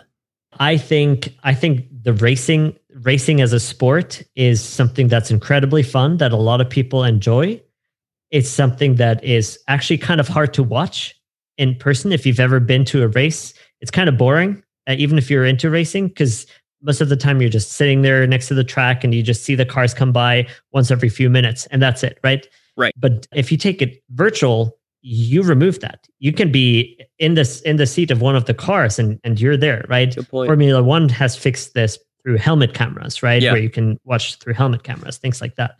I 0.59 0.77
think 0.77 1.33
I 1.43 1.53
think 1.53 1.85
the 2.03 2.13
racing 2.13 2.77
racing 3.01 3.41
as 3.41 3.53
a 3.53 3.59
sport 3.59 4.21
is 4.35 4.63
something 4.63 5.07
that's 5.07 5.31
incredibly 5.31 5.83
fun 5.83 6.17
that 6.17 6.31
a 6.31 6.37
lot 6.37 6.61
of 6.61 6.69
people 6.69 7.03
enjoy. 7.03 7.61
It's 8.31 8.49
something 8.49 8.95
that 8.95 9.23
is 9.23 9.59
actually 9.67 9.97
kind 9.97 10.19
of 10.19 10.27
hard 10.27 10.53
to 10.55 10.63
watch 10.63 11.15
in 11.57 11.75
person. 11.75 12.11
If 12.11 12.25
you've 12.25 12.39
ever 12.39 12.59
been 12.59 12.85
to 12.85 13.03
a 13.03 13.07
race, 13.07 13.53
it's 13.81 13.91
kind 13.91 14.09
of 14.09 14.17
boring, 14.17 14.63
uh, 14.87 14.95
even 14.97 15.17
if 15.17 15.29
you're 15.29 15.45
into 15.45 15.69
racing, 15.69 16.09
because 16.09 16.45
most 16.81 17.01
of 17.01 17.09
the 17.09 17.17
time 17.17 17.41
you're 17.41 17.49
just 17.49 17.73
sitting 17.73 18.01
there 18.01 18.27
next 18.27 18.47
to 18.49 18.53
the 18.53 18.63
track 18.63 19.03
and 19.03 19.13
you 19.13 19.23
just 19.23 19.43
see 19.43 19.55
the 19.55 19.65
cars 19.65 19.93
come 19.93 20.11
by 20.11 20.47
once 20.71 20.91
every 20.91 21.09
few 21.09 21.29
minutes, 21.29 21.65
and 21.67 21.81
that's 21.81 22.03
it, 22.03 22.19
right? 22.23 22.47
Right. 22.75 22.93
But 22.97 23.27
if 23.33 23.51
you 23.51 23.57
take 23.57 23.81
it 23.81 24.03
virtual, 24.11 24.77
you 25.01 25.41
remove 25.41 25.79
that. 25.79 26.07
You 26.19 26.33
can 26.33 26.51
be 26.51 26.99
in 27.17 27.33
this 27.33 27.61
in 27.61 27.77
the 27.77 27.85
seat 27.85 28.11
of 28.11 28.21
one 28.21 28.35
of 28.35 28.45
the 28.45 28.53
cars, 28.53 28.99
and 28.99 29.19
and 29.23 29.39
you're 29.39 29.57
there, 29.57 29.85
right? 29.89 30.13
good 30.13 30.29
point. 30.29 30.47
Formula 30.47 30.83
One 30.83 31.09
has 31.09 31.35
fixed 31.35 31.73
this 31.73 31.97
through 32.23 32.37
helmet 32.37 32.73
cameras, 32.73 33.23
right? 33.23 33.41
Yeah. 33.41 33.53
Where 33.53 33.61
you 33.61 33.69
can 33.69 33.97
watch 34.03 34.35
through 34.35 34.53
helmet 34.53 34.83
cameras, 34.83 35.17
things 35.17 35.41
like 35.41 35.55
that. 35.55 35.77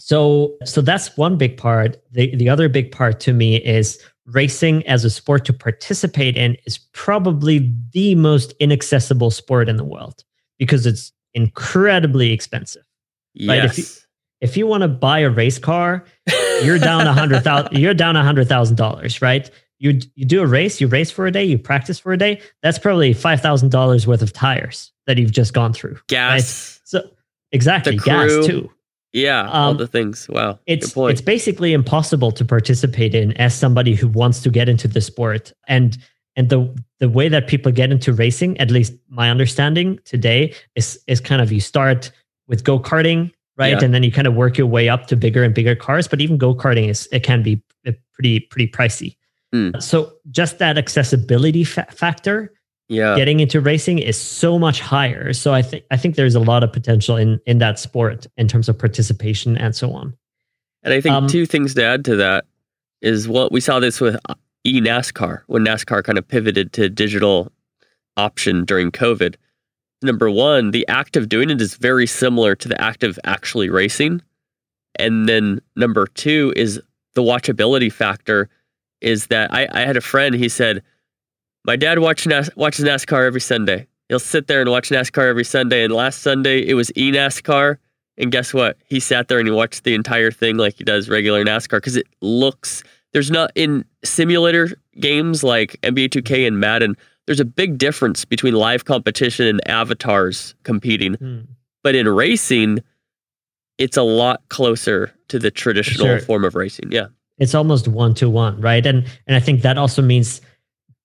So, 0.00 0.54
so 0.64 0.80
that's 0.80 1.14
one 1.18 1.36
big 1.36 1.56
part. 1.58 2.02
The 2.12 2.34
the 2.34 2.48
other 2.48 2.68
big 2.68 2.90
part 2.90 3.20
to 3.20 3.32
me 3.34 3.56
is 3.56 3.98
racing 4.26 4.86
as 4.86 5.04
a 5.04 5.10
sport 5.10 5.44
to 5.44 5.52
participate 5.52 6.36
in 6.36 6.56
is 6.64 6.78
probably 6.92 7.70
the 7.92 8.14
most 8.14 8.52
inaccessible 8.60 9.30
sport 9.30 9.68
in 9.68 9.76
the 9.76 9.84
world 9.84 10.24
because 10.58 10.86
it's 10.86 11.12
incredibly 11.34 12.32
expensive. 12.32 12.82
right, 13.46 13.64
if 13.64 13.76
you- 13.78 13.84
yes, 13.84 14.06
If 14.40 14.56
you 14.56 14.66
want 14.66 14.82
to 14.82 14.88
buy 14.88 15.18
a 15.20 15.28
race 15.28 15.58
car, 15.58 16.04
you're 16.64 16.78
down 16.78 17.06
a 17.06 17.12
hundred 17.12 17.44
thousand. 17.44 17.76
You're 17.78 17.92
down 17.94 18.16
a 18.16 18.22
hundred 18.24 18.48
thousand 18.48 18.76
dollars, 18.76 19.20
right? 19.20 19.50
You 19.78 20.00
you 20.14 20.24
do 20.24 20.40
a 20.42 20.46
race, 20.46 20.80
you 20.80 20.86
race 20.88 21.10
for 21.10 21.26
a 21.26 21.30
day, 21.30 21.44
you 21.44 21.58
practice 21.58 21.98
for 21.98 22.12
a 22.12 22.16
day. 22.16 22.40
That's 22.62 22.78
probably 22.78 23.12
five 23.12 23.42
thousand 23.42 23.70
dollars 23.70 24.06
worth 24.06 24.22
of 24.22 24.32
tires 24.32 24.92
that 25.06 25.18
you've 25.18 25.32
just 25.32 25.52
gone 25.52 25.74
through. 25.74 25.98
gas. 26.08 26.80
So 26.84 27.02
exactly, 27.52 27.96
gas 27.98 28.30
too. 28.46 28.70
Yeah, 29.12 29.48
all 29.48 29.70
Um, 29.72 29.76
the 29.76 29.86
things. 29.86 30.28
Wow, 30.28 30.58
It's 30.66 30.96
it's 30.96 31.20
basically 31.20 31.72
impossible 31.72 32.30
to 32.32 32.44
participate 32.44 33.14
in 33.14 33.32
as 33.38 33.54
somebody 33.54 33.94
who 33.94 34.08
wants 34.08 34.40
to 34.42 34.50
get 34.50 34.68
into 34.68 34.86
the 34.88 35.00
sport. 35.00 35.52
And 35.66 35.98
and 36.36 36.48
the 36.48 36.72
the 37.00 37.08
way 37.08 37.28
that 37.28 37.48
people 37.48 37.72
get 37.72 37.90
into 37.90 38.12
racing, 38.12 38.56
at 38.60 38.70
least 38.70 38.92
my 39.08 39.28
understanding 39.30 39.98
today, 40.04 40.54
is 40.76 40.98
is 41.08 41.20
kind 41.20 41.42
of 41.42 41.50
you 41.50 41.60
start 41.60 42.12
with 42.46 42.62
go 42.62 42.78
karting, 42.78 43.32
right, 43.56 43.70
Yeah. 43.72 43.84
and 43.84 43.92
then 43.92 44.02
you 44.04 44.12
kind 44.12 44.26
of 44.28 44.34
work 44.34 44.56
your 44.56 44.68
way 44.68 44.88
up 44.88 45.06
to 45.08 45.16
bigger 45.16 45.42
and 45.42 45.54
bigger 45.54 45.74
cars. 45.74 46.06
But 46.08 46.20
even 46.20 46.38
go 46.38 46.54
karting 46.54 46.88
is 46.88 47.08
it 47.12 47.24
can 47.24 47.42
be 47.42 47.60
uh, 47.86 47.92
pretty 48.12 48.40
pretty 48.40 48.68
pricey. 48.70 49.16
Hmm. 49.52 49.70
So 49.80 50.12
just 50.30 50.58
that 50.58 50.78
accessibility 50.78 51.64
fa- 51.64 51.88
factor 51.90 52.52
yeah, 52.90 53.14
getting 53.14 53.38
into 53.38 53.60
racing 53.60 54.00
is 54.00 54.20
so 54.20 54.58
much 54.58 54.80
higher. 54.80 55.32
So 55.32 55.54
I 55.54 55.62
think 55.62 55.84
I 55.90 55.96
think 55.96 56.16
there's 56.16 56.34
a 56.34 56.40
lot 56.40 56.64
of 56.64 56.72
potential 56.72 57.16
in 57.16 57.40
in 57.46 57.58
that 57.58 57.78
sport 57.78 58.26
in 58.36 58.48
terms 58.48 58.68
of 58.68 58.76
participation 58.76 59.56
and 59.56 59.74
so 59.74 59.92
on. 59.92 60.16
And 60.82 60.92
I 60.92 61.00
think 61.00 61.14
Um, 61.14 61.28
two 61.28 61.46
things 61.46 61.74
to 61.74 61.84
add 61.84 62.04
to 62.06 62.16
that 62.16 62.44
is 63.00 63.28
what 63.28 63.52
we 63.52 63.60
saw 63.60 63.78
this 63.78 64.00
with 64.00 64.16
e 64.64 64.80
NASCAR 64.80 65.42
when 65.46 65.64
NASCAR 65.64 66.02
kind 66.02 66.18
of 66.18 66.26
pivoted 66.26 66.72
to 66.72 66.88
digital 66.88 67.52
option 68.16 68.64
during 68.64 68.90
COVID. 68.90 69.36
Number 70.02 70.28
one, 70.28 70.72
the 70.72 70.86
act 70.88 71.16
of 71.16 71.28
doing 71.28 71.48
it 71.48 71.60
is 71.60 71.76
very 71.76 72.06
similar 72.06 72.56
to 72.56 72.68
the 72.68 72.80
act 72.80 73.04
of 73.04 73.18
actually 73.24 73.70
racing. 73.70 74.20
And 74.96 75.28
then 75.28 75.60
number 75.76 76.06
two 76.08 76.52
is 76.56 76.80
the 77.14 77.22
watchability 77.22 77.92
factor 77.92 78.48
is 79.00 79.28
that 79.28 79.52
I, 79.54 79.68
I 79.72 79.80
had 79.80 79.96
a 79.96 80.00
friend, 80.00 80.34
he 80.34 80.48
said, 80.48 80.82
My 81.64 81.76
dad 81.76 81.98
watch 81.98 82.26
NAS- 82.26 82.50
watches 82.56 82.84
NASCAR 82.84 83.26
every 83.26 83.40
Sunday. 83.40 83.86
He'll 84.08 84.18
sit 84.18 84.46
there 84.48 84.60
and 84.60 84.70
watch 84.70 84.88
NASCAR 84.90 85.28
every 85.28 85.44
Sunday. 85.44 85.84
And 85.84 85.92
last 85.92 86.22
Sunday, 86.22 86.66
it 86.66 86.74
was 86.74 86.90
e 86.96 87.12
NASCAR. 87.12 87.76
And 88.18 88.32
guess 88.32 88.52
what? 88.52 88.76
He 88.86 89.00
sat 89.00 89.28
there 89.28 89.38
and 89.38 89.46
he 89.46 89.52
watched 89.52 89.84
the 89.84 89.94
entire 89.94 90.30
thing 90.30 90.56
like 90.56 90.74
he 90.76 90.84
does 90.84 91.08
regular 91.08 91.44
NASCAR 91.44 91.78
because 91.78 91.96
it 91.96 92.06
looks 92.20 92.82
there's 93.12 93.30
not 93.30 93.50
in 93.54 93.84
simulator 94.04 94.70
games 95.00 95.42
like 95.42 95.76
NBA 95.82 96.10
2K 96.10 96.46
and 96.46 96.60
Madden, 96.60 96.96
there's 97.26 97.40
a 97.40 97.44
big 97.44 97.76
difference 97.78 98.24
between 98.24 98.54
live 98.54 98.84
competition 98.84 99.46
and 99.46 99.60
avatars 99.68 100.54
competing. 100.64 101.14
Hmm. 101.14 101.40
But 101.82 101.94
in 101.94 102.08
racing, 102.08 102.80
it's 103.78 103.96
a 103.96 104.02
lot 104.02 104.42
closer 104.48 105.12
to 105.28 105.38
the 105.38 105.50
traditional 105.50 106.06
Sure. 106.06 106.20
form 106.20 106.44
of 106.44 106.54
racing. 106.54 106.92
Yeah. 106.92 107.06
it's 107.38 107.54
almost 107.54 107.88
one 107.88 108.12
to 108.14 108.28
one 108.28 108.60
right 108.60 108.84
and 108.84 109.06
and 109.26 109.34
i 109.34 109.40
think 109.40 109.62
that 109.62 109.78
also 109.78 110.02
means 110.02 110.42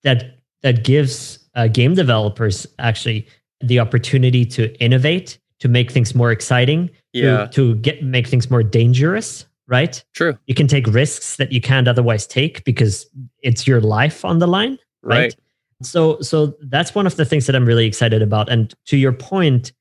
that 0.02 0.35
that 0.62 0.84
gives 0.84 1.38
uh, 1.54 1.68
game 1.68 1.94
developers 1.94 2.66
actually 2.78 3.26
the 3.60 3.78
opportunity 3.80 4.44
to 4.44 4.74
innovate 4.82 5.38
to 5.60 5.68
make 5.68 5.90
things 5.90 6.14
more 6.14 6.30
exciting 6.30 6.88
to- 6.88 6.92
Yeah. 7.14 7.46
to, 7.52 7.74
get 7.76 8.02
make 8.02 8.26
things 8.26 8.50
more 8.50 8.62
dangerous 8.62 9.46
right 9.68 10.04
True. 10.14 10.36
you 10.46 10.54
can 10.54 10.66
take 10.68 10.86
risks 10.86 11.36
that 11.36 11.50
you 11.52 11.60
can't 11.60 11.88
otherwise 11.88 12.26
take 12.26 12.62
because 12.64 13.06
it's 13.42 13.66
your 13.66 13.80
life 13.80 14.24
on 14.24 14.38
the 14.38 14.46
line 14.46 14.78
right, 15.02 15.18
Right. 15.18 15.34
so 15.82 16.20
so 16.20 16.54
that's 16.68 16.94
one 16.94 17.06
of 17.06 17.16
the 17.16 17.24
things 17.24 17.46
that 17.46 17.56
i'm 17.56 17.64
really 17.66 17.86
excited 17.86 18.22
about 18.22 18.48
and 18.48 18.72
to 18.86 18.96
your 18.96 19.12
point 19.12 19.72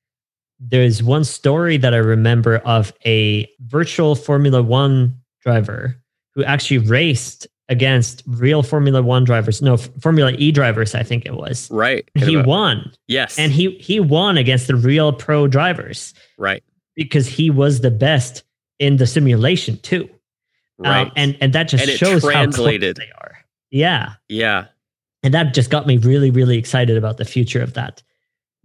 there's 0.59 1.03
one 1.03 1.23
story 1.23 1.77
that 1.77 1.93
i 1.93 1.97
remember 1.97 2.57
of 2.59 2.93
a 3.05 3.47
virtual 3.67 4.15
formula 4.15 4.63
1 4.63 5.13
driver 5.41 5.95
who 6.33 6.43
actually 6.43 6.79
raced 6.79 7.45
against 7.69 8.21
real 8.27 8.61
formula 8.61 9.01
1 9.01 9.23
drivers 9.23 9.61
no 9.61 9.75
formula 9.77 10.31
e 10.37 10.51
drivers 10.51 10.93
i 10.93 11.01
think 11.03 11.25
it 11.25 11.33
was 11.33 11.69
Right. 11.71 12.07
he 12.13 12.21
Kind 12.21 12.35
of 12.35 12.45
a- 12.45 12.47
won 12.47 12.91
Yes. 13.07 13.39
and 13.39 13.51
he 13.51 13.71
he 13.79 13.99
won 13.99 14.37
against 14.37 14.67
the 14.67 14.75
real 14.75 15.11
pro 15.13 15.47
drivers 15.47 16.13
right. 16.37 16.63
because 16.95 17.27
he 17.27 17.49
was 17.49 17.79
the 17.81 17.89
best 17.91 18.43
in 18.79 18.97
the 18.97 19.07
simulation 19.07 19.77
too 19.77 20.07
Right. 20.77 21.07
um, 21.07 21.11
and 21.15 21.37
and 21.41 21.53
that 21.53 21.69
just 21.69 21.87
And 21.87 21.97
shows 21.97 22.21
how 22.23 22.29
translated. 22.31 22.97
close 22.97 23.07
they 23.07 23.11
are. 23.17 23.37
Yeah, 23.71 24.13
yeah. 24.29 24.65
and 25.23 25.33
that 25.33 25.53
just 25.53 25.69
got 25.69 25.87
me 25.87 25.97
really 25.97 26.29
really 26.31 26.57
excited 26.57 26.97
about 26.97 27.15
the 27.17 27.25
future 27.25 27.61
of 27.61 27.73
that. 27.73 28.03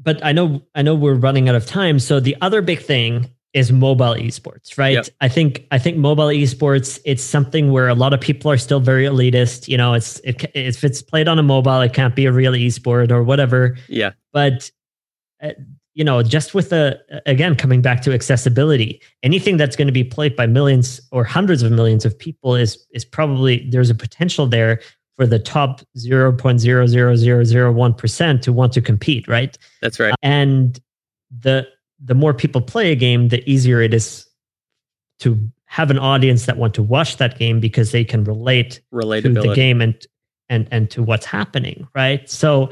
But 0.01 0.23
I 0.25 0.33
know 0.33 0.61
I 0.75 0.83
know 0.83 0.95
we're 0.97 1.15
running 1.15 1.49
out 1.49 1.55
of 1.55 1.67
time. 1.67 1.99
So 2.01 2.19
the 2.21 2.37
other 2.41 2.63
big 2.63 2.81
thing 2.81 3.31
is 3.53 3.73
mobile 3.73 4.15
esports, 4.15 4.79
right? 4.79 4.95
Yep. 4.95 5.09
I 5.21 5.29
think 5.29 5.67
I 5.71 5.79
think 5.79 5.97
mobile 5.97 6.27
esports 6.27 7.01
it's 7.05 7.23
something 7.23 7.73
where 7.73 7.89
a 7.89 7.95
lot 7.95 8.13
of 8.13 8.21
people 8.21 8.51
are 8.51 8.59
still 8.59 8.81
very 8.81 9.05
elitist. 9.05 9.69
You 9.69 9.77
know, 9.77 9.95
it's 9.95 10.21
it, 10.21 10.45
if 10.55 10.85
it's 10.85 11.03
played 11.03 11.29
on 11.29 11.39
a 11.39 11.43
mobile, 11.43 11.81
it 11.81 11.93
can't 11.93 12.15
be 12.15 12.27
a 12.27 12.33
real 12.33 12.53
esport 12.53 13.11
or 13.11 13.23
whatever. 13.23 13.77
Yeah. 13.89 14.13
But 14.33 14.71
uh, 15.43 15.51
you 15.95 16.05
know, 16.05 16.23
just 16.23 16.55
with 16.55 16.71
the 16.71 17.01
again 17.27 17.57
coming 17.57 17.83
back 17.83 18.03
to 18.03 18.13
accessibility, 18.13 19.03
anything 19.23 19.57
that's 19.57 19.75
going 19.75 19.89
to 19.89 19.93
be 19.93 20.05
played 20.05 20.37
by 20.37 20.47
millions 20.47 21.01
or 21.11 21.25
hundreds 21.25 21.63
of 21.63 21.73
millions 21.73 22.05
of 22.05 22.17
people 22.17 22.55
is 22.55 22.87
is 22.93 23.05
probably 23.05 23.69
there's 23.71 23.91
a 23.91 23.95
potential 23.95 24.47
there 24.47 24.81
for 25.17 25.27
the 25.27 25.39
top 25.39 25.83
0.00001% 25.99 28.41
to 28.41 28.53
want 28.55 28.73
to 28.73 28.81
compete, 28.81 29.29
right? 29.29 29.59
That's 29.83 30.01
right. 30.01 30.15
And 30.23 30.81
the 31.31 31.69
the 32.03 32.15
more 32.15 32.33
people 32.35 32.61
play 32.61 32.93
a 32.93 32.97
game, 32.97 33.29
the 33.29 33.49
easier 33.51 33.81
it 33.83 33.93
is 33.95 34.27
to 35.21 35.39
have 35.67 35.91
an 35.91 35.99
audience 35.99 36.47
that 36.47 36.57
want 36.57 36.75
to 36.75 36.83
watch 36.83 37.19
that 37.19 37.39
game 37.39 37.61
because 37.61 37.93
they 37.93 38.05
can 38.05 38.25
relate 38.25 38.81
to 39.23 39.29
the 39.35 39.55
game 39.55 39.81
and 39.81 40.07
and 40.49 40.67
and 40.73 40.91
to 40.91 41.03
what's 41.03 41.27
happening 41.27 41.87
right? 41.95 42.29
So 42.29 42.71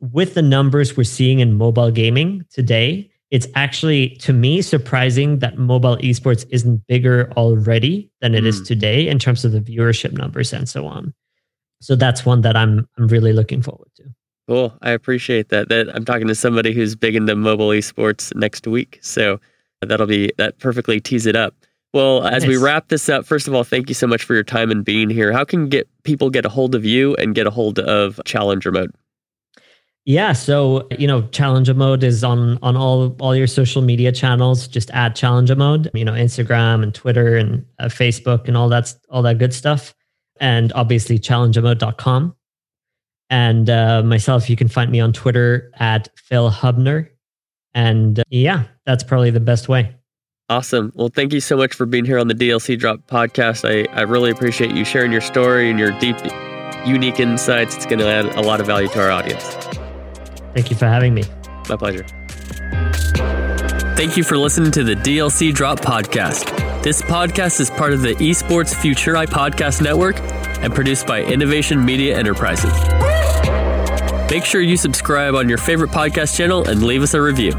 with 0.00 0.32
the 0.34 0.42
numbers 0.42 0.96
we're 0.96 1.04
seeing 1.04 1.40
in 1.40 1.52
mobile 1.52 1.90
gaming 1.90 2.44
today 2.50 3.10
it's 3.30 3.46
actually 3.54 4.10
to 4.16 4.32
me 4.32 4.62
surprising 4.62 5.38
that 5.40 5.58
mobile 5.58 5.96
esports 5.98 6.46
isn't 6.50 6.86
bigger 6.86 7.30
already 7.36 8.10
than 8.20 8.34
it 8.34 8.46
is 8.46 8.62
Mm. 8.62 8.66
today 8.66 9.08
in 9.08 9.18
terms 9.18 9.44
of 9.44 9.52
the 9.52 9.60
viewership 9.60 10.12
numbers 10.12 10.52
and 10.52 10.68
so 10.68 10.86
on. 10.86 11.12
So 11.82 11.94
that's 11.96 12.24
one 12.24 12.40
that 12.42 12.56
i'm 12.56 12.88
i'm 12.96 13.08
really 13.08 13.32
looking 13.34 13.60
forward 13.62 13.88
to 13.96 14.04
Cool. 14.48 14.76
I 14.82 14.90
appreciate 14.90 15.48
that. 15.50 15.68
That 15.68 15.94
I'm 15.94 16.04
talking 16.04 16.26
to 16.26 16.34
somebody 16.34 16.72
who's 16.72 16.96
big 16.96 17.14
into 17.14 17.36
mobile 17.36 17.68
esports 17.68 18.34
next 18.34 18.66
week. 18.66 18.98
So 19.00 19.40
that'll 19.80 20.06
be 20.06 20.32
that 20.38 20.58
perfectly 20.58 21.00
tease 21.00 21.26
it 21.26 21.36
up. 21.36 21.54
Well, 21.92 22.24
as 22.24 22.46
we 22.46 22.56
wrap 22.56 22.88
this 22.88 23.08
up, 23.08 23.26
first 23.26 23.48
of 23.48 23.54
all, 23.54 23.64
thank 23.64 23.88
you 23.88 23.94
so 23.94 24.06
much 24.06 24.22
for 24.22 24.34
your 24.34 24.44
time 24.44 24.70
and 24.70 24.84
being 24.84 25.10
here. 25.10 25.32
How 25.32 25.44
can 25.44 25.68
get 25.68 25.88
people 26.04 26.30
get 26.30 26.44
a 26.44 26.48
hold 26.48 26.76
of 26.76 26.84
you 26.84 27.16
and 27.16 27.34
get 27.34 27.48
a 27.48 27.50
hold 27.50 27.80
of 27.80 28.20
Challengermode? 28.24 28.92
Yeah, 30.04 30.32
so 30.32 30.86
you 30.98 31.06
know, 31.06 31.22
Challengermode 31.22 32.02
is 32.02 32.24
on 32.24 32.58
on 32.62 32.76
all 32.76 33.16
all 33.20 33.34
your 33.34 33.46
social 33.46 33.82
media 33.82 34.12
channels. 34.12 34.66
Just 34.68 34.90
add 34.90 35.14
Challengermode, 35.14 35.90
you 35.92 36.04
know, 36.04 36.12
Instagram 36.12 36.82
and 36.82 36.94
Twitter 36.94 37.36
and 37.36 37.64
uh, 37.78 37.86
Facebook 37.86 38.46
and 38.46 38.56
all 38.56 38.68
that 38.68 38.94
all 39.10 39.22
that 39.22 39.38
good 39.38 39.52
stuff. 39.52 39.94
And 40.40 40.72
obviously, 40.72 41.18
challengermode.com. 41.18 42.34
And 43.30 43.70
uh, 43.70 44.02
myself, 44.02 44.50
you 44.50 44.56
can 44.56 44.68
find 44.68 44.90
me 44.90 45.00
on 45.00 45.12
Twitter 45.12 45.70
at 45.78 46.08
Phil 46.18 46.50
Hübner. 46.50 47.08
And 47.72 48.18
uh, 48.18 48.24
yeah, 48.28 48.64
that's 48.84 49.04
probably 49.04 49.30
the 49.30 49.40
best 49.40 49.68
way. 49.68 49.94
Awesome. 50.48 50.90
Well, 50.96 51.10
thank 51.14 51.32
you 51.32 51.40
so 51.40 51.56
much 51.56 51.74
for 51.74 51.86
being 51.86 52.04
here 52.04 52.18
on 52.18 52.26
the 52.26 52.34
DLC 52.34 52.76
Drop 52.76 53.06
podcast. 53.06 53.64
I, 53.64 53.90
I 53.94 54.02
really 54.02 54.32
appreciate 54.32 54.72
you 54.72 54.84
sharing 54.84 55.12
your 55.12 55.20
story 55.20 55.70
and 55.70 55.78
your 55.78 55.92
deep, 56.00 56.16
unique 56.84 57.20
insights. 57.20 57.76
It's 57.76 57.86
going 57.86 58.00
to 58.00 58.08
add 58.08 58.24
a 58.34 58.40
lot 58.40 58.60
of 58.60 58.66
value 58.66 58.88
to 58.88 59.00
our 59.00 59.12
audience. 59.12 59.44
Thank 60.52 60.70
you 60.70 60.76
for 60.76 60.86
having 60.86 61.14
me. 61.14 61.22
My 61.68 61.76
pleasure. 61.76 62.04
Thank 63.96 64.16
you 64.16 64.24
for 64.24 64.36
listening 64.36 64.72
to 64.72 64.82
the 64.82 64.96
DLC 64.96 65.54
Drop 65.54 65.78
Podcast. 65.78 66.82
This 66.82 67.00
podcast 67.02 67.60
is 67.60 67.70
part 67.70 67.92
of 67.92 68.00
the 68.00 68.14
Esports 68.14 68.74
Futuri 68.74 69.26
Podcast 69.26 69.80
Network 69.82 70.18
and 70.62 70.74
produced 70.74 71.06
by 71.06 71.22
Innovation 71.22 71.84
Media 71.84 72.18
Enterprises. 72.18 72.72
Make 74.30 74.44
sure 74.44 74.60
you 74.60 74.76
subscribe 74.76 75.34
on 75.34 75.48
your 75.48 75.58
favorite 75.58 75.90
podcast 75.90 76.36
channel 76.36 76.68
and 76.68 76.84
leave 76.84 77.02
us 77.02 77.14
a 77.14 77.20
review. 77.20 77.50